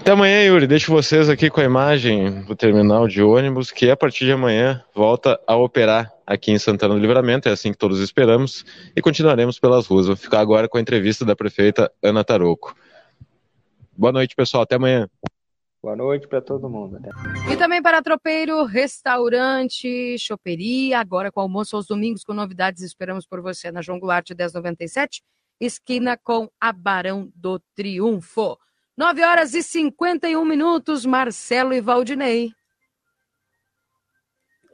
Até 0.00 0.10
amanhã, 0.12 0.42
Yuri. 0.42 0.66
Deixo 0.66 0.92
vocês 0.92 1.28
aqui 1.28 1.48
com 1.48 1.60
a 1.60 1.64
imagem 1.64 2.42
do 2.42 2.54
terminal 2.54 3.08
de 3.08 3.22
ônibus, 3.22 3.70
que 3.70 3.90
a 3.90 3.96
partir 3.96 4.26
de 4.26 4.32
amanhã 4.32 4.82
volta 4.94 5.40
a 5.46 5.56
operar 5.56 6.12
aqui 6.26 6.52
em 6.52 6.58
Santana 6.58 6.94
do 6.94 7.00
Livramento, 7.00 7.48
é 7.48 7.52
assim 7.52 7.72
que 7.72 7.78
todos 7.78 8.00
esperamos, 8.00 8.64
e 8.94 9.00
continuaremos 9.00 9.58
pelas 9.58 9.86
ruas. 9.86 10.06
Vou 10.06 10.16
ficar 10.16 10.40
agora 10.40 10.68
com 10.68 10.76
a 10.76 10.80
entrevista 10.80 11.24
da 11.24 11.34
prefeita 11.34 11.90
Ana 12.02 12.22
Tarouco. 12.22 12.74
Boa 13.96 14.12
noite, 14.12 14.34
pessoal. 14.34 14.64
Até 14.64 14.76
amanhã. 14.76 15.08
Boa 15.84 15.96
noite 15.96 16.26
para 16.26 16.40
todo 16.40 16.66
mundo. 16.66 16.98
E 17.52 17.58
também 17.58 17.82
para 17.82 18.00
Tropeiro, 18.00 18.64
restaurante, 18.64 20.16
choperia, 20.18 20.98
agora 20.98 21.30
com 21.30 21.42
almoço 21.42 21.76
aos 21.76 21.86
domingos 21.86 22.24
com 22.24 22.32
novidades. 22.32 22.80
Esperamos 22.80 23.26
por 23.26 23.42
você 23.42 23.70
na 23.70 23.82
João 23.82 24.00
Goulart 24.00 24.30
1097, 24.30 25.22
esquina 25.60 26.16
com 26.16 26.48
a 26.58 26.72
Barão 26.72 27.30
do 27.36 27.60
Triunfo. 27.74 28.56
9 28.96 29.22
horas 29.22 29.52
e 29.52 29.62
51 29.62 30.42
minutos, 30.42 31.04
Marcelo 31.04 31.74
e 31.74 31.82
Valdinei. 31.82 32.50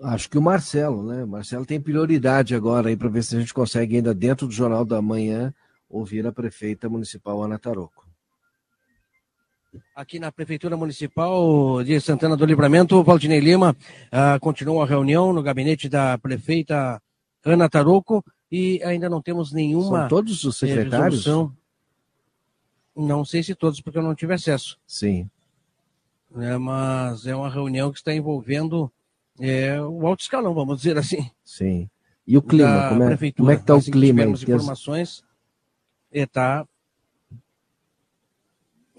Acho 0.03 0.31
que 0.31 0.39
o 0.39 0.43
Marcelo, 0.43 1.03
né? 1.03 1.25
O 1.25 1.29
Marcelo 1.29 1.67
tem 1.67 1.81
prioridade 1.81 2.55
agora 2.55 2.89
aí 2.89 2.97
para 2.97 3.09
ver 3.09 3.25
se 3.25 3.37
a 3.37 3.41
gente 3.41 3.53
consegue 3.53 3.97
ainda 3.97 4.15
dentro 4.15 4.47
do 4.47 4.53
Jornal 4.53 4.85
da 4.85 5.03
Manhã 5.03 5.53
ouvir 5.89 6.25
a 6.25 6.31
prefeita 6.31 6.89
municipal 6.89 7.43
Ana 7.43 7.59
Taroco 7.59 8.10
aqui 9.95 10.19
na 10.19 10.33
Prefeitura 10.33 10.77
Municipal 10.77 11.83
de 11.85 12.01
Santana 12.01 12.37
do 12.37 12.45
Livramento. 12.45 13.03
Valdinei 13.03 13.41
Lima 13.41 13.77
uh, 14.07 14.41
continuou 14.41 14.83
a 14.83 14.87
reunião 14.87 15.33
no 15.33 15.43
gabinete 15.43 15.89
da 15.89 16.19
prefeita 16.19 17.01
Ana 17.45 17.69
Taroco 17.69 18.25
e 18.51 18.83
ainda 18.83 19.09
não 19.09 19.23
temos 19.23 19.53
nenhuma. 19.53 20.01
São 20.01 20.09
todos 20.09 20.45
os 20.45 20.57
secretários? 20.57 21.25
Resolução. 21.25 21.57
Não 22.97 23.25
sei 23.25 23.43
se 23.43 23.55
todos, 23.55 23.81
porque 23.81 23.99
eu 23.99 24.03
não 24.03 24.15
tive 24.15 24.35
acesso. 24.35 24.79
Sim. 24.87 25.31
É, 26.37 26.57
mas 26.59 27.27
é 27.27 27.35
uma 27.35 27.49
reunião 27.49 27.91
que 27.91 27.99
está 27.99 28.15
envolvendo 28.15 28.93
é, 29.39 29.81
o 29.81 30.07
alto 30.07 30.21
escalão, 30.21 30.53
vamos 30.53 30.79
dizer 30.79 30.99
assim. 30.99 31.31
Sim. 31.45 31.89
E 32.27 32.37
o 32.37 32.43
clima? 32.43 32.89
Como 32.89 33.03
é, 33.05 33.33
como 33.33 33.51
é 33.51 33.57
que 33.57 33.63
está 33.63 33.75
o 33.75 33.79
assim 33.79 33.91
clima? 33.91 34.21
Tivemos 34.21 34.43
informações. 34.43 35.25
Está 36.13 36.67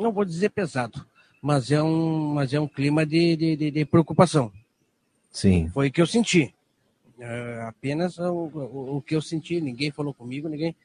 não 0.02 0.12
vou 0.12 0.26
dizer 0.26 0.50
pesado, 0.50 1.06
mas 1.42 1.72
é 1.72 1.82
um, 1.82 2.34
mas 2.34 2.54
é 2.54 2.60
um 2.60 2.68
clima 2.68 3.06
de, 3.06 3.36
de, 3.36 3.72
de 3.72 3.86
preocupação. 3.86 4.52
Sim. 5.32 5.70
Foi 5.70 5.88
o 5.88 5.92
que 5.92 6.02
eu 6.02 6.08
senti. 6.08 6.54
É, 7.20 7.62
apenas 7.68 8.18
o, 8.18 8.34
o, 8.34 8.98
o, 8.98 9.02
que 9.02 9.16
eu 9.16 9.22
senti, 9.22 9.62
ninguém 9.62 9.92
falou 9.92 10.14
comigo, 10.14 10.50
ninguém 10.50 10.76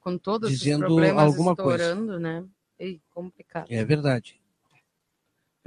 com 0.00 0.18
todos 0.18 0.50
dizendo 0.50 0.82
os 0.82 0.86
problemas 0.86 1.24
alguma 1.24 1.52
estourando, 1.52 2.06
coisa. 2.06 2.18
né? 2.18 2.44
E 2.78 3.00
complicado. 3.12 3.66
É 3.70 3.84
verdade. 3.84 4.40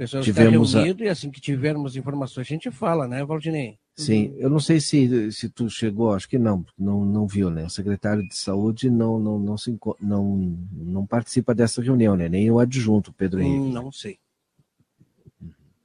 Pessoas 0.00 0.24
Tivemos 0.24 0.68
estão 0.68 0.80
reunidas 0.80 1.02
a... 1.02 1.04
e 1.04 1.08
assim 1.10 1.30
que 1.30 1.42
tivermos 1.42 1.94
informações 1.94 2.46
a 2.46 2.48
gente 2.48 2.70
fala, 2.70 3.06
né, 3.06 3.22
Valdinei? 3.22 3.78
Sim, 3.94 4.34
eu 4.38 4.48
não 4.48 4.58
sei 4.58 4.80
se, 4.80 5.30
se 5.30 5.50
tu 5.50 5.68
chegou, 5.68 6.14
acho 6.14 6.26
que 6.26 6.38
não, 6.38 6.64
não, 6.78 7.04
não 7.04 7.26
viu, 7.26 7.50
né? 7.50 7.66
O 7.66 7.68
secretário 7.68 8.26
de 8.26 8.34
saúde 8.34 8.88
não, 8.88 9.20
não, 9.20 9.38
não, 9.38 9.58
se, 9.58 9.78
não, 10.00 10.58
não 10.72 11.04
participa 11.04 11.54
dessa 11.54 11.82
reunião, 11.82 12.16
né? 12.16 12.30
Nem 12.30 12.50
o 12.50 12.58
adjunto, 12.58 13.12
Pedro 13.12 13.42
Henrique. 13.42 13.60
Hum, 13.60 13.72
não 13.72 13.92
sei. 13.92 14.18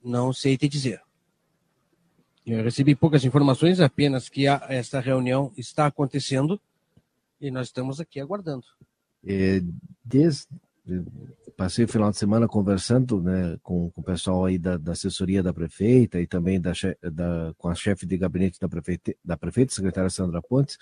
Não 0.01 0.31
sei 0.31 0.57
te 0.57 0.69
dizer. 0.69 1.01
Eu 2.45 2.63
recebi 2.63 2.95
poucas 2.95 3.25
informações, 3.25 3.81
apenas 3.81 4.29
que 4.29 4.47
a, 4.47 4.65
essa 4.69 5.01
reunião 5.01 5.51
está 5.57 5.87
acontecendo 5.87 6.57
e 7.41 7.51
nós 7.51 7.67
estamos 7.67 7.99
aqui 7.99 8.21
aguardando. 8.21 8.63
É, 9.27 9.61
desde, 10.05 10.47
passei 11.55 11.85
o 11.85 11.87
final 11.87 12.11
de 12.11 12.17
semana 12.17 12.47
conversando 12.47 13.21
né, 13.21 13.57
com, 13.63 13.89
com 13.91 14.01
o 14.01 14.03
pessoal 14.03 14.45
aí 14.45 14.57
da, 14.57 14.77
da, 14.77 14.91
assessoria 14.91 15.41
da 15.41 15.53
prefeita 15.53 16.19
e 16.19 16.27
também 16.27 16.59
da, 16.59 16.73
da, 17.11 17.53
com 17.57 17.69
a 17.69 17.75
chefe 17.75 18.05
de 18.05 18.17
gabinete 18.17 18.59
da 18.59 18.67
prefeita, 18.67 19.15
da 19.23 19.37
prefeita, 19.37 19.73
secretária 19.73 20.09
Sandra 20.09 20.41
Pontes, 20.41 20.77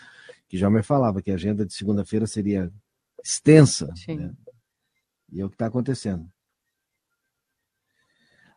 que 0.47 0.57
já 0.57 0.69
me 0.69 0.81
falava 0.81 1.21
que 1.21 1.31
a 1.31 1.35
agenda 1.35 1.65
de 1.65 1.73
segunda-feira 1.73 2.25
seria 2.25 2.71
extensa. 3.23 3.93
Né? 4.07 4.33
E 5.31 5.41
é 5.41 5.45
o 5.45 5.49
que 5.49 5.55
está 5.55 5.67
acontecendo. 5.67 6.27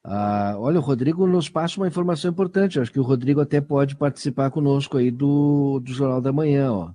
Ah, 0.02 0.54
olha, 0.56 0.78
o 0.78 0.82
Rodrigo 0.82 1.26
nos 1.26 1.48
passa 1.48 1.80
uma 1.80 1.88
informação 1.88 2.30
importante. 2.30 2.78
Acho 2.78 2.92
que 2.92 3.00
o 3.00 3.02
Rodrigo 3.02 3.40
até 3.40 3.60
pode 3.60 3.96
participar 3.96 4.50
conosco 4.52 4.96
aí 4.96 5.10
do, 5.10 5.80
do 5.80 5.92
Jornal 5.92 6.20
da 6.20 6.32
Manhã. 6.32 6.72
Ó. 6.72 6.92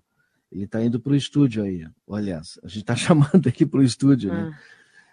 Ele 0.50 0.64
está 0.64 0.82
indo 0.82 1.00
para 1.00 1.12
o 1.12 1.16
estúdio 1.16 1.64
aí. 1.64 1.86
Olha, 2.08 2.40
a 2.40 2.68
gente 2.68 2.82
está 2.82 2.96
chamando 2.98 3.48
aqui 3.48 3.66
para 3.66 3.82
o 3.82 3.84
estúdio, 3.84 4.32
né? 4.32 4.58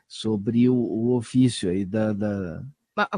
Sobre 0.09 0.69
o, 0.69 0.75
o 0.75 1.17
ofício 1.17 1.71
aí 1.71 1.85
da. 1.85 2.13
da... 2.13 2.63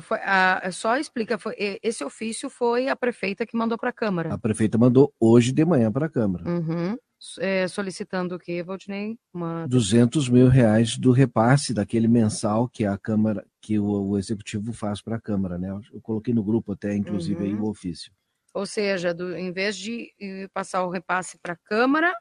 Foi, 0.03 0.18
a, 0.18 0.70
só 0.72 0.99
explica, 0.99 1.38
foi, 1.38 1.55
esse 1.82 2.05
ofício 2.05 2.51
foi 2.51 2.88
a 2.88 2.97
prefeita 2.97 3.47
que 3.47 3.57
mandou 3.57 3.78
para 3.78 3.88
a 3.88 3.95
Câmara. 3.95 4.34
A 4.34 4.38
prefeita 4.38 4.76
mandou 4.76 5.14
hoje 5.18 5.53
de 5.53 5.64
manhã 5.64 5.91
para 5.91 6.07
a 6.07 6.11
Câmara. 6.11 6.47
Uhum. 6.47 6.97
É, 7.38 7.68
solicitando 7.68 8.34
o 8.34 8.38
que, 8.38 8.62
Valdinei? 8.62 9.18
Uma... 9.32 9.66
200 9.68 10.28
mil 10.28 10.49
reais 10.49 10.99
do 10.99 11.12
repasse 11.12 11.72
daquele 11.72 12.09
mensal 12.09 12.68
que 12.68 12.84
a 12.84 12.99
Câmara, 12.99 13.47
que 13.61 13.78
o, 13.78 14.09
o 14.09 14.18
Executivo 14.18 14.72
faz 14.72 15.01
para 15.01 15.16
a 15.16 15.20
Câmara, 15.20 15.59
né? 15.59 15.70
Eu 15.93 16.01
coloquei 16.01 16.34
no 16.34 16.43
grupo 16.43 16.72
até, 16.72 16.95
inclusive, 16.95 17.43
uhum. 17.43 17.47
aí 17.47 17.55
o 17.55 17.68
ofício. 17.68 18.12
Ou 18.53 18.66
seja, 18.66 19.14
do, 19.14 19.36
em 19.36 19.53
vez 19.53 19.76
de 19.76 20.12
passar 20.53 20.82
o 20.84 20.91
repasse 20.91 21.38
para 21.38 21.53
a 21.53 21.57
Câmara, 21.57 22.14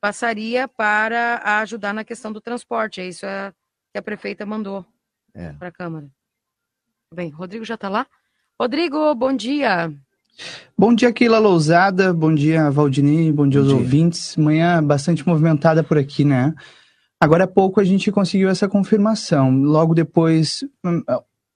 passaria 0.00 0.66
para 0.66 1.42
ajudar 1.60 1.92
na 1.92 2.04
questão 2.04 2.32
do 2.32 2.40
transporte. 2.40 3.00
É 3.00 3.08
isso 3.08 3.26
é 3.26 3.52
que 3.92 3.98
a 3.98 4.02
prefeita 4.02 4.46
mandou 4.46 4.84
é. 5.34 5.52
para 5.52 5.68
a 5.68 5.72
Câmara. 5.72 6.08
Bem, 7.14 7.30
Rodrigo 7.30 7.64
já 7.64 7.74
está 7.74 7.88
lá? 7.88 8.06
Rodrigo, 8.60 9.14
bom 9.14 9.32
dia. 9.32 9.92
Bom 10.78 10.94
dia, 10.94 11.12
Keila 11.12 11.38
Lousada. 11.38 12.12
Bom 12.12 12.34
dia, 12.34 12.70
Valdini. 12.70 13.32
Bom 13.32 13.48
dia 13.48 13.60
bom 13.60 13.66
aos 13.66 13.74
dia. 13.74 13.82
ouvintes. 13.82 14.36
Manhã 14.36 14.82
bastante 14.82 15.26
movimentada 15.26 15.82
por 15.82 15.98
aqui, 15.98 16.24
né? 16.24 16.54
Agora 17.20 17.44
há 17.44 17.48
pouco 17.48 17.80
a 17.80 17.84
gente 17.84 18.10
conseguiu 18.12 18.48
essa 18.48 18.68
confirmação. 18.68 19.50
Logo 19.50 19.92
depois, 19.92 20.64
hum, 20.84 21.02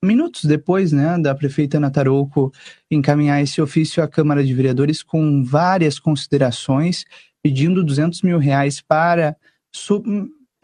minutos 0.05 0.45
depois, 0.45 0.93
né, 0.93 1.19
da 1.19 1.35
prefeita 1.35 1.81
Nataroco 1.81 2.53
encaminhar 2.91 3.43
esse 3.43 3.63
ofício 3.63 4.03
à 4.03 4.09
Câmara 4.09 4.45
de 4.45 4.53
Vereadores 4.53 5.03
com 5.03 5.43
várias 5.43 5.99
considerações, 5.99 7.05
pedindo 7.43 7.83
200 7.83 8.21
mil 8.23 8.39
reais 8.39 8.83
para 8.83 9.37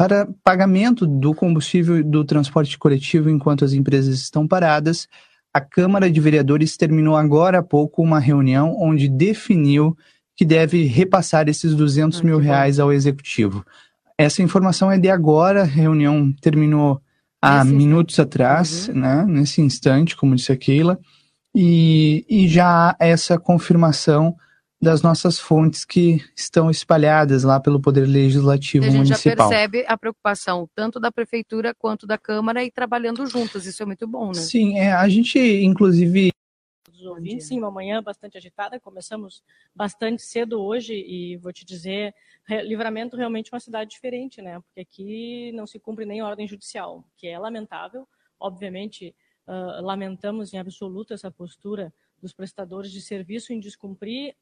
para 0.01 0.27
pagamento 0.43 1.07
do 1.07 1.35
combustível 1.35 2.03
do 2.03 2.25
transporte 2.25 2.79
coletivo 2.79 3.29
enquanto 3.29 3.67
as 3.67 3.75
empresas 3.75 4.19
estão 4.19 4.49
paradas, 4.49 5.07
a 5.53 5.61
Câmara 5.61 6.11
de 6.11 6.19
Vereadores 6.19 6.75
terminou 6.75 7.17
agora 7.17 7.59
há 7.59 7.63
pouco 7.63 8.01
uma 8.01 8.19
reunião 8.19 8.75
onde 8.81 9.11
definiu 9.11 9.95
que 10.35 10.43
deve 10.43 10.85
repassar 10.87 11.51
esses 11.51 11.75
200 11.75 12.19
ah, 12.19 12.25
mil 12.25 12.39
reais 12.39 12.81
ao 12.81 12.91
Executivo. 12.91 13.63
Essa 14.17 14.43
informação 14.43 14.91
é 14.91 14.97
de 14.97 15.11
agora, 15.11 15.61
a 15.61 15.67
reunião 15.67 16.33
terminou 16.41 16.99
há 17.43 17.63
minutos 17.63 18.15
instante. 18.15 18.27
atrás, 18.27 18.89
uhum. 18.89 18.95
né, 18.95 19.27
nesse 19.29 19.61
instante, 19.61 20.17
como 20.17 20.35
disse 20.35 20.51
a 20.51 20.57
Keila, 20.57 20.99
e, 21.55 22.25
e 22.27 22.49
já 22.49 22.93
há 22.93 22.97
essa 22.99 23.39
confirmação 23.39 24.35
das 24.81 25.03
nossas 25.03 25.39
fontes 25.39 25.85
que 25.85 26.25
estão 26.35 26.71
espalhadas 26.71 27.45
lá 27.45 27.61
pelo 27.61 27.81
Poder 27.81 28.07
Legislativo 28.07 28.87
Municipal. 28.87 29.03
A 29.03 29.05
gente 29.05 29.25
municipal. 29.25 29.51
já 29.51 29.51
percebe 29.51 29.85
a 29.87 29.99
preocupação 29.99 30.69
tanto 30.75 30.99
da 30.99 31.13
Prefeitura 31.13 31.75
quanto 31.75 32.07
da 32.07 32.17
Câmara 32.17 32.65
e 32.65 32.71
trabalhando 32.71 33.27
juntas, 33.27 33.67
isso 33.67 33.83
é 33.83 33.87
muito 33.87 34.07
bom, 34.07 34.29
né? 34.29 34.35
Sim, 34.35 34.79
é, 34.79 34.93
a 34.93 35.07
gente 35.09 35.39
inclusive... 35.39 36.31
Sim, 37.41 37.59
uma 37.59 37.71
manhã 37.71 38.03
bastante 38.03 38.37
agitada, 38.37 38.79
começamos 38.79 39.43
bastante 39.75 40.23
cedo 40.23 40.61
hoje 40.61 40.95
e 40.95 41.39
vou 41.39 41.51
te 41.51 41.65
dizer, 41.65 42.15
Livramento 42.65 43.17
realmente 43.17 43.49
é 43.51 43.55
uma 43.55 43.61
cidade 43.61 43.91
diferente, 43.91 44.43
né? 44.43 44.61
Porque 44.61 44.81
aqui 44.81 45.53
não 45.53 45.67
se 45.67 45.79
cumpre 45.79 46.05
nem 46.05 46.21
ordem 46.21 46.47
judicial, 46.47 47.03
que 47.17 47.27
é 47.27 47.39
lamentável, 47.39 48.07
obviamente, 48.39 49.15
uh, 49.47 49.83
lamentamos 49.83 50.53
em 50.53 50.59
absoluto 50.59 51.15
essa 51.15 51.31
postura 51.31 51.91
dos 52.21 52.35
prestadores 52.35 52.93
de 52.93 53.01
serviço 53.01 53.51
em 53.51 53.61
descumprir 53.61 54.35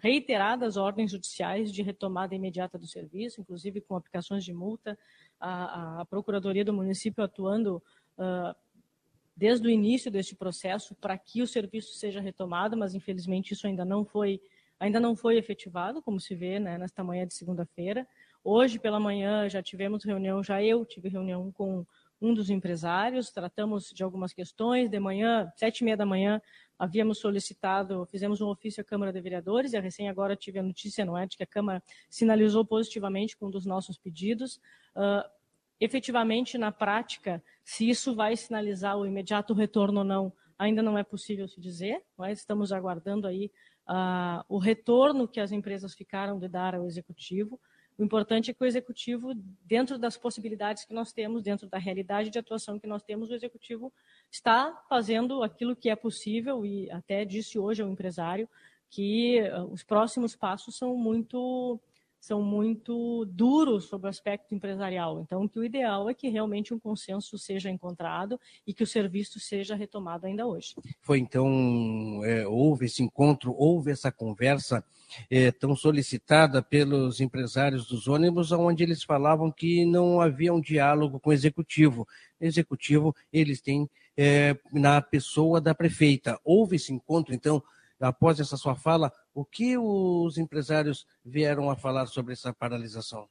reiteradas 0.00 0.76
ordens 0.76 1.10
judiciais 1.10 1.72
de 1.72 1.82
retomada 1.82 2.34
imediata 2.34 2.78
do 2.78 2.86
serviço, 2.86 3.40
inclusive 3.40 3.80
com 3.80 3.96
aplicações 3.96 4.44
de 4.44 4.52
multa, 4.52 4.98
a, 5.38 6.00
a 6.00 6.04
Procuradoria 6.06 6.64
do 6.64 6.72
município 6.72 7.22
atuando 7.22 7.82
uh, 8.18 8.54
desde 9.36 9.66
o 9.66 9.70
início 9.70 10.10
deste 10.10 10.34
processo 10.34 10.94
para 10.94 11.16
que 11.16 11.42
o 11.42 11.46
serviço 11.46 11.94
seja 11.94 12.20
retomado, 12.20 12.76
mas 12.76 12.94
infelizmente 12.94 13.52
isso 13.52 13.66
ainda 13.66 13.84
não 13.84 14.04
foi 14.04 14.40
ainda 14.78 14.98
não 14.98 15.14
foi 15.14 15.36
efetivado, 15.36 16.00
como 16.00 16.18
se 16.18 16.34
vê 16.34 16.58
né, 16.58 16.78
nesta 16.78 17.04
manhã 17.04 17.26
de 17.26 17.34
segunda-feira. 17.34 18.08
Hoje 18.42 18.78
pela 18.78 18.98
manhã 18.98 19.46
já 19.46 19.62
tivemos 19.62 20.04
reunião, 20.04 20.42
já 20.42 20.62
eu 20.62 20.86
tive 20.86 21.10
reunião 21.10 21.52
com 21.52 21.84
um 22.20 22.34
dos 22.34 22.50
empresários, 22.50 23.30
tratamos 23.30 23.90
de 23.90 24.02
algumas 24.02 24.32
questões. 24.32 24.90
De 24.90 24.98
manhã, 24.98 25.50
sete 25.56 25.80
e 25.80 25.84
meia 25.84 25.96
da 25.96 26.04
manhã, 26.06 26.40
havíamos 26.80 27.18
solicitado, 27.18 28.06
fizemos 28.06 28.40
um 28.40 28.48
ofício 28.48 28.80
à 28.80 28.84
Câmara 28.84 29.12
de 29.12 29.20
Vereadores, 29.20 29.74
e 29.74 29.76
a 29.76 29.82
recém 29.82 30.08
agora 30.08 30.34
tive 30.34 30.58
a 30.58 30.62
notícia, 30.62 31.04
não 31.04 31.16
é, 31.16 31.26
de 31.26 31.36
que 31.36 31.42
a 31.42 31.46
Câmara 31.46 31.82
sinalizou 32.08 32.64
positivamente 32.64 33.36
com 33.36 33.48
um 33.48 33.50
dos 33.50 33.66
nossos 33.66 33.98
pedidos. 33.98 34.56
Uh, 34.96 35.28
efetivamente, 35.78 36.56
na 36.56 36.72
prática, 36.72 37.44
se 37.62 37.86
isso 37.86 38.14
vai 38.14 38.34
sinalizar 38.34 38.96
o 38.96 39.04
imediato 39.04 39.52
retorno 39.52 39.98
ou 39.98 40.04
não, 40.04 40.32
ainda 40.58 40.82
não 40.82 40.96
é 40.96 41.04
possível 41.04 41.46
se 41.46 41.60
dizer, 41.60 42.02
mas 42.16 42.30
é? 42.30 42.32
estamos 42.32 42.72
aguardando 42.72 43.26
aí 43.26 43.52
uh, 43.86 44.42
o 44.48 44.56
retorno 44.56 45.28
que 45.28 45.38
as 45.38 45.52
empresas 45.52 45.94
ficaram 45.94 46.38
de 46.38 46.48
dar 46.48 46.74
ao 46.74 46.86
Executivo. 46.86 47.60
O 48.00 48.02
importante 48.02 48.50
é 48.50 48.54
que 48.54 48.64
o 48.64 48.66
executivo, 48.66 49.34
dentro 49.66 49.98
das 49.98 50.16
possibilidades 50.16 50.86
que 50.86 50.94
nós 50.94 51.12
temos, 51.12 51.42
dentro 51.42 51.68
da 51.68 51.76
realidade 51.76 52.30
de 52.30 52.38
atuação 52.38 52.78
que 52.80 52.86
nós 52.86 53.02
temos, 53.02 53.28
o 53.28 53.34
executivo 53.34 53.92
está 54.30 54.82
fazendo 54.88 55.42
aquilo 55.42 55.74
que 55.74 55.90
é 55.90 55.96
possível 55.96 56.64
e 56.64 56.90
até 56.90 57.24
disse 57.24 57.58
hoje 57.58 57.82
ao 57.82 57.88
empresário 57.88 58.48
que 58.88 59.40
uh, 59.42 59.64
os 59.72 59.82
próximos 59.82 60.34
passos 60.36 60.76
são 60.76 60.96
muito 60.96 61.80
são 62.20 62.42
muito 62.42 63.24
duros 63.24 63.86
sobre 63.86 64.06
o 64.06 64.10
aspecto 64.10 64.54
empresarial. 64.54 65.20
Então, 65.20 65.48
que 65.48 65.58
o 65.58 65.64
ideal 65.64 66.08
é 66.08 66.12
que 66.12 66.28
realmente 66.28 66.74
um 66.74 66.78
consenso 66.78 67.38
seja 67.38 67.70
encontrado 67.70 68.38
e 68.66 68.74
que 68.74 68.82
o 68.82 68.86
serviço 68.86 69.40
seja 69.40 69.74
retomado 69.74 70.26
ainda 70.26 70.46
hoje. 70.46 70.74
Foi 71.00 71.18
então, 71.18 72.20
é, 72.22 72.46
houve 72.46 72.84
esse 72.84 73.02
encontro, 73.02 73.54
houve 73.56 73.90
essa 73.90 74.12
conversa 74.12 74.84
é, 75.30 75.50
tão 75.50 75.74
solicitada 75.74 76.62
pelos 76.62 77.20
empresários 77.20 77.86
dos 77.86 78.06
ônibus, 78.06 78.52
onde 78.52 78.82
eles 78.82 79.02
falavam 79.02 79.50
que 79.50 79.86
não 79.86 80.20
havia 80.20 80.52
um 80.52 80.60
diálogo 80.60 81.18
com 81.18 81.30
o 81.30 81.32
executivo. 81.32 82.06
Executivo, 82.38 83.16
eles 83.32 83.62
têm 83.62 83.88
é, 84.16 84.56
na 84.72 85.00
pessoa 85.00 85.60
da 85.60 85.74
prefeita. 85.74 86.38
Houve 86.44 86.76
esse 86.76 86.92
encontro, 86.92 87.34
então, 87.34 87.62
após 88.00 88.40
essa 88.40 88.56
sua 88.56 88.74
fala, 88.74 89.12
o 89.34 89.44
que 89.44 89.76
os 89.76 90.38
empresários 90.38 91.06
vieram 91.24 91.70
a 91.70 91.76
falar 91.76 92.06
sobre 92.06 92.32
essa 92.32 92.52
paralisação? 92.52 93.28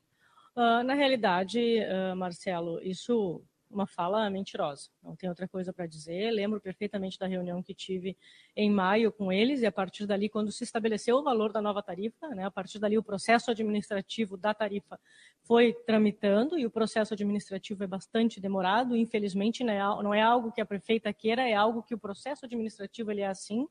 Uh, 0.56 0.84
na 0.84 0.94
realidade, 0.94 1.60
uh, 1.60 2.16
Marcelo, 2.16 2.82
isso 2.82 3.42
uma 3.70 3.86
fala 3.86 4.30
mentirosa. 4.30 4.90
Não 5.04 5.16
tem 5.16 5.30
outra 5.30 5.48
coisa 5.48 5.72
para 5.72 5.86
dizer. 5.86 6.32
Lembro 6.32 6.60
perfeitamente 6.60 7.18
da 7.18 7.28
reunião 7.28 7.62
que 7.62 7.74
tive 7.74 8.18
em 8.56 8.70
maio 8.70 9.12
com 9.12 9.32
eles 9.32 9.62
e 9.62 9.66
a 9.66 9.72
partir 9.72 10.06
dali, 10.06 10.28
quando 10.28 10.52
se 10.52 10.64
estabeleceu 10.64 11.18
o 11.18 11.24
valor 11.24 11.52
da 11.52 11.62
nova 11.62 11.82
tarifa, 11.82 12.30
né, 12.30 12.46
a 12.46 12.52
partir 12.52 12.80
dali 12.80 12.98
o 12.98 13.04
processo 13.04 13.52
administrativo 13.52 14.36
da 14.36 14.54
tarifa 14.54 15.00
foi 15.44 15.74
tramitando 15.86 16.58
e 16.58 16.66
o 16.66 16.72
processo 16.72 17.14
administrativo 17.14 17.84
é 17.84 17.88
bastante 17.88 18.40
demorado. 18.40 18.96
Infelizmente, 18.96 19.64
não 19.64 20.14
é, 20.14 20.20
é 20.20 20.22
algo 20.22 20.52
que 20.52 20.62
a 20.62 20.66
prefeita 20.66 21.14
queira, 21.14 21.48
é 21.48 21.54
algo 21.54 21.84
que 21.84 21.94
o 21.94 22.00
processo 22.00 22.46
administrativo 22.46 23.12
ele 23.12 23.22
é 23.22 23.28
assim. 23.28 23.68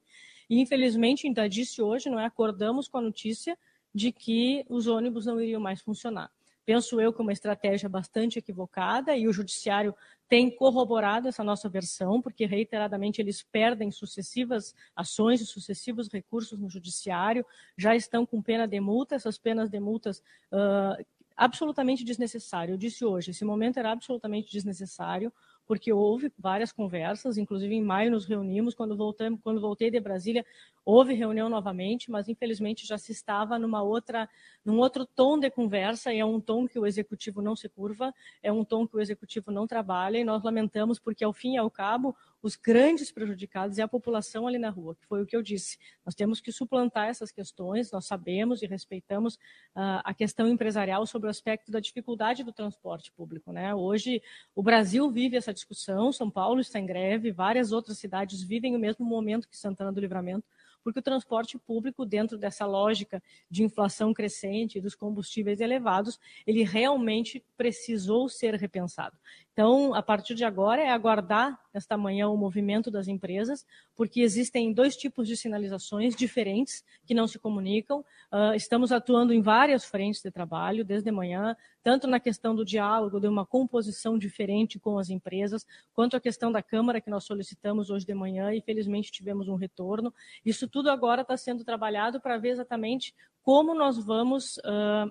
E 0.48 0.60
infelizmente, 0.60 1.26
ainda 1.26 1.48
disse 1.48 1.82
hoje, 1.82 2.08
não 2.08 2.18
é, 2.18 2.24
acordamos 2.24 2.88
com 2.88 2.98
a 2.98 3.02
notícia 3.02 3.58
de 3.94 4.12
que 4.12 4.64
os 4.68 4.86
ônibus 4.86 5.26
não 5.26 5.40
iriam 5.40 5.60
mais 5.60 5.80
funcionar 5.82 6.30
penso 6.68 7.00
eu 7.00 7.14
que 7.14 7.22
uma 7.22 7.32
estratégia 7.32 7.88
bastante 7.88 8.38
equivocada 8.38 9.16
e 9.16 9.26
o 9.26 9.32
judiciário 9.32 9.94
tem 10.28 10.54
corroborado 10.54 11.26
essa 11.26 11.42
nossa 11.42 11.66
versão, 11.66 12.20
porque 12.20 12.44
reiteradamente 12.44 13.22
eles 13.22 13.42
perdem 13.42 13.90
sucessivas 13.90 14.74
ações 14.94 15.40
e 15.40 15.46
sucessivos 15.46 16.10
recursos 16.12 16.58
no 16.58 16.68
judiciário, 16.68 17.42
já 17.74 17.96
estão 17.96 18.26
com 18.26 18.42
pena 18.42 18.68
de 18.68 18.78
multa, 18.80 19.14
essas 19.14 19.38
penas 19.38 19.70
de 19.70 19.80
multas 19.80 20.18
uh, 20.52 21.02
absolutamente 21.34 22.04
desnecessário. 22.04 22.74
Eu 22.74 22.76
disse 22.76 23.02
hoje, 23.02 23.30
esse 23.30 23.46
momento 23.46 23.78
era 23.78 23.90
absolutamente 23.90 24.52
desnecessário 24.52 25.32
porque 25.68 25.92
houve 25.92 26.32
várias 26.38 26.72
conversas, 26.72 27.36
inclusive 27.36 27.74
em 27.74 27.82
maio 27.82 28.10
nos 28.10 28.24
reunimos, 28.24 28.74
quando, 28.74 28.96
voltamos, 28.96 29.38
quando 29.44 29.60
voltei 29.60 29.90
de 29.90 30.00
Brasília, 30.00 30.44
houve 30.82 31.12
reunião 31.12 31.50
novamente, 31.50 32.10
mas 32.10 32.26
infelizmente 32.26 32.86
já 32.86 32.96
se 32.96 33.12
estava 33.12 33.58
numa 33.58 33.82
outra, 33.82 34.26
num 34.64 34.78
outro 34.78 35.04
tom 35.04 35.38
de 35.38 35.50
conversa, 35.50 36.12
e 36.12 36.18
é 36.18 36.24
um 36.24 36.40
tom 36.40 36.66
que 36.66 36.78
o 36.78 36.86
executivo 36.86 37.42
não 37.42 37.54
se 37.54 37.68
curva, 37.68 38.14
é 38.42 38.50
um 38.50 38.64
tom 38.64 38.88
que 38.88 38.96
o 38.96 39.00
executivo 39.00 39.50
não 39.50 39.66
trabalha, 39.66 40.16
e 40.16 40.24
nós 40.24 40.42
lamentamos 40.42 40.98
porque, 40.98 41.22
ao 41.22 41.34
fim 41.34 41.54
e 41.54 41.58
ao 41.58 41.70
cabo, 41.70 42.16
os 42.42 42.56
grandes 42.56 43.10
prejudicados 43.10 43.78
é 43.78 43.82
a 43.82 43.88
população 43.88 44.46
ali 44.46 44.58
na 44.58 44.70
rua, 44.70 44.94
que 44.94 45.06
foi 45.06 45.22
o 45.22 45.26
que 45.26 45.36
eu 45.36 45.42
disse. 45.42 45.78
Nós 46.04 46.14
temos 46.14 46.40
que 46.40 46.52
suplantar 46.52 47.08
essas 47.08 47.30
questões, 47.30 47.90
nós 47.90 48.06
sabemos 48.06 48.62
e 48.62 48.66
respeitamos 48.66 49.34
uh, 49.34 50.02
a 50.04 50.14
questão 50.14 50.46
empresarial 50.48 51.06
sobre 51.06 51.26
o 51.26 51.30
aspecto 51.30 51.70
da 51.70 51.80
dificuldade 51.80 52.44
do 52.44 52.52
transporte 52.52 53.10
público. 53.12 53.52
Né? 53.52 53.74
Hoje, 53.74 54.22
o 54.54 54.62
Brasil 54.62 55.10
vive 55.10 55.36
essa 55.36 55.52
discussão, 55.52 56.12
São 56.12 56.30
Paulo 56.30 56.60
está 56.60 56.78
em 56.78 56.86
greve, 56.86 57.32
várias 57.32 57.72
outras 57.72 57.98
cidades 57.98 58.42
vivem 58.42 58.76
o 58.76 58.78
mesmo 58.78 59.04
momento 59.04 59.48
que 59.48 59.56
Santana 59.56 59.92
do 59.92 60.00
Livramento, 60.00 60.46
porque 60.82 61.00
o 61.00 61.02
transporte 61.02 61.58
público, 61.58 62.06
dentro 62.06 62.38
dessa 62.38 62.64
lógica 62.64 63.22
de 63.50 63.62
inflação 63.62 64.14
crescente 64.14 64.78
e 64.78 64.80
dos 64.80 64.94
combustíveis 64.94 65.60
elevados, 65.60 66.18
ele 66.46 66.62
realmente 66.62 67.44
precisou 67.56 68.28
ser 68.28 68.54
repensado. 68.54 69.16
Então, 69.58 69.92
a 69.92 70.00
partir 70.00 70.36
de 70.36 70.44
agora, 70.44 70.80
é 70.80 70.88
aguardar 70.88 71.60
esta 71.74 71.96
manhã 71.96 72.28
o 72.28 72.36
movimento 72.36 72.92
das 72.92 73.08
empresas, 73.08 73.66
porque 73.96 74.20
existem 74.20 74.72
dois 74.72 74.96
tipos 74.96 75.26
de 75.26 75.36
sinalizações 75.36 76.14
diferentes 76.14 76.84
que 77.04 77.12
não 77.12 77.26
se 77.26 77.40
comunicam. 77.40 78.04
Uh, 78.30 78.54
estamos 78.54 78.92
atuando 78.92 79.34
em 79.34 79.42
várias 79.42 79.84
frentes 79.84 80.22
de 80.22 80.30
trabalho 80.30 80.84
desde 80.84 81.10
manhã, 81.10 81.56
tanto 81.82 82.06
na 82.06 82.20
questão 82.20 82.54
do 82.54 82.64
diálogo, 82.64 83.18
de 83.18 83.26
uma 83.26 83.44
composição 83.44 84.16
diferente 84.16 84.78
com 84.78 84.96
as 84.96 85.10
empresas, 85.10 85.66
quanto 85.92 86.16
a 86.16 86.20
questão 86.20 86.52
da 86.52 86.62
Câmara, 86.62 87.00
que 87.00 87.10
nós 87.10 87.24
solicitamos 87.24 87.90
hoje 87.90 88.06
de 88.06 88.14
manhã 88.14 88.54
e 88.54 88.60
felizmente 88.60 89.10
tivemos 89.10 89.48
um 89.48 89.56
retorno. 89.56 90.14
Isso 90.46 90.68
tudo 90.68 90.88
agora 90.88 91.22
está 91.22 91.36
sendo 91.36 91.64
trabalhado 91.64 92.20
para 92.20 92.38
ver 92.38 92.50
exatamente 92.50 93.12
como 93.42 93.74
nós 93.74 93.98
vamos. 93.98 94.56
Uh, 94.58 95.10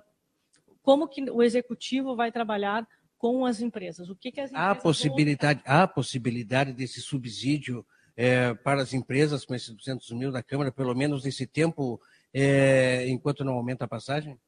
como 0.82 1.10
que 1.10 1.30
o 1.30 1.44
executivo 1.44 2.16
vai 2.16 2.32
trabalhar 2.32 2.88
com 3.18 3.46
as 3.46 3.62
empresas. 3.62 4.10
O 4.10 4.16
que, 4.16 4.32
que 4.32 4.40
as 4.40 4.52
empresas 4.52 4.72
há 4.72 4.76
possibilidade, 4.76 5.62
há 5.66 5.88
possibilidade 5.88 6.74
desse 6.74 7.02
subsídio 7.02 7.86
é, 8.16 8.54
para 8.54 8.82
as 8.82 8.94
empresas 8.94 9.46
com 9.46 9.54
esses 9.54 9.74
200 9.74 10.12
mil 10.12 10.32
da 10.32 10.42
Câmara, 10.42 10.72
pelo 10.72 10.96
menos 10.96 11.24
nesse 11.24 11.46
tempo, 11.46 12.02
é, 12.34 13.08
enquanto 13.08 13.44
não 13.44 13.54
aumenta 13.54 13.86
a 13.86 13.88
passagem? 13.88 14.40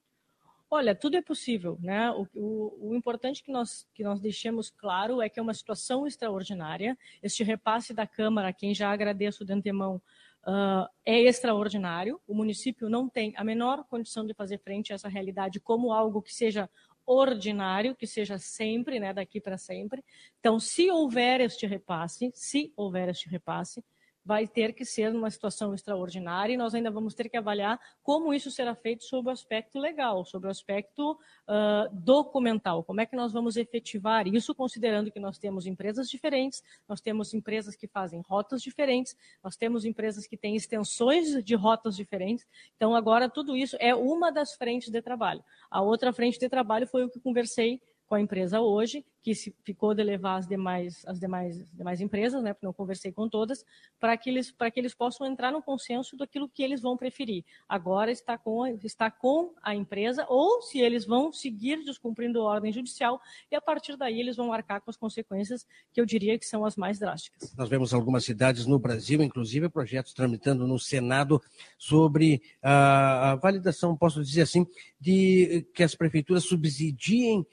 Olha, 0.72 0.94
tudo 0.94 1.18
é 1.18 1.22
possível, 1.22 1.80
né? 1.82 2.12
O, 2.12 2.28
o, 2.36 2.90
o, 2.92 2.96
importante 2.96 3.44
que 3.44 3.52
nós, 3.52 3.88
que 3.92 4.04
nós 4.04 4.20
deixemos 4.20 4.70
claro 4.70 5.20
é 5.20 5.28
que 5.28 5.40
é 5.40 5.42
uma 5.42 5.54
situação 5.54 6.06
extraordinária. 6.06 6.96
Este 7.24 7.44
repasse 7.44 7.92
da 7.92 8.06
Câmara, 8.06 8.54
quem 8.54 8.76
já 8.76 8.92
agradeço 8.92 9.44
de 9.44 9.52
antemão, 9.52 10.00
uh, 10.46 10.88
é 11.04 11.22
extraordinário. 11.22 12.22
O 12.28 12.36
município 12.36 12.88
não 12.88 13.10
tem 13.10 13.34
a 13.36 13.44
menor 13.44 13.84
condição 13.86 14.24
de 14.24 14.34
fazer 14.36 14.60
frente 14.60 14.92
a 14.92 14.96
essa 14.96 15.10
realidade 15.10 15.60
como 15.60 15.92
algo 15.92 16.22
que 16.22 16.34
seja 16.34 16.70
ordinário, 17.10 17.96
que 17.96 18.06
seja 18.06 18.38
sempre, 18.38 19.00
né, 19.00 19.14
daqui 19.14 19.42
para 19.42 19.58
sempre. 19.58 20.04
Então, 20.40 20.60
se 20.60 20.92
houver 20.92 21.42
este 21.42 21.66
repasse, 21.66 22.32
se 22.36 22.72
houver 22.76 23.10
este 23.10 23.28
repasse, 23.28 23.84
vai 24.30 24.48
ter 24.48 24.74
que 24.74 24.86
ser 24.86 25.12
numa 25.12 25.32
situação 25.32 25.74
extraordinária 25.74 26.54
e 26.54 26.58
nós 26.58 26.76
ainda 26.76 26.92
vamos 26.92 27.16
ter 27.16 27.28
que 27.28 27.36
avaliar 27.36 27.80
como 28.04 28.32
isso 28.32 28.52
será 28.52 28.76
feito 28.76 29.04
sob 29.04 29.28
o 29.28 29.32
aspecto 29.32 29.80
legal, 29.80 30.24
sob 30.24 30.46
o 30.46 30.52
aspecto 30.52 31.14
uh, 31.14 31.90
documental. 31.92 32.84
Como 32.84 33.02
é 33.02 33.08
que 33.08 33.16
nós 33.16 33.34
vamos 33.34 33.58
efetivar 33.58 34.28
isso, 34.28 34.54
considerando 34.54 35.12
que 35.12 35.20
nós 35.20 35.40
temos 35.40 35.66
empresas 35.66 36.08
diferentes, 36.08 36.62
nós 36.88 37.02
temos 37.02 37.34
empresas 37.34 37.76
que 37.76 37.88
fazem 37.88 38.22
rotas 38.22 38.62
diferentes, 38.62 39.18
nós 39.44 39.58
temos 39.58 39.84
empresas 39.84 40.28
que 40.28 40.38
têm 40.38 40.56
extensões 40.56 41.44
de 41.44 41.56
rotas 41.56 41.96
diferentes. 41.96 42.46
Então, 42.76 42.94
agora, 42.94 43.28
tudo 43.28 43.58
isso 43.58 43.76
é 43.80 43.96
uma 43.96 44.32
das 44.32 44.54
frentes 44.54 44.92
de 44.92 45.02
trabalho. 45.02 45.44
A 45.72 45.82
outra 45.82 46.14
frente 46.14 46.38
de 46.38 46.48
trabalho 46.48 46.86
foi 46.86 47.04
o 47.04 47.10
que 47.10 47.20
conversei 47.20 47.82
com 48.10 48.16
a 48.16 48.22
empresa 48.22 48.60
hoje, 48.60 49.06
que 49.22 49.36
se 49.36 49.54
ficou 49.64 49.94
de 49.94 50.04
levar 50.04 50.38
as 50.38 50.48
demais, 50.48 51.06
as 51.06 51.20
demais, 51.20 51.62
as 51.62 51.76
demais 51.76 52.02
empresas, 52.02 52.42
né, 52.42 52.54
porque 52.54 52.66
não 52.66 52.74
conversei 52.74 53.12
com 53.12 53.30
todas, 53.30 53.64
para 54.00 54.18
que, 54.18 54.30
eles, 54.30 54.50
que 54.50 54.80
eles 54.80 54.96
possam 54.96 55.28
entrar 55.28 55.52
no 55.52 55.62
consenso 55.62 56.18
daquilo 56.18 56.50
que 56.50 56.64
eles 56.64 56.82
vão 56.82 56.98
preferir. 56.98 57.46
Agora 57.68 58.12
está 58.12 58.36
com, 58.36 58.66
está 58.84 59.12
com 59.12 59.54
a 59.62 59.76
empresa, 59.76 60.26
ou 60.28 60.62
se 60.64 60.80
eles 60.80 61.06
vão 61.06 61.32
seguir 61.32 61.84
descumprindo 61.84 62.40
a 62.42 62.46
ordem 62.46 62.72
judicial, 62.72 63.22
e 63.52 63.56
a 63.56 63.62
partir 63.62 63.96
daí 63.96 64.20
eles 64.20 64.36
vão 64.36 64.52
arcar 64.52 64.82
com 64.82 64.90
as 64.90 64.98
consequências 64.98 65.68
que 65.94 66.02
eu 66.02 66.06
diria 66.06 66.40
que 66.40 66.46
são 66.46 66.66
as 66.66 66.76
mais 66.76 66.98
drásticas. 66.98 67.54
Nós 67.56 67.70
vemos 67.70 67.94
algumas 67.94 68.26
cidades 68.26 68.66
no 68.66 68.80
Brasil, 68.80 69.22
inclusive 69.22 69.70
projetos 69.70 70.14
tramitando 70.14 70.66
no 70.66 70.80
Senado 70.80 71.40
sobre 71.78 72.42
a, 72.64 73.34
a 73.34 73.36
validação, 73.36 73.96
posso 73.96 74.24
dizer 74.24 74.42
assim, 74.42 74.66
de 75.00 75.68
que 75.76 75.84
as 75.84 75.94
prefeituras 75.94 76.46
subsidiem 76.46 77.46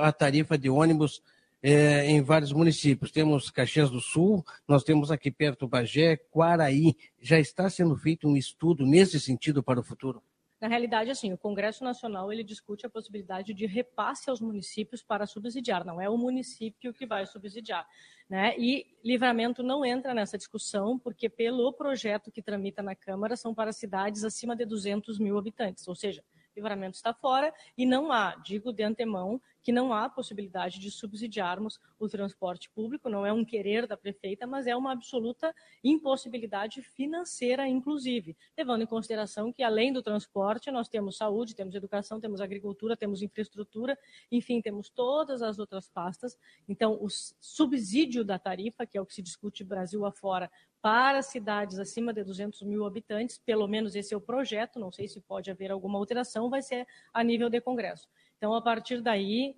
a 0.00 0.12
tarifa 0.12 0.58
de 0.58 0.68
ônibus 0.68 1.22
é, 1.62 2.06
em 2.06 2.22
vários 2.22 2.52
municípios. 2.52 3.10
Temos 3.10 3.50
Caxias 3.50 3.90
do 3.90 4.00
Sul, 4.00 4.44
nós 4.68 4.84
temos 4.84 5.10
aqui 5.10 5.30
perto 5.30 5.66
Bagé, 5.66 6.16
Quaraí. 6.16 6.94
Já 7.20 7.38
está 7.38 7.68
sendo 7.68 7.96
feito 7.96 8.28
um 8.28 8.36
estudo 8.36 8.86
nesse 8.86 9.18
sentido 9.18 9.62
para 9.62 9.80
o 9.80 9.82
futuro? 9.82 10.22
Na 10.60 10.68
realidade, 10.68 11.10
assim, 11.10 11.32
o 11.34 11.38
Congresso 11.38 11.84
Nacional 11.84 12.32
ele 12.32 12.42
discute 12.42 12.86
a 12.86 12.90
possibilidade 12.90 13.52
de 13.52 13.66
repasse 13.66 14.30
aos 14.30 14.40
municípios 14.40 15.02
para 15.02 15.26
subsidiar. 15.26 15.84
Não 15.84 16.00
é 16.00 16.08
o 16.08 16.16
município 16.16 16.94
que 16.94 17.04
vai 17.04 17.26
subsidiar, 17.26 17.86
né? 18.28 18.54
E 18.58 18.86
Livramento 19.04 19.62
não 19.62 19.84
entra 19.84 20.14
nessa 20.14 20.38
discussão 20.38 20.98
porque 20.98 21.28
pelo 21.28 21.72
projeto 21.74 22.30
que 22.30 22.40
tramita 22.40 22.82
na 22.82 22.94
Câmara 22.94 23.36
são 23.36 23.54
para 23.54 23.70
cidades 23.70 24.24
acima 24.24 24.56
de 24.56 24.64
200 24.64 25.18
mil 25.18 25.36
habitantes, 25.36 25.86
ou 25.86 25.94
seja, 25.94 26.24
Livramento 26.56 26.96
está 26.96 27.12
fora 27.14 27.52
e 27.76 27.86
não 27.86 28.10
há, 28.10 28.34
digo 28.36 28.72
de 28.72 28.82
antemão, 28.82 29.40
que 29.66 29.72
não 29.72 29.92
há 29.92 30.08
possibilidade 30.08 30.78
de 30.78 30.92
subsidiarmos 30.92 31.80
o 31.98 32.08
transporte 32.08 32.70
público, 32.70 33.08
não 33.08 33.26
é 33.26 33.32
um 33.32 33.44
querer 33.44 33.84
da 33.84 33.96
prefeita, 33.96 34.46
mas 34.46 34.64
é 34.68 34.76
uma 34.76 34.92
absoluta 34.92 35.52
impossibilidade 35.82 36.80
financeira, 36.82 37.66
inclusive, 37.66 38.36
levando 38.56 38.82
em 38.82 38.86
consideração 38.86 39.52
que, 39.52 39.64
além 39.64 39.92
do 39.92 40.04
transporte, 40.04 40.70
nós 40.70 40.88
temos 40.88 41.16
saúde, 41.16 41.52
temos 41.52 41.74
educação, 41.74 42.20
temos 42.20 42.40
agricultura, 42.40 42.96
temos 42.96 43.22
infraestrutura, 43.22 43.98
enfim, 44.30 44.62
temos 44.62 44.88
todas 44.88 45.42
as 45.42 45.58
outras 45.58 45.88
pastas. 45.88 46.38
Então, 46.68 46.96
o 47.02 47.08
subsídio 47.10 48.24
da 48.24 48.38
tarifa, 48.38 48.86
que 48.86 48.96
é 48.96 49.00
o 49.00 49.04
que 49.04 49.14
se 49.14 49.20
discute 49.20 49.64
Brasil 49.64 50.06
afora, 50.06 50.48
para 50.80 51.20
cidades 51.22 51.80
acima 51.80 52.12
de 52.12 52.22
200 52.22 52.62
mil 52.62 52.86
habitantes, 52.86 53.36
pelo 53.36 53.66
menos 53.66 53.96
esse 53.96 54.14
é 54.14 54.16
o 54.16 54.20
projeto, 54.20 54.78
não 54.78 54.92
sei 54.92 55.08
se 55.08 55.20
pode 55.20 55.50
haver 55.50 55.72
alguma 55.72 55.98
alteração, 55.98 56.48
vai 56.48 56.62
ser 56.62 56.86
a 57.12 57.24
nível 57.24 57.50
de 57.50 57.60
Congresso. 57.60 58.06
Então, 58.36 58.54
a 58.54 58.60
partir 58.60 59.00
daí, 59.00 59.56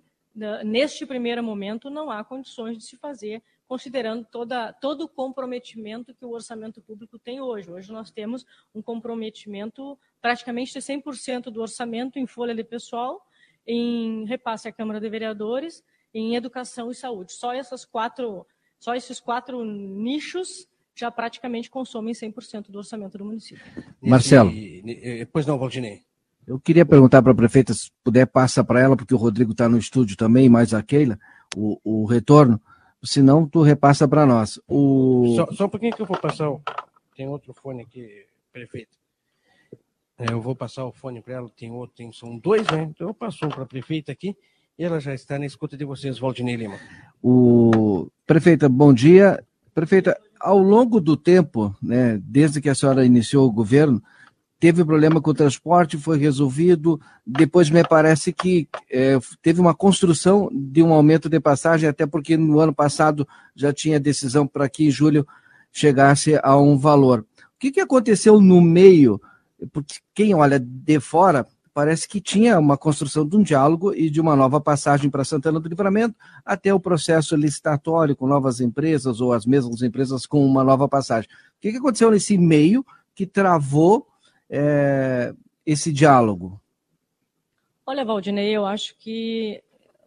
neste 0.63 1.05
primeiro 1.05 1.43
momento, 1.43 1.89
não 1.89 2.09
há 2.09 2.23
condições 2.23 2.77
de 2.77 2.83
se 2.83 2.97
fazer, 2.97 3.41
considerando 3.67 4.25
toda, 4.25 4.73
todo 4.73 5.03
o 5.03 5.09
comprometimento 5.09 6.13
que 6.13 6.25
o 6.25 6.31
orçamento 6.31 6.81
público 6.81 7.19
tem 7.19 7.39
hoje. 7.41 7.69
Hoje 7.69 7.91
nós 7.91 8.09
temos 8.09 8.45
um 8.73 8.81
comprometimento 8.81 9.97
praticamente 10.21 10.73
de 10.73 10.79
100% 10.79 11.45
do 11.45 11.61
orçamento 11.61 12.17
em 12.17 12.25
folha 12.25 12.55
de 12.55 12.63
pessoal, 12.63 13.21
em 13.67 14.25
repasse 14.25 14.67
à 14.67 14.71
Câmara 14.71 14.99
de 14.99 15.09
Vereadores, 15.09 15.83
em 16.13 16.35
educação 16.35 16.89
e 16.89 16.95
saúde. 16.95 17.33
Só 17.33 17.53
essas 17.53 17.85
quatro, 17.85 18.45
só 18.79 18.95
esses 18.95 19.19
quatro 19.19 19.63
nichos 19.63 20.67
já 20.95 21.11
praticamente 21.11 21.69
consomem 21.69 22.13
100% 22.13 22.71
do 22.71 22.79
orçamento 22.79 23.17
do 23.17 23.25
município. 23.25 23.63
Marcelo. 24.01 24.51
Pois 25.31 25.45
não, 25.45 25.57
Valdinei. 25.57 26.08
Eu 26.49 26.59
queria 26.59 26.83
perguntar 26.83 27.21
para 27.21 27.31
a 27.31 27.35
prefeita, 27.35 27.75
se 27.75 27.91
puder, 28.03 28.25
passa 28.25 28.63
para 28.63 28.79
ela, 28.79 28.97
porque 28.97 29.13
o 29.13 29.17
Rodrigo 29.17 29.51
está 29.51 29.69
no 29.69 29.77
estúdio 29.77 30.17
também, 30.17 30.49
mais 30.49 30.73
a 30.73 30.81
Keila, 30.81 31.19
o, 31.55 31.79
o 31.83 32.05
retorno. 32.05 32.59
Se 33.03 33.21
não, 33.21 33.47
tu 33.47 33.61
repassa 33.61 34.07
para 34.07 34.25
nós. 34.25 34.59
O... 34.67 35.35
Só, 35.35 35.45
só 35.53 35.65
um 35.67 35.69
pouquinho 35.69 35.95
que 35.95 36.01
eu 36.01 36.07
vou 36.07 36.17
passar. 36.17 36.49
O... 36.49 36.59
Tem 37.15 37.27
outro 37.27 37.53
fone 37.53 37.83
aqui, 37.83 38.25
prefeito. 38.51 38.97
É, 40.17 40.33
eu 40.33 40.41
vou 40.41 40.55
passar 40.55 40.85
o 40.85 40.91
fone 40.91 41.21
para 41.21 41.35
ela, 41.35 41.51
tem 41.55 41.71
outro, 41.71 41.95
tem, 41.95 42.11
são 42.11 42.35
dois, 42.39 42.65
né? 42.67 42.81
Então 42.81 43.07
eu 43.07 43.13
passo 43.13 43.45
um 43.45 43.49
para 43.49 43.61
a 43.61 43.67
prefeita 43.67 44.11
aqui 44.11 44.35
e 44.75 44.83
ela 44.83 44.99
já 44.99 45.13
está 45.13 45.37
na 45.37 45.45
escuta 45.45 45.77
de 45.77 45.85
vocês, 45.85 46.17
Valdinei 46.17 46.55
Lima. 46.55 46.79
O... 47.21 48.07
Prefeita, 48.25 48.67
bom 48.67 48.91
dia. 48.91 49.39
Prefeita, 49.71 50.19
ao 50.39 50.57
longo 50.57 50.99
do 50.99 51.15
tempo, 51.15 51.75
né, 51.79 52.19
desde 52.23 52.59
que 52.59 52.69
a 52.69 52.75
senhora 52.75 53.05
iniciou 53.05 53.47
o 53.47 53.51
governo, 53.51 54.01
teve 54.59 54.83
problema 54.83 55.21
com 55.21 55.31
o 55.31 55.33
transporte, 55.33 55.97
foi 55.97 56.17
resolvido. 56.17 56.99
Depois 57.25 57.69
me 57.69 57.83
parece 57.83 58.33
que 58.33 58.67
é, 58.91 59.17
teve 59.41 59.61
uma 59.61 59.73
construção 59.73 60.49
de 60.51 60.83
um 60.83 60.93
aumento 60.93 61.29
de 61.29 61.39
passagem, 61.39 61.87
até 61.87 62.05
porque 62.05 62.35
no 62.35 62.59
ano 62.59 62.73
passado 62.73 63.27
já 63.55 63.71
tinha 63.71 63.99
decisão 63.99 64.45
para 64.45 64.67
que 64.67 64.85
em 64.85 64.91
julho 64.91 65.25
chegasse 65.71 66.37
a 66.43 66.57
um 66.57 66.77
valor. 66.77 67.21
O 67.21 67.59
que, 67.59 67.71
que 67.71 67.79
aconteceu 67.79 68.41
no 68.41 68.61
meio? 68.61 69.21
Porque 69.71 69.95
quem 70.13 70.33
olha 70.33 70.59
de 70.59 70.99
fora 70.99 71.47
parece 71.73 72.09
que 72.09 72.19
tinha 72.19 72.59
uma 72.59 72.75
construção 72.75 73.25
de 73.25 73.37
um 73.37 73.43
diálogo 73.43 73.93
e 73.93 74.09
de 74.09 74.19
uma 74.19 74.35
nova 74.35 74.59
passagem 74.59 75.09
para 75.09 75.23
Santana 75.23 75.61
do 75.61 75.69
Livramento, 75.69 76.15
até 76.43 76.73
o 76.73 76.79
processo 76.79 77.35
licitatório 77.37 78.15
com 78.15 78.27
novas 78.27 78.59
empresas 78.59 79.21
ou 79.21 79.31
as 79.31 79.45
mesmas 79.45 79.81
empresas 79.81 80.25
com 80.25 80.45
uma 80.45 80.63
nova 80.63 80.89
passagem. 80.89 81.29
O 81.29 81.61
que, 81.61 81.71
que 81.71 81.77
aconteceu 81.77 82.11
nesse 82.11 82.37
meio 82.37 82.85
que 83.15 83.25
travou 83.25 84.07
é, 84.49 85.33
esse 85.65 85.93
diálogo? 85.93 86.59
Olha, 87.85 88.05
Valdinei, 88.05 88.55
eu 88.55 88.65
acho 88.65 88.95
que. 88.97 89.63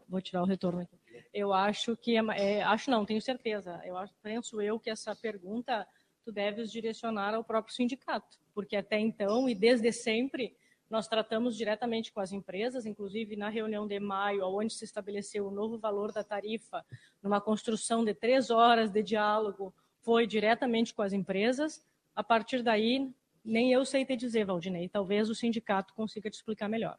Vou 0.08 0.20
tirar 0.20 0.42
o 0.42 0.46
retorno 0.46 0.80
aqui. 0.80 0.96
Eu 1.32 1.52
acho 1.52 1.96
que. 1.96 2.16
É, 2.16 2.22
é, 2.36 2.62
acho 2.62 2.90
não, 2.90 3.04
tenho 3.04 3.20
certeza. 3.20 3.80
Eu 3.84 3.96
acho, 3.96 4.12
penso 4.22 4.60
eu 4.60 4.78
que 4.78 4.90
essa 4.90 5.14
pergunta 5.14 5.86
tu 6.24 6.30
deves 6.30 6.70
direcionar 6.70 7.34
ao 7.34 7.42
próprio 7.42 7.74
sindicato, 7.74 8.38
porque 8.54 8.76
até 8.76 8.98
então 8.98 9.48
e 9.48 9.54
desde 9.54 9.90
sempre 9.92 10.54
nós 10.88 11.08
tratamos 11.08 11.56
diretamente 11.56 12.12
com 12.12 12.20
as 12.20 12.32
empresas, 12.32 12.84
inclusive 12.84 13.34
na 13.34 13.48
reunião 13.48 13.86
de 13.86 13.98
maio, 13.98 14.44
onde 14.44 14.74
se 14.74 14.84
estabeleceu 14.84 15.48
o 15.48 15.50
novo 15.50 15.78
valor 15.78 16.12
da 16.12 16.22
tarifa, 16.22 16.84
numa 17.22 17.40
construção 17.40 18.04
de 18.04 18.12
três 18.12 18.50
horas 18.50 18.90
de 18.90 19.02
diálogo, 19.02 19.74
foi 20.02 20.26
diretamente 20.26 20.92
com 20.92 21.00
as 21.00 21.14
empresas. 21.14 21.82
A 22.14 22.22
partir 22.22 22.62
daí, 22.62 23.10
nem 23.44 23.72
eu 23.72 23.84
sei 23.84 24.04
te 24.04 24.16
dizer, 24.16 24.44
Valdinei. 24.44 24.88
Talvez 24.88 25.28
o 25.28 25.34
sindicato 25.34 25.94
consiga 25.94 26.30
te 26.30 26.34
explicar 26.34 26.68
melhor. 26.68 26.98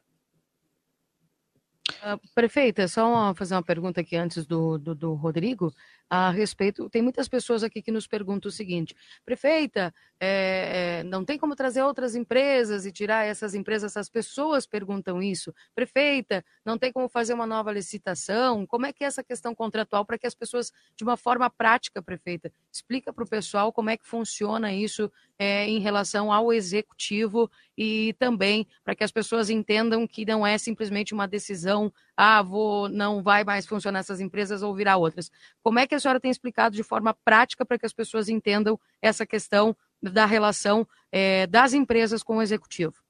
Uh, 1.90 2.18
prefeita, 2.34 2.88
só 2.88 3.34
fazer 3.34 3.54
uma 3.54 3.62
pergunta 3.62 4.00
aqui 4.00 4.16
antes 4.16 4.46
do, 4.46 4.78
do, 4.78 4.94
do 4.94 5.14
Rodrigo 5.14 5.72
a 6.08 6.30
respeito. 6.30 6.88
Tem 6.90 7.02
muitas 7.02 7.28
pessoas 7.28 7.62
aqui 7.62 7.82
que 7.82 7.90
nos 7.90 8.06
perguntam 8.06 8.48
o 8.48 8.52
seguinte: 8.52 8.94
prefeita, 9.24 9.92
é, 10.20 11.00
é, 11.00 11.04
não 11.04 11.24
tem 11.24 11.38
como 11.38 11.56
trazer 11.56 11.82
outras 11.82 12.14
empresas 12.14 12.86
e 12.86 12.92
tirar 12.92 13.24
essas 13.24 13.54
empresas? 13.54 13.92
Essas 13.92 14.08
pessoas 14.08 14.66
perguntam 14.66 15.22
isso. 15.22 15.52
Prefeita, 15.74 16.44
não 16.64 16.78
tem 16.78 16.92
como 16.92 17.08
fazer 17.08 17.34
uma 17.34 17.46
nova 17.46 17.72
licitação? 17.72 18.66
Como 18.66 18.86
é 18.86 18.92
que 18.92 19.04
é 19.04 19.06
essa 19.06 19.24
questão 19.24 19.54
contratual 19.54 20.04
para 20.04 20.18
que 20.18 20.26
as 20.26 20.34
pessoas, 20.34 20.72
de 20.96 21.04
uma 21.04 21.16
forma 21.16 21.50
prática, 21.50 22.02
prefeita, 22.02 22.52
explica 22.72 23.12
para 23.12 23.24
o 23.24 23.28
pessoal 23.28 23.72
como 23.72 23.90
é 23.90 23.96
que 23.96 24.06
funciona 24.06 24.72
isso 24.72 25.10
é, 25.38 25.66
em 25.68 25.78
relação 25.78 26.32
ao 26.32 26.52
executivo 26.52 27.50
e 27.76 28.14
também 28.18 28.66
para 28.84 28.94
que 28.94 29.04
as 29.04 29.10
pessoas 29.10 29.50
entendam 29.50 30.06
que 30.06 30.24
não 30.24 30.46
é 30.46 30.56
simplesmente 30.58 31.12
uma 31.12 31.26
decisão, 31.26 31.92
ah, 32.16 32.42
vou, 32.42 32.88
não 32.88 33.22
vai 33.22 33.44
mais 33.44 33.66
funcionar 33.66 34.00
essas 34.00 34.20
empresas 34.20 34.62
ou 34.62 34.74
virar 34.74 34.96
outras. 34.96 35.30
Como 35.62 35.78
é 35.78 35.86
que 35.86 35.94
a 35.94 36.00
senhora 36.00 36.20
tem 36.20 36.30
explicado 36.30 36.76
de 36.76 36.82
forma 36.82 37.14
prática 37.24 37.64
para 37.64 37.78
que 37.78 37.86
as 37.86 37.92
pessoas 37.92 38.28
entendam 38.28 38.78
essa 39.02 39.26
questão 39.26 39.76
da 40.02 40.26
relação 40.26 40.86
é, 41.10 41.46
das 41.46 41.72
empresas 41.72 42.22
com 42.22 42.36
o 42.36 42.42
executivo? 42.42 43.04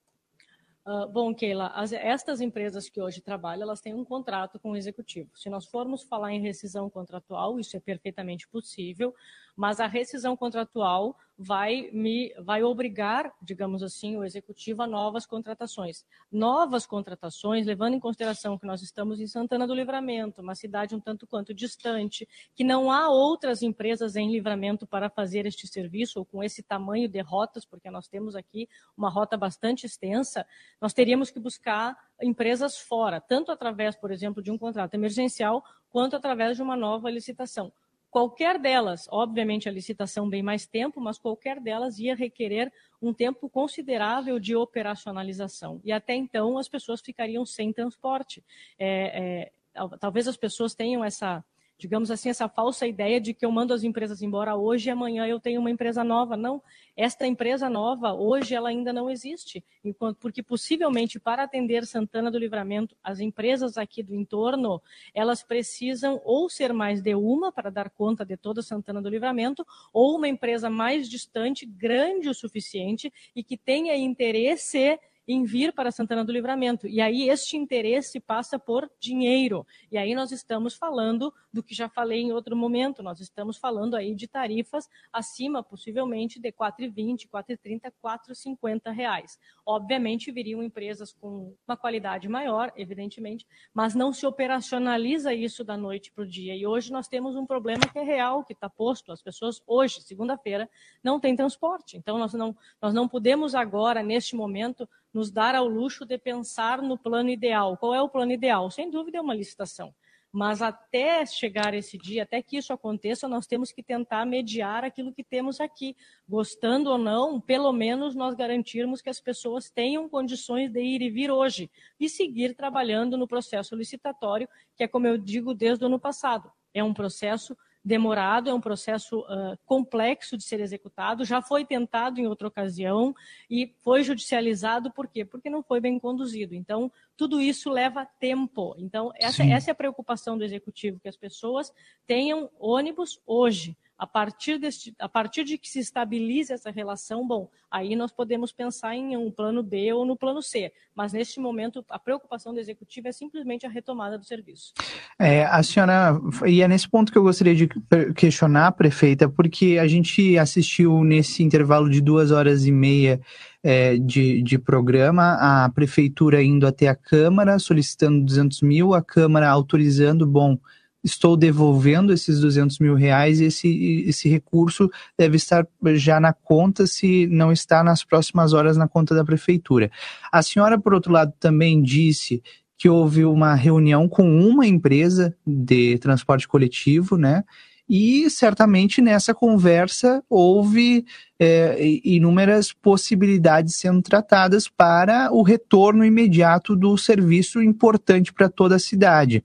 Uh, 0.86 1.08
bom, 1.08 1.34
Keila, 1.34 1.68
as, 1.68 1.94
estas 1.94 2.42
empresas 2.42 2.90
que 2.90 3.00
hoje 3.00 3.22
trabalham, 3.22 3.62
elas 3.62 3.80
têm 3.80 3.94
um 3.94 4.04
contrato 4.04 4.58
com 4.58 4.72
o 4.72 4.76
executivo. 4.76 5.30
Se 5.34 5.48
nós 5.48 5.64
formos 5.64 6.02
falar 6.02 6.32
em 6.32 6.42
rescisão 6.42 6.90
contratual, 6.90 7.58
isso 7.58 7.74
é 7.74 7.80
perfeitamente 7.80 8.46
possível, 8.46 9.14
mas 9.56 9.80
a 9.80 9.86
rescisão 9.86 10.36
contratual 10.36 11.16
vai 11.36 11.90
me 11.92 12.32
vai 12.38 12.62
obrigar, 12.62 13.32
digamos 13.42 13.82
assim, 13.82 14.16
o 14.16 14.24
executivo 14.24 14.82
a 14.82 14.86
novas 14.86 15.26
contratações. 15.26 16.04
Novas 16.30 16.86
contratações, 16.86 17.66
levando 17.66 17.94
em 17.94 18.00
consideração 18.00 18.56
que 18.58 18.66
nós 18.66 18.82
estamos 18.82 19.20
em 19.20 19.26
Santana 19.26 19.66
do 19.66 19.74
Livramento, 19.74 20.40
uma 20.40 20.54
cidade 20.54 20.94
um 20.94 21.00
tanto 21.00 21.26
quanto 21.26 21.52
distante, 21.52 22.28
que 22.54 22.62
não 22.62 22.90
há 22.90 23.08
outras 23.08 23.62
empresas 23.62 24.14
em 24.16 24.30
Livramento 24.30 24.86
para 24.86 25.10
fazer 25.10 25.44
este 25.46 25.66
serviço 25.66 26.20
ou 26.20 26.24
com 26.24 26.42
esse 26.42 26.62
tamanho 26.62 27.08
de 27.08 27.20
rotas, 27.20 27.64
porque 27.64 27.90
nós 27.90 28.06
temos 28.06 28.36
aqui 28.36 28.68
uma 28.96 29.10
rota 29.10 29.36
bastante 29.36 29.86
extensa, 29.86 30.46
nós 30.80 30.92
teríamos 30.92 31.30
que 31.30 31.40
buscar 31.40 31.96
empresas 32.22 32.78
fora, 32.78 33.20
tanto 33.20 33.50
através, 33.50 33.96
por 33.96 34.12
exemplo, 34.12 34.42
de 34.42 34.50
um 34.50 34.58
contrato 34.58 34.94
emergencial, 34.94 35.64
quanto 35.90 36.16
através 36.16 36.56
de 36.56 36.62
uma 36.62 36.76
nova 36.76 37.10
licitação. 37.10 37.72
Qualquer 38.14 38.60
delas, 38.60 39.08
obviamente 39.10 39.68
a 39.68 39.72
licitação 39.72 40.30
bem 40.30 40.40
mais 40.40 40.68
tempo, 40.68 41.00
mas 41.00 41.18
qualquer 41.18 41.58
delas 41.58 41.98
ia 41.98 42.14
requerer 42.14 42.72
um 43.02 43.12
tempo 43.12 43.50
considerável 43.50 44.38
de 44.38 44.54
operacionalização. 44.54 45.80
E 45.82 45.90
até 45.90 46.14
então 46.14 46.56
as 46.56 46.68
pessoas 46.68 47.00
ficariam 47.00 47.44
sem 47.44 47.72
transporte. 47.72 48.40
É, 48.78 49.50
é, 49.74 49.88
talvez 49.98 50.28
as 50.28 50.36
pessoas 50.36 50.76
tenham 50.76 51.04
essa 51.04 51.44
digamos 51.76 52.10
assim, 52.10 52.28
essa 52.28 52.48
falsa 52.48 52.86
ideia 52.86 53.20
de 53.20 53.34
que 53.34 53.44
eu 53.44 53.50
mando 53.50 53.74
as 53.74 53.82
empresas 53.82 54.22
embora 54.22 54.56
hoje 54.56 54.88
e 54.88 54.90
amanhã 54.90 55.26
eu 55.26 55.40
tenho 55.40 55.60
uma 55.60 55.70
empresa 55.70 56.04
nova. 56.04 56.36
Não, 56.36 56.62
esta 56.96 57.26
empresa 57.26 57.68
nova, 57.68 58.14
hoje, 58.14 58.54
ela 58.54 58.68
ainda 58.68 58.92
não 58.92 59.10
existe, 59.10 59.64
enquanto, 59.84 60.18
porque 60.18 60.42
possivelmente 60.42 61.18
para 61.18 61.42
atender 61.42 61.84
Santana 61.86 62.30
do 62.30 62.38
Livramento, 62.38 62.96
as 63.02 63.20
empresas 63.20 63.76
aqui 63.76 64.02
do 64.02 64.14
entorno, 64.14 64.80
elas 65.12 65.42
precisam 65.42 66.20
ou 66.24 66.48
ser 66.48 66.72
mais 66.72 67.02
de 67.02 67.14
uma 67.14 67.50
para 67.50 67.70
dar 67.70 67.90
conta 67.90 68.24
de 68.24 68.36
toda 68.36 68.62
Santana 68.62 69.02
do 69.02 69.08
Livramento, 69.08 69.66
ou 69.92 70.16
uma 70.16 70.28
empresa 70.28 70.70
mais 70.70 71.08
distante, 71.08 71.66
grande 71.66 72.28
o 72.28 72.34
suficiente 72.34 73.12
e 73.34 73.42
que 73.42 73.56
tenha 73.56 73.96
interesse 73.96 74.98
em 75.26 75.44
vir 75.44 75.72
para 75.72 75.90
Santana 75.90 76.24
do 76.24 76.32
Livramento. 76.32 76.86
E 76.86 77.00
aí 77.00 77.28
este 77.28 77.56
interesse 77.56 78.20
passa 78.20 78.58
por 78.58 78.90
dinheiro. 79.00 79.66
E 79.90 79.96
aí 79.96 80.14
nós 80.14 80.32
estamos 80.32 80.74
falando 80.74 81.32
do 81.52 81.62
que 81.62 81.74
já 81.74 81.88
falei 81.88 82.20
em 82.20 82.32
outro 82.32 82.56
momento, 82.56 83.02
nós 83.02 83.20
estamos 83.20 83.56
falando 83.56 83.94
aí 83.94 84.14
de 84.14 84.26
tarifas 84.26 84.88
acima, 85.12 85.62
possivelmente, 85.62 86.40
de 86.40 86.48
R$ 86.48 86.54
4,20, 86.58 87.28
R$ 87.32 87.44
4,30, 87.56 87.92
4,50 88.02 88.92
reais. 88.92 89.38
Obviamente 89.64 90.32
viriam 90.32 90.62
empresas 90.62 91.12
com 91.12 91.54
uma 91.66 91.76
qualidade 91.76 92.28
maior, 92.28 92.72
evidentemente, 92.76 93.46
mas 93.72 93.94
não 93.94 94.12
se 94.12 94.26
operacionaliza 94.26 95.32
isso 95.32 95.64
da 95.64 95.76
noite 95.76 96.12
para 96.12 96.24
o 96.24 96.26
dia. 96.26 96.54
E 96.54 96.66
hoje 96.66 96.92
nós 96.92 97.08
temos 97.08 97.36
um 97.36 97.46
problema 97.46 97.82
que 97.90 97.98
é 97.98 98.02
real, 98.02 98.44
que 98.44 98.52
está 98.52 98.68
posto. 98.68 99.12
As 99.12 99.22
pessoas 99.22 99.62
hoje, 99.66 100.02
segunda-feira, 100.02 100.68
não 101.02 101.20
têm 101.20 101.36
transporte. 101.36 101.96
Então 101.96 102.18
nós 102.18 102.34
não, 102.34 102.56
nós 102.80 102.92
não 102.92 103.08
podemos 103.08 103.54
agora, 103.54 104.02
neste 104.02 104.34
momento, 104.34 104.88
nos 105.14 105.30
dar 105.30 105.54
ao 105.54 105.68
luxo 105.68 106.04
de 106.04 106.18
pensar 106.18 106.82
no 106.82 106.98
plano 106.98 107.30
ideal. 107.30 107.76
Qual 107.76 107.94
é 107.94 108.02
o 108.02 108.08
plano 108.08 108.32
ideal? 108.32 108.68
Sem 108.70 108.90
dúvida 108.90 109.18
é 109.18 109.20
uma 109.20 109.34
licitação. 109.34 109.94
Mas 110.32 110.60
até 110.60 111.24
chegar 111.24 111.74
esse 111.74 111.96
dia, 111.96 112.24
até 112.24 112.42
que 112.42 112.56
isso 112.56 112.72
aconteça, 112.72 113.28
nós 113.28 113.46
temos 113.46 113.70
que 113.70 113.84
tentar 113.84 114.26
mediar 114.26 114.82
aquilo 114.82 115.14
que 115.14 115.22
temos 115.22 115.60
aqui. 115.60 115.96
Gostando 116.28 116.90
ou 116.90 116.98
não, 116.98 117.40
pelo 117.40 117.72
menos 117.72 118.16
nós 118.16 118.34
garantirmos 118.34 119.00
que 119.00 119.08
as 119.08 119.20
pessoas 119.20 119.70
tenham 119.70 120.08
condições 120.08 120.72
de 120.72 120.80
ir 120.80 121.02
e 121.02 121.08
vir 121.08 121.30
hoje 121.30 121.70
e 122.00 122.08
seguir 122.08 122.56
trabalhando 122.56 123.16
no 123.16 123.28
processo 123.28 123.76
licitatório, 123.76 124.48
que 124.76 124.82
é 124.82 124.88
como 124.88 125.06
eu 125.06 125.16
digo 125.16 125.54
desde 125.54 125.84
o 125.84 125.86
ano 125.86 126.00
passado. 126.00 126.50
É 126.74 126.82
um 126.82 126.92
processo 126.92 127.56
demorado, 127.84 128.48
é 128.48 128.54
um 128.54 128.60
processo 128.60 129.20
uh, 129.20 129.58
complexo 129.66 130.38
de 130.38 130.44
ser 130.44 130.58
executado, 130.60 131.24
já 131.24 131.42
foi 131.42 131.66
tentado 131.66 132.18
em 132.18 132.26
outra 132.26 132.48
ocasião 132.48 133.14
e 133.50 133.74
foi 133.82 134.02
judicializado, 134.02 134.90
por 134.90 135.06
quê? 135.06 135.24
Porque 135.24 135.50
não 135.50 135.62
foi 135.62 135.80
bem 135.80 135.98
conduzido. 135.98 136.54
Então, 136.54 136.90
tudo 137.14 137.40
isso 137.40 137.70
leva 137.70 138.06
tempo. 138.18 138.74
Então, 138.78 139.12
essa, 139.16 139.44
essa 139.44 139.70
é 139.70 139.72
a 139.72 139.74
preocupação 139.74 140.38
do 140.38 140.44
executivo, 140.44 140.98
que 140.98 141.08
as 141.08 141.16
pessoas 141.16 141.70
tenham 142.06 142.50
ônibus 142.58 143.20
hoje. 143.26 143.76
A 143.96 144.06
partir, 144.06 144.58
deste, 144.58 144.94
a 144.98 145.08
partir 145.08 145.44
de 145.44 145.56
que 145.56 145.68
se 145.68 145.78
estabilize 145.78 146.52
essa 146.52 146.70
relação, 146.70 147.26
bom, 147.26 147.48
aí 147.70 147.94
nós 147.94 148.10
podemos 148.10 148.52
pensar 148.52 148.94
em 148.96 149.16
um 149.16 149.30
plano 149.30 149.62
B 149.62 149.92
ou 149.92 150.04
no 150.04 150.16
plano 150.16 150.42
C. 150.42 150.72
Mas 150.94 151.12
neste 151.12 151.38
momento, 151.38 151.84
a 151.88 151.98
preocupação 151.98 152.52
do 152.52 152.58
executivo 152.58 153.06
é 153.06 153.12
simplesmente 153.12 153.64
a 153.66 153.68
retomada 153.68 154.18
do 154.18 154.24
serviço. 154.24 154.72
É, 155.18 155.44
a 155.44 155.62
senhora, 155.62 156.20
e 156.44 156.60
é 156.60 156.66
nesse 156.66 156.88
ponto 156.88 157.12
que 157.12 157.18
eu 157.18 157.22
gostaria 157.22 157.54
de 157.54 157.68
questionar, 158.16 158.72
prefeita, 158.72 159.28
porque 159.28 159.78
a 159.80 159.86
gente 159.86 160.36
assistiu 160.38 161.04
nesse 161.04 161.42
intervalo 161.42 161.88
de 161.88 162.00
duas 162.00 162.32
horas 162.32 162.66
e 162.66 162.72
meia 162.72 163.20
é, 163.62 163.96
de, 163.96 164.42
de 164.42 164.58
programa, 164.58 165.64
a 165.64 165.70
prefeitura 165.70 166.42
indo 166.42 166.66
até 166.66 166.88
a 166.88 166.94
Câmara 166.96 167.58
solicitando 167.58 168.24
200 168.24 168.60
mil, 168.62 168.92
a 168.92 169.02
Câmara 169.02 169.48
autorizando, 169.48 170.26
bom 170.26 170.58
estou 171.04 171.36
devolvendo 171.36 172.12
esses 172.12 172.40
200 172.40 172.78
mil 172.78 172.94
reais 172.94 173.40
e 173.40 173.44
esse, 173.44 174.04
esse 174.06 174.28
recurso 174.28 174.90
deve 175.18 175.36
estar 175.36 175.66
já 175.94 176.18
na 176.18 176.32
conta, 176.32 176.86
se 176.86 177.26
não 177.26 177.52
está 177.52 177.84
nas 177.84 178.02
próximas 178.02 178.54
horas 178.54 178.76
na 178.76 178.88
conta 178.88 179.14
da 179.14 179.24
prefeitura. 179.24 179.90
A 180.32 180.42
senhora, 180.42 180.80
por 180.80 180.94
outro 180.94 181.12
lado, 181.12 181.32
também 181.38 181.82
disse 181.82 182.42
que 182.76 182.88
houve 182.88 183.24
uma 183.24 183.54
reunião 183.54 184.08
com 184.08 184.24
uma 184.24 184.66
empresa 184.66 185.36
de 185.46 185.98
transporte 185.98 186.48
coletivo, 186.48 187.16
né? 187.16 187.44
E 187.88 188.30
certamente 188.30 189.02
nessa 189.02 189.34
conversa 189.34 190.22
houve 190.28 191.04
é, 191.38 191.76
inúmeras 192.04 192.72
possibilidades 192.72 193.74
sendo 193.74 194.00
tratadas 194.00 194.68
para 194.68 195.30
o 195.32 195.42
retorno 195.42 196.04
imediato 196.04 196.76
do 196.76 196.96
serviço 196.96 197.62
importante 197.62 198.32
para 198.32 198.48
toda 198.48 198.76
a 198.76 198.78
cidade. 198.78 199.44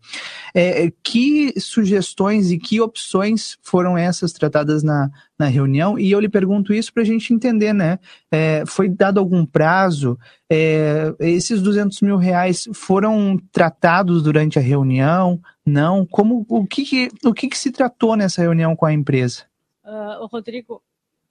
É, 0.53 0.91
que 1.03 1.53
sugestões 1.59 2.51
e 2.51 2.57
que 2.57 2.79
opções 2.79 3.57
foram 3.61 3.97
essas 3.97 4.31
tratadas 4.31 4.83
na, 4.83 5.09
na 5.37 5.47
reunião? 5.47 5.97
E 5.97 6.11
eu 6.11 6.19
lhe 6.19 6.29
pergunto 6.29 6.73
isso 6.73 6.93
para 6.93 7.03
a 7.03 7.05
gente 7.05 7.33
entender, 7.33 7.73
né? 7.73 7.99
É, 8.31 8.63
foi 8.65 8.87
dado 8.87 9.19
algum 9.19 9.45
prazo? 9.45 10.17
É, 10.49 11.13
esses 11.19 11.61
200 11.61 12.01
mil 12.01 12.17
reais 12.17 12.67
foram 12.73 13.37
tratados 13.51 14.23
durante 14.23 14.57
a 14.57 14.61
reunião? 14.61 15.41
Não? 15.69 16.05
Como, 16.05 16.45
o 16.49 16.65
que, 16.65 16.83
que 16.83 17.09
o 17.23 17.33
que, 17.33 17.47
que 17.47 17.57
se 17.57 17.71
tratou 17.71 18.15
nessa 18.15 18.41
reunião 18.41 18.75
com 18.75 18.85
a 18.85 18.93
empresa? 18.93 19.45
Uh, 19.83 20.25
Rodrigo, 20.25 20.81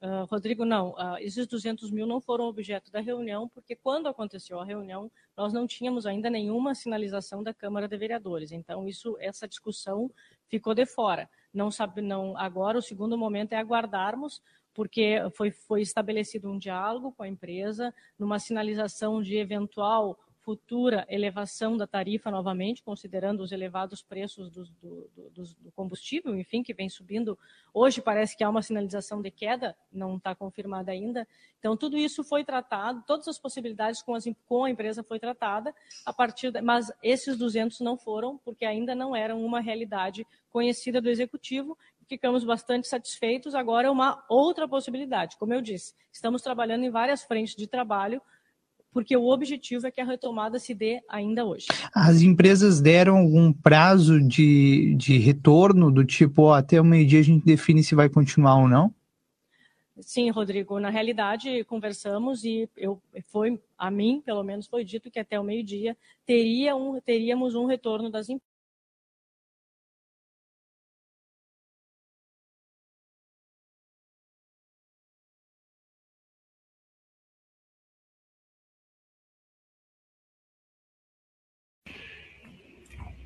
Uh, 0.01 0.23
Rodrigo, 0.31 0.63
não, 0.63 0.91
uh, 0.91 1.17
esses 1.19 1.45
200 1.45 1.91
mil 1.91 2.07
não 2.07 2.21
foram 2.21 2.45
objeto 2.45 2.89
da 2.89 3.01
reunião, 3.01 3.49
porque 3.49 3.75
quando 3.75 4.07
aconteceu 4.07 4.57
a 4.57 4.63
reunião, 4.63 5.11
nós 5.35 5.51
não 5.51 5.67
tínhamos 5.67 6.05
ainda 6.05 6.29
nenhuma 6.29 6.73
sinalização 6.73 7.43
da 7.43 7.53
Câmara 7.53 7.85
de 7.85 7.97
Vereadores. 7.97 8.53
Então, 8.53 8.87
isso, 8.87 9.17
essa 9.19 9.45
discussão 9.45 10.09
ficou 10.47 10.73
de 10.73 10.85
fora. 10.85 11.29
Não 11.53 11.69
sabe, 11.69 12.01
não. 12.01 12.37
Agora, 12.37 12.77
o 12.77 12.81
segundo 12.81 13.17
momento 13.17 13.51
é 13.51 13.57
aguardarmos, 13.57 14.41
porque 14.73 15.17
foi, 15.35 15.51
foi 15.51 15.81
estabelecido 15.81 16.49
um 16.49 16.57
diálogo 16.57 17.11
com 17.11 17.23
a 17.23 17.27
empresa, 17.27 17.93
numa 18.17 18.39
sinalização 18.39 19.21
de 19.21 19.35
eventual 19.35 20.17
futura 20.41 21.05
elevação 21.09 21.77
da 21.77 21.85
tarifa 21.85 22.31
novamente, 22.31 22.81
considerando 22.81 23.41
os 23.41 23.51
elevados 23.51 24.01
preços 24.01 24.49
do, 24.49 24.63
do, 24.81 25.09
do, 25.15 25.43
do, 25.43 25.71
combustível, 25.73 26.37
enfim, 26.37 26.63
que 26.63 26.73
vem 26.73 26.89
subindo. 26.89 27.37
Hoje 27.73 28.01
parece 28.01 28.35
que 28.35 28.43
há 28.43 28.49
uma 28.49 28.61
sinalização 28.61 29.21
de 29.21 29.31
queda, 29.31 29.75
não 29.91 30.17
está 30.17 30.33
confirmada 30.33 30.91
ainda. 30.91 31.27
Então, 31.59 31.75
tudo 31.75 31.97
isso 31.97 32.23
foi 32.23 32.43
tratado, 32.43 33.03
todas 33.05 33.27
as 33.27 33.37
possibilidades 33.37 34.01
com, 34.01 34.15
as, 34.15 34.25
com 34.47 34.63
a 34.63 34.69
empresa 34.69 35.03
foi 35.03 35.19
tratada, 35.19 35.73
a 36.05 36.13
partir 36.13 36.51
de, 36.51 36.61
mas 36.61 36.91
esses 37.03 37.37
200 37.37 37.79
não 37.81 37.97
foram, 37.97 38.37
porque 38.37 38.65
ainda 38.65 38.95
não 38.95 39.15
eram 39.15 39.43
uma 39.43 39.59
realidade 39.59 40.25
conhecida 40.49 41.01
do 41.01 41.09
Executivo 41.09 41.77
ficamos 42.09 42.43
bastante 42.43 42.87
satisfeitos. 42.87 43.53
Agora 43.53 43.87
é 43.87 43.91
uma 43.91 44.25
outra 44.27 44.67
possibilidade. 44.67 45.37
Como 45.37 45.53
eu 45.53 45.61
disse, 45.61 45.93
estamos 46.11 46.41
trabalhando 46.41 46.83
em 46.83 46.89
várias 46.89 47.23
frentes 47.23 47.55
de 47.55 47.67
trabalho 47.67 48.19
porque 48.91 49.15
o 49.15 49.27
objetivo 49.27 49.87
é 49.87 49.91
que 49.91 50.01
a 50.01 50.05
retomada 50.05 50.59
se 50.59 50.73
dê 50.73 51.01
ainda 51.07 51.45
hoje. 51.45 51.67
As 51.93 52.21
empresas 52.21 52.81
deram 52.81 53.17
algum 53.17 53.53
prazo 53.53 54.19
de, 54.19 54.95
de 54.95 55.17
retorno, 55.17 55.91
do 55.91 56.03
tipo, 56.03 56.43
ó, 56.43 56.53
até 56.53 56.79
o 56.79 56.83
meio-dia 56.83 57.19
a 57.19 57.23
gente 57.23 57.45
define 57.45 57.83
se 57.83 57.95
vai 57.95 58.09
continuar 58.09 58.57
ou 58.57 58.67
não? 58.67 58.93
Sim, 60.01 60.29
Rodrigo. 60.29 60.79
Na 60.79 60.89
realidade, 60.89 61.63
conversamos 61.65 62.43
e 62.43 62.69
eu 62.75 63.01
foi 63.25 63.61
a 63.77 63.91
mim, 63.91 64.21
pelo 64.25 64.43
menos, 64.43 64.67
foi 64.67 64.83
dito 64.83 65.11
que 65.11 65.19
até 65.19 65.39
o 65.39 65.43
meio-dia 65.43 65.95
teria 66.25 66.75
um, 66.75 66.99
teríamos 67.01 67.55
um 67.55 67.65
retorno 67.65 68.09
das 68.09 68.29
empresas. 68.29 68.48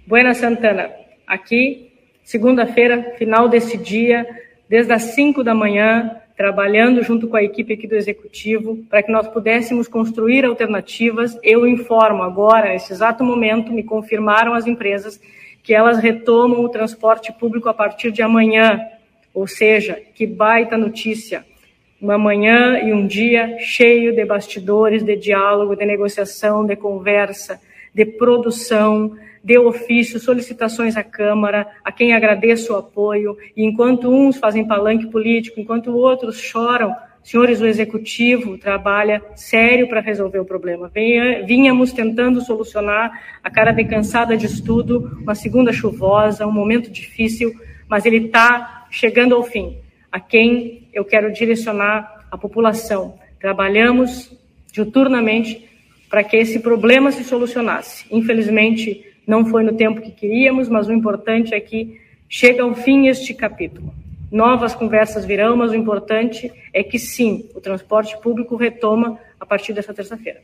Buena 0.05 0.33
Santana, 0.33 0.91
aqui, 1.25 1.93
segunda-feira, 2.25 3.13
final 3.17 3.47
desse 3.47 3.77
dia, 3.77 4.27
desde 4.67 4.91
as 4.91 5.03
5 5.15 5.41
da 5.45 5.55
manhã, 5.55 6.17
trabalhando 6.35 7.01
junto 7.01 7.29
com 7.29 7.37
a 7.37 7.43
equipe 7.43 7.73
aqui 7.73 7.87
do 7.87 7.95
Executivo, 7.95 8.83
para 8.89 9.01
que 9.01 9.09
nós 9.09 9.29
pudéssemos 9.29 9.87
construir 9.87 10.43
alternativas. 10.43 11.39
Eu 11.41 11.65
informo 11.65 12.21
agora, 12.21 12.73
nesse 12.73 12.91
exato 12.91 13.23
momento, 13.23 13.71
me 13.71 13.81
confirmaram 13.81 14.53
as 14.53 14.67
empresas 14.67 15.21
que 15.63 15.73
elas 15.73 15.99
retomam 15.99 16.59
o 16.65 16.69
transporte 16.69 17.31
público 17.31 17.69
a 17.69 17.73
partir 17.73 18.11
de 18.11 18.21
amanhã. 18.21 18.81
Ou 19.33 19.47
seja, 19.47 19.97
que 20.13 20.27
baita 20.27 20.77
notícia. 20.77 21.45
Uma 22.01 22.17
manhã 22.17 22.77
e 22.79 22.91
um 22.91 23.07
dia 23.07 23.57
cheio 23.59 24.13
de 24.13 24.25
bastidores, 24.25 25.01
de 25.01 25.15
diálogo, 25.15 25.77
de 25.77 25.85
negociação, 25.85 26.65
de 26.65 26.75
conversa, 26.75 27.61
de 27.93 28.03
produção, 28.03 29.15
de 29.43 29.57
ofício 29.57 30.19
solicitações 30.19 30.95
à 30.95 31.03
Câmara, 31.03 31.67
a 31.83 31.91
quem 31.91 32.13
agradeço 32.13 32.73
o 32.73 32.77
apoio, 32.77 33.37
e 33.57 33.65
enquanto 33.65 34.09
uns 34.09 34.37
fazem 34.37 34.65
palanque 34.65 35.07
político, 35.07 35.59
enquanto 35.59 35.95
outros 35.95 36.39
choram 36.39 36.95
senhores 37.23 37.59
do 37.59 37.67
Executivo 37.67 38.57
trabalha 38.57 39.21
sério 39.35 39.87
para 39.87 40.01
resolver 40.01 40.39
o 40.39 40.45
problema. 40.45 40.91
Vínhamos 41.45 41.93
tentando 41.93 42.41
solucionar 42.41 43.11
a 43.41 43.49
cara 43.49 43.71
de 43.71 43.85
cansada 43.85 44.35
de 44.35 44.45
estudo, 44.45 45.17
uma 45.21 45.33
segunda 45.33 45.71
chuvosa, 45.71 46.45
um 46.45 46.51
momento 46.51 46.91
difícil, 46.91 47.53
mas 47.87 48.05
ele 48.05 48.25
está 48.25 48.87
chegando 48.91 49.35
ao 49.35 49.43
fim. 49.43 49.77
A 50.11 50.19
quem 50.19 50.89
eu 50.93 51.03
quero 51.03 51.31
direcionar 51.31 52.27
a 52.29 52.37
população. 52.37 53.17
Trabalhamos 53.39 54.37
diuturnamente 54.71 55.67
para 56.09 56.23
que 56.23 56.37
esse 56.37 56.59
problema 56.59 57.11
se 57.11 57.23
solucionasse. 57.23 58.05
Infelizmente, 58.11 59.12
não 59.25 59.45
foi 59.45 59.63
no 59.63 59.73
tempo 59.73 60.01
que 60.01 60.11
queríamos, 60.11 60.69
mas 60.69 60.87
o 60.87 60.93
importante 60.93 61.53
é 61.53 61.59
que 61.59 61.99
chega 62.27 62.63
ao 62.63 62.73
fim 62.73 63.07
este 63.07 63.33
capítulo. 63.33 63.93
Novas 64.31 64.73
conversas 64.73 65.25
virão, 65.25 65.55
mas 65.55 65.71
o 65.71 65.75
importante 65.75 66.51
é 66.73 66.83
que 66.83 66.97
sim, 66.97 67.47
o 67.53 67.61
transporte 67.61 68.17
público 68.19 68.55
retoma 68.55 69.19
a 69.39 69.45
partir 69.45 69.73
dessa 69.73 69.93
terça-feira. 69.93 70.41